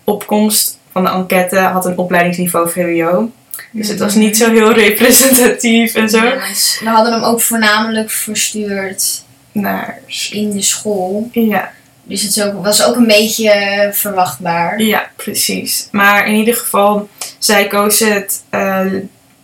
opkomst 0.05 0.79
van 0.93 1.05
de 1.05 1.11
enquête 1.11 1.59
had 1.59 1.85
een 1.87 1.99
opleidingsniveau 1.99 2.71
VWO. 2.71 3.31
Dus 3.71 3.89
het 3.89 3.99
was 3.99 4.15
niet 4.15 4.37
zo 4.37 4.51
heel 4.51 4.73
representatief 4.73 5.95
en 5.95 6.09
zo. 6.11 6.25
Ja, 6.25 6.35
maar 6.35 6.53
s- 6.55 6.81
we 6.81 6.89
hadden 6.89 7.13
hem 7.13 7.23
ook 7.23 7.41
voornamelijk 7.41 8.11
verstuurd 8.11 9.23
Naar, 9.53 9.99
in 10.31 10.51
de 10.53 10.63
school. 10.63 11.29
ja, 11.33 11.73
Dus 12.03 12.23
het 12.23 12.53
was 12.63 12.85
ook 12.85 12.97
een 12.97 13.07
beetje 13.07 13.89
verwachtbaar. 13.93 14.81
Ja, 14.83 15.11
precies. 15.17 15.89
Maar 15.91 16.27
in 16.29 16.35
ieder 16.35 16.55
geval, 16.55 17.09
zij 17.39 17.67
kozen 17.67 18.13
het 18.13 18.43
eh, 18.51 18.87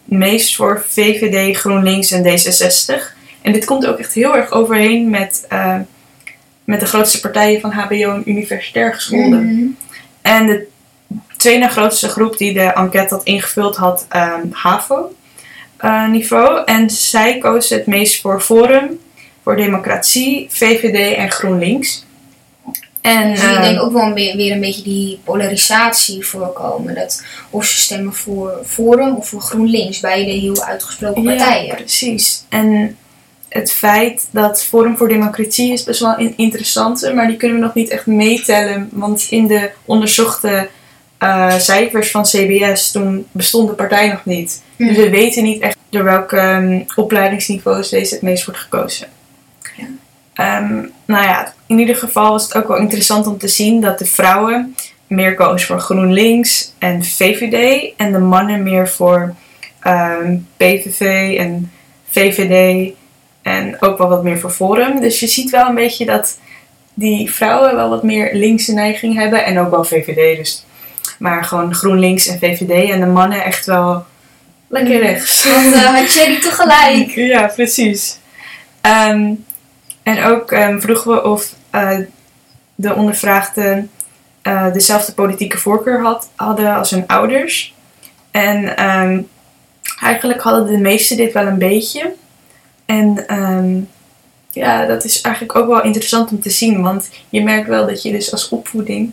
meest 0.05 0.57
voor 0.57 0.85
VVD, 0.89 1.57
GroenLinks 1.57 2.11
en 2.11 2.23
D66. 2.25 3.03
En 3.43 3.53
dit 3.53 3.65
komt 3.65 3.87
ook 3.87 3.99
echt 3.99 4.13
heel 4.13 4.37
erg 4.37 4.51
overeen 4.51 5.11
met, 5.11 5.45
eh, 5.49 5.77
met 6.65 6.81
de 6.81 6.87
grootste 6.87 7.21
partijen 7.21 7.61
van 7.61 7.71
HBO 7.71 8.15
en 8.15 8.23
universitair 8.25 8.95
gescholden. 8.95 9.45
Mhm. 9.45 9.67
En 10.23 10.47
de 10.47 10.67
tweede 11.37 11.61
na 11.61 11.69
grootste 11.69 12.09
groep 12.09 12.39
die 12.39 12.53
de 12.53 12.73
enquête 12.73 13.15
had 13.15 13.25
ingevuld 13.25 13.77
had 13.77 14.07
ehm, 14.09 14.47
HAVO-niveau. 14.51 16.63
en 16.65 16.91
zij 16.91 17.39
kozen 17.39 17.77
het 17.77 17.87
meest 17.87 18.21
voor 18.21 18.41
Forum, 18.41 18.99
voor 19.43 19.57
Democratie, 19.57 20.47
VVD 20.51 21.17
en 21.17 21.31
GroenLinks. 21.31 22.05
En, 23.01 23.31
Dus 23.31 23.41
je 23.41 23.47
ehm, 23.47 23.63
denkt 23.63 23.81
ook 23.81 23.93
wel 23.93 24.13
weer 24.13 24.53
een 24.53 24.61
beetje 24.61 24.83
die 24.83 25.21
polarisatie 25.25 26.27
voorkomen. 26.27 26.95
Dat 26.95 27.25
of 27.51 27.65
ze 27.65 27.77
stemmen 27.77 28.15
voor 28.15 28.61
Forum 28.65 29.17
of 29.17 29.29
voor 29.29 29.41
GroenLinks. 29.41 30.01
Beide 30.01 30.31
heel 30.31 30.65
uitgesproken 30.65 31.25
partijen. 31.25 31.67
Ja, 31.67 31.75
precies. 31.75 32.45
En 32.49 32.97
het 33.53 33.73
feit 33.73 34.29
dat 34.31 34.65
Forum 34.65 34.97
voor 34.97 35.09
Democratie 35.09 35.73
is 35.73 35.85
best 35.85 36.01
wel 36.01 36.19
een 36.19 36.35
interessante, 36.37 37.13
maar 37.15 37.27
die 37.27 37.37
kunnen 37.37 37.57
we 37.59 37.65
nog 37.65 37.75
niet 37.75 37.89
echt 37.91 38.07
meetellen. 38.07 38.89
Want 38.93 39.27
in 39.31 39.47
de 39.47 39.71
onderzochte 39.85 40.69
eh, 41.19 41.59
cijfers 41.59 42.11
van 42.11 42.23
CBS, 42.23 42.91
toen 42.91 43.27
bestond 43.33 43.69
de 43.69 43.75
partij 43.75 44.09
nog 44.09 44.25
niet. 44.25 44.63
Dus 44.77 44.89
Mhm. 44.91 45.01
we 45.01 45.11
weten 45.11 45.43
niet 45.43 45.61
echt 45.61 45.77
door 45.91 46.05
welke 46.05 46.37
ehm, 46.37 46.81
opleidingsniveaus 46.95 47.89
deze 47.89 48.15
het 48.15 48.23
meest 48.23 48.45
wordt 48.45 48.61
gekozen. 48.61 49.07
Ja. 49.77 49.85
Ehm, 50.35 50.75
nou 51.05 51.25
ja, 51.25 51.53
in 51.67 51.79
ieder 51.79 51.97
geval 51.97 52.31
was 52.31 52.43
het 52.45 52.55
ook 52.55 52.69
wel 52.69 52.77
interessant 52.77 53.27
om 53.27 53.39
te 53.39 53.49
zien 53.49 53.81
dat 53.81 53.99
de 53.99 54.05
vrouwen 54.07 54.75
meer 55.07 55.35
kozen 55.35 55.67
voor 55.67 55.81
GroenLinks 55.81 56.73
en 56.79 57.05
VVD 57.05 57.93
en 57.97 58.13
de 58.13 58.19
mannen 58.19 58.63
meer 58.63 58.89
voor 58.89 59.35
ehm, 59.81 60.37
PVV 60.57 61.37
en 61.39 61.73
VVD 62.11 62.93
en 63.43 63.77
ook 63.81 63.99
wel 63.99 64.09
wat 64.09 64.23
meer 64.23 64.39
voor 64.39 64.51
Forum. 64.51 65.01
Dus 65.01 65.21
je 65.21 65.27
ziet 65.27 65.51
wel 65.51 65.69
een 65.69 65.75
beetje 65.75 66.05
dat 66.05 66.39
die 66.95 67.33
vrouwen 67.33 67.75
wel 67.75 67.89
wat 67.89 68.03
meer 68.03 68.35
linkse 68.35 68.73
neiging 68.73 69.15
hebben 69.15 69.45
en 69.45 69.59
ook 69.59 69.71
wel 69.71 69.85
VVD. 69.85 70.37
Dus, 70.37 70.65
maar 71.19 71.45
gewoon 71.45 71.75
GroenLinks 71.75 72.27
en 72.27 72.39
VVD 72.39 72.91
en 72.91 73.01
de 73.01 73.07
mannen 73.07 73.45
echt 73.45 73.67
wel 73.67 74.05
lekker 74.69 75.01
rechts. 75.01 75.45
Want 75.45 75.75
eh, 75.75 75.81
had 75.81 76.13
Jerry 76.13 76.41
tegelijk. 76.41 77.11
Ja, 77.35 77.47
precies. 77.47 78.19
Ehm, 78.81 79.33
en 80.03 80.25
ook 80.25 80.53
ehm, 80.53 80.81
vroegen 80.81 81.11
we 81.11 81.25
of 81.25 81.55
eh, 81.71 81.99
de 82.75 82.95
ondervraagden 82.95 83.91
eh, 84.43 84.73
dezelfde 84.73 85.13
politieke 85.13 85.59
voorkeur 85.59 86.03
had, 86.03 86.31
hadden 86.35 86.75
als 86.75 86.91
hun 86.91 87.07
ouders. 87.07 87.75
En 88.31 88.77
ehm, 88.77 89.21
eigenlijk 90.01 90.41
hadden 90.41 90.67
de 90.67 90.79
meesten 90.79 91.17
dit 91.17 91.33
wel 91.33 91.47
een 91.47 91.59
beetje. 91.59 92.13
En 92.99 93.27
ehm, 93.27 93.81
ja, 94.51 94.87
dat 94.87 95.05
is 95.05 95.21
eigenlijk 95.21 95.57
ook 95.57 95.67
wel 95.67 95.83
interessant 95.83 96.31
om 96.31 96.41
te 96.41 96.51
zien. 96.51 96.83
Want 96.83 97.09
je 97.29 97.43
merkt 97.43 97.69
wel 97.69 97.87
dat 97.87 98.03
je 98.03 98.13
dus 98.13 98.33
als 98.33 98.49
opvoeding 98.49 99.13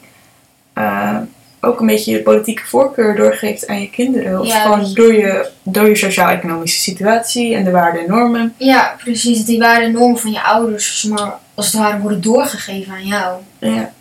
eh, 0.74 1.18
ook 1.62 1.80
een 1.80 1.86
beetje 1.86 2.12
je 2.12 2.22
politieke 2.22 2.66
voorkeur 2.66 3.16
doorgeeft 3.16 3.68
aan 3.68 3.82
je 3.82 3.90
kinderen. 3.90 4.40
Of 4.40 4.48
Ja, 4.48 4.62
gewoon 4.62 4.94
door 4.94 5.14
je, 5.14 5.50
door 5.64 5.88
je 5.88 5.96
sociaal-economische 5.96 6.80
situatie 6.80 7.56
en 7.56 7.64
de 7.64 7.72
waarden 7.72 8.02
en 8.02 8.08
normen. 8.08 8.54
Ja, 8.58 8.96
precies. 8.98 9.46
Die 9.46 9.60
waarden 9.60 9.86
en 9.86 9.92
normen 9.92 10.20
van 10.20 10.32
je 10.32 10.44
ouders 10.44 11.04
maar, 11.04 11.40
als 11.54 11.66
het 11.66 11.76
ware 11.76 12.00
worden 12.00 12.22
doorgegeven 12.22 12.94
aan 12.94 13.06
jou. 13.06 13.40
Ja. 13.60 13.92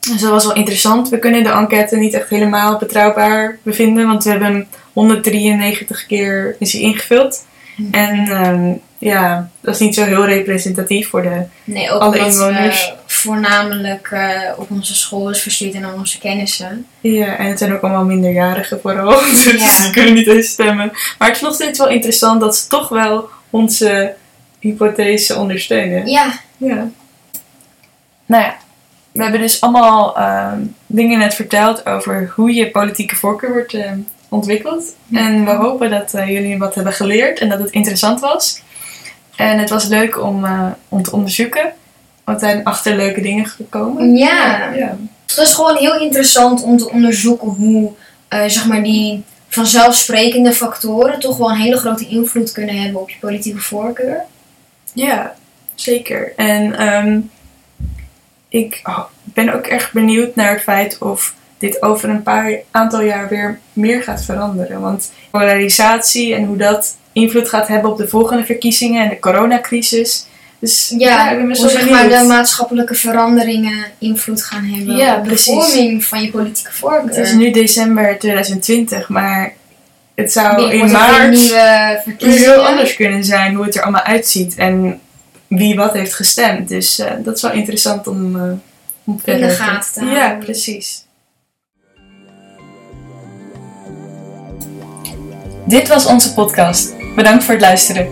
Dus 0.00 0.20
dat 0.20 0.30
was 0.30 0.44
wel 0.44 0.54
interessant. 0.54 1.08
We 1.08 1.18
kunnen 1.18 1.42
de 1.42 1.50
enquête 1.50 1.96
niet 1.96 2.14
echt 2.14 2.28
helemaal 2.28 2.78
betrouwbaar 2.78 3.58
bevinden, 3.62 4.06
want 4.06 4.24
we 4.24 4.30
hebben 4.30 4.48
hem 4.48 4.66
193 4.92 6.06
keer 6.06 6.56
is 6.58 6.74
ingevuld. 6.74 7.44
En 7.90 8.28
ehm, 8.28 8.72
ja, 8.98 9.48
dat 9.60 9.74
is 9.74 9.80
niet 9.80 9.94
zo 9.94 10.04
heel 10.04 10.24
representatief 10.24 11.08
voor 11.08 11.22
de. 11.22 11.42
Nee, 11.64 11.90
ook 11.90 12.00
Alle 12.02 12.18
inwoners. 12.18 12.86
we 12.88 13.12
voornamelijk 13.12 14.08
eh, 14.10 14.40
op 14.56 14.70
onze 14.70 14.94
school 14.94 15.30
is 15.30 15.42
verstuurd 15.42 15.74
en 15.74 15.84
aan 15.84 15.94
onze 15.94 16.18
kennissen. 16.18 16.86
Ja, 17.00 17.36
en 17.36 17.46
het 17.46 17.58
zijn 17.58 17.72
ook 17.72 17.80
allemaal 17.82 18.04
minderjarigen 18.04 18.80
vooral, 18.80 19.20
dus 19.30 19.44
Ja. 19.44 19.82
die 19.82 19.90
kunnen 19.92 20.14
niet 20.14 20.26
eens 20.26 20.48
stemmen. 20.48 20.90
Maar 21.18 21.28
het 21.28 21.36
is 21.36 21.42
nog 21.42 21.54
steeds 21.54 21.78
wel 21.78 21.88
interessant 21.88 22.40
dat 22.40 22.56
ze 22.56 22.66
toch 22.68 22.88
wel 22.88 23.28
onze 23.50 24.14
hypothese 24.60 25.36
ondersteunen. 25.36 26.06
Ja, 26.06 26.32
Ja. 26.56 26.88
Nou 28.26 28.42
ja, 28.42 28.56
we 29.12 29.22
hebben 29.22 29.40
dus 29.40 29.60
allemaal 29.60 30.16
ehm, 30.16 30.58
dingen 30.86 31.18
net 31.18 31.34
verteld 31.34 31.86
over 31.86 32.32
hoe 32.34 32.54
je 32.54 32.70
politieke 32.70 33.16
voorkeur 33.16 33.52
wordt 33.52 33.74
ehm, 33.74 33.98
ontwikkeld. 34.28 34.94
En 35.12 35.44
we 35.44 35.50
hopen 35.50 35.90
dat 35.90 36.14
eh, 36.14 36.28
jullie 36.28 36.58
wat 36.58 36.74
hebben 36.74 36.92
geleerd 36.92 37.38
en 37.38 37.48
dat 37.48 37.58
het 37.58 37.70
interessant 37.70 38.20
was. 38.20 38.62
En 39.36 39.58
het 39.58 39.70
was 39.70 39.84
leuk 39.84 40.22
om, 40.22 40.44
eh, 40.44 40.70
om 40.88 41.02
te 41.02 41.12
onderzoeken. 41.12 41.72
Want 42.24 42.42
er 42.42 42.48
zijn 42.48 42.64
achter 42.64 42.96
leuke 42.96 43.20
dingen 43.20 43.46
gekomen. 43.46 44.16
Ja. 44.16 44.72
ja. 44.72 44.96
het 45.26 45.36
was 45.36 45.54
gewoon 45.54 45.76
heel 45.76 46.00
interessant 46.00 46.62
om 46.62 46.76
te 46.76 46.90
onderzoeken 46.90 47.48
hoe 47.48 47.92
eh, 48.28 48.44
zeg 48.46 48.66
maar 48.66 48.82
die 48.82 49.24
vanzelfsprekende 49.48 50.52
factoren 50.52 51.20
toch 51.20 51.36
wel 51.36 51.50
een 51.50 51.56
hele 51.56 51.76
grote 51.76 52.08
invloed 52.08 52.52
kunnen 52.52 52.82
hebben 52.82 53.00
op 53.00 53.10
je 53.10 53.18
politieke 53.20 53.60
voorkeur. 53.60 54.24
Ja, 54.92 55.34
zeker. 55.74 56.32
En 56.36 56.78
ehm, 56.78 57.20
ik 58.48 58.80
oh, 58.84 59.04
ben 59.24 59.54
ook 59.54 59.66
echt 59.66 59.92
benieuwd 59.92 60.34
naar 60.34 60.50
het 60.52 60.62
feit 60.62 60.98
of 60.98 61.34
dit 61.58 61.82
over 61.82 62.08
een 62.08 62.22
paar 62.22 62.52
aantal 62.70 63.02
jaar 63.02 63.28
weer 63.28 63.58
meer 63.72 64.02
gaat 64.02 64.24
veranderen. 64.24 64.80
Want 64.80 65.10
polarisatie 65.30 66.34
en 66.34 66.44
hoe 66.44 66.56
dat 66.56 66.96
invloed 67.12 67.48
gaat 67.48 67.68
hebben 67.68 67.90
op 67.90 67.96
de 67.98 68.08
volgende 68.08 68.44
verkiezingen 68.44 69.02
en 69.02 69.08
de 69.08 69.18
coronacrisis. 69.18 70.26
Dus 70.60 70.94
Ja, 70.98 71.38
hoe 71.38 71.54
zeg 71.54 71.90
maar 71.90 72.08
de 72.08 72.24
maatschappelijke 72.28 72.94
veranderingen 72.94 73.84
invloed 73.98 74.42
gaan 74.44 74.64
hebben 74.64 74.96
Ja, 74.96 75.16
op 75.16 75.22
de 75.22 75.28
precies. 75.28 75.52
vorming 75.54 76.04
van 76.04 76.22
je 76.22 76.30
politieke 76.30 76.72
voorkeur. 76.72 77.08
Het 77.16 77.16
is 77.26 77.32
nu 77.32 77.50
december 77.50 78.18
2020, 78.18 79.08
maar 79.08 79.52
het 80.14 80.32
zou 80.32 80.70
in 80.72 80.90
maart 80.90 81.30
nieuwe 81.30 82.00
verkiezingen. 82.04 82.48
heel 82.52 82.66
anders 82.66 82.94
kunnen 82.96 83.24
zijn 83.24 83.54
hoe 83.54 83.64
het 83.64 83.74
er 83.76 83.82
allemaal 83.82 84.02
uitziet 84.02 84.54
en 84.54 85.00
wie 85.46 85.76
wat 85.76 85.92
heeft 85.92 86.14
gestemd. 86.14 86.68
Dus 86.68 86.98
eh, 86.98 87.10
dat 87.18 87.36
is 87.36 87.42
wel 87.42 87.52
interessant 87.52 88.06
om, 88.06 88.36
eh 88.36 88.42
om 89.04 89.20
verder 89.24 89.50
gaten 89.50 89.92
te 89.92 90.04
Ja, 90.04 90.18
houden. 90.18 90.38
precies. 90.38 91.04
Dit 95.68 95.88
was 95.88 96.06
onze 96.06 96.34
podcast. 96.34 96.94
Bedankt 97.14 97.44
voor 97.44 97.54
het 97.54 97.62
luisteren. 97.62 98.08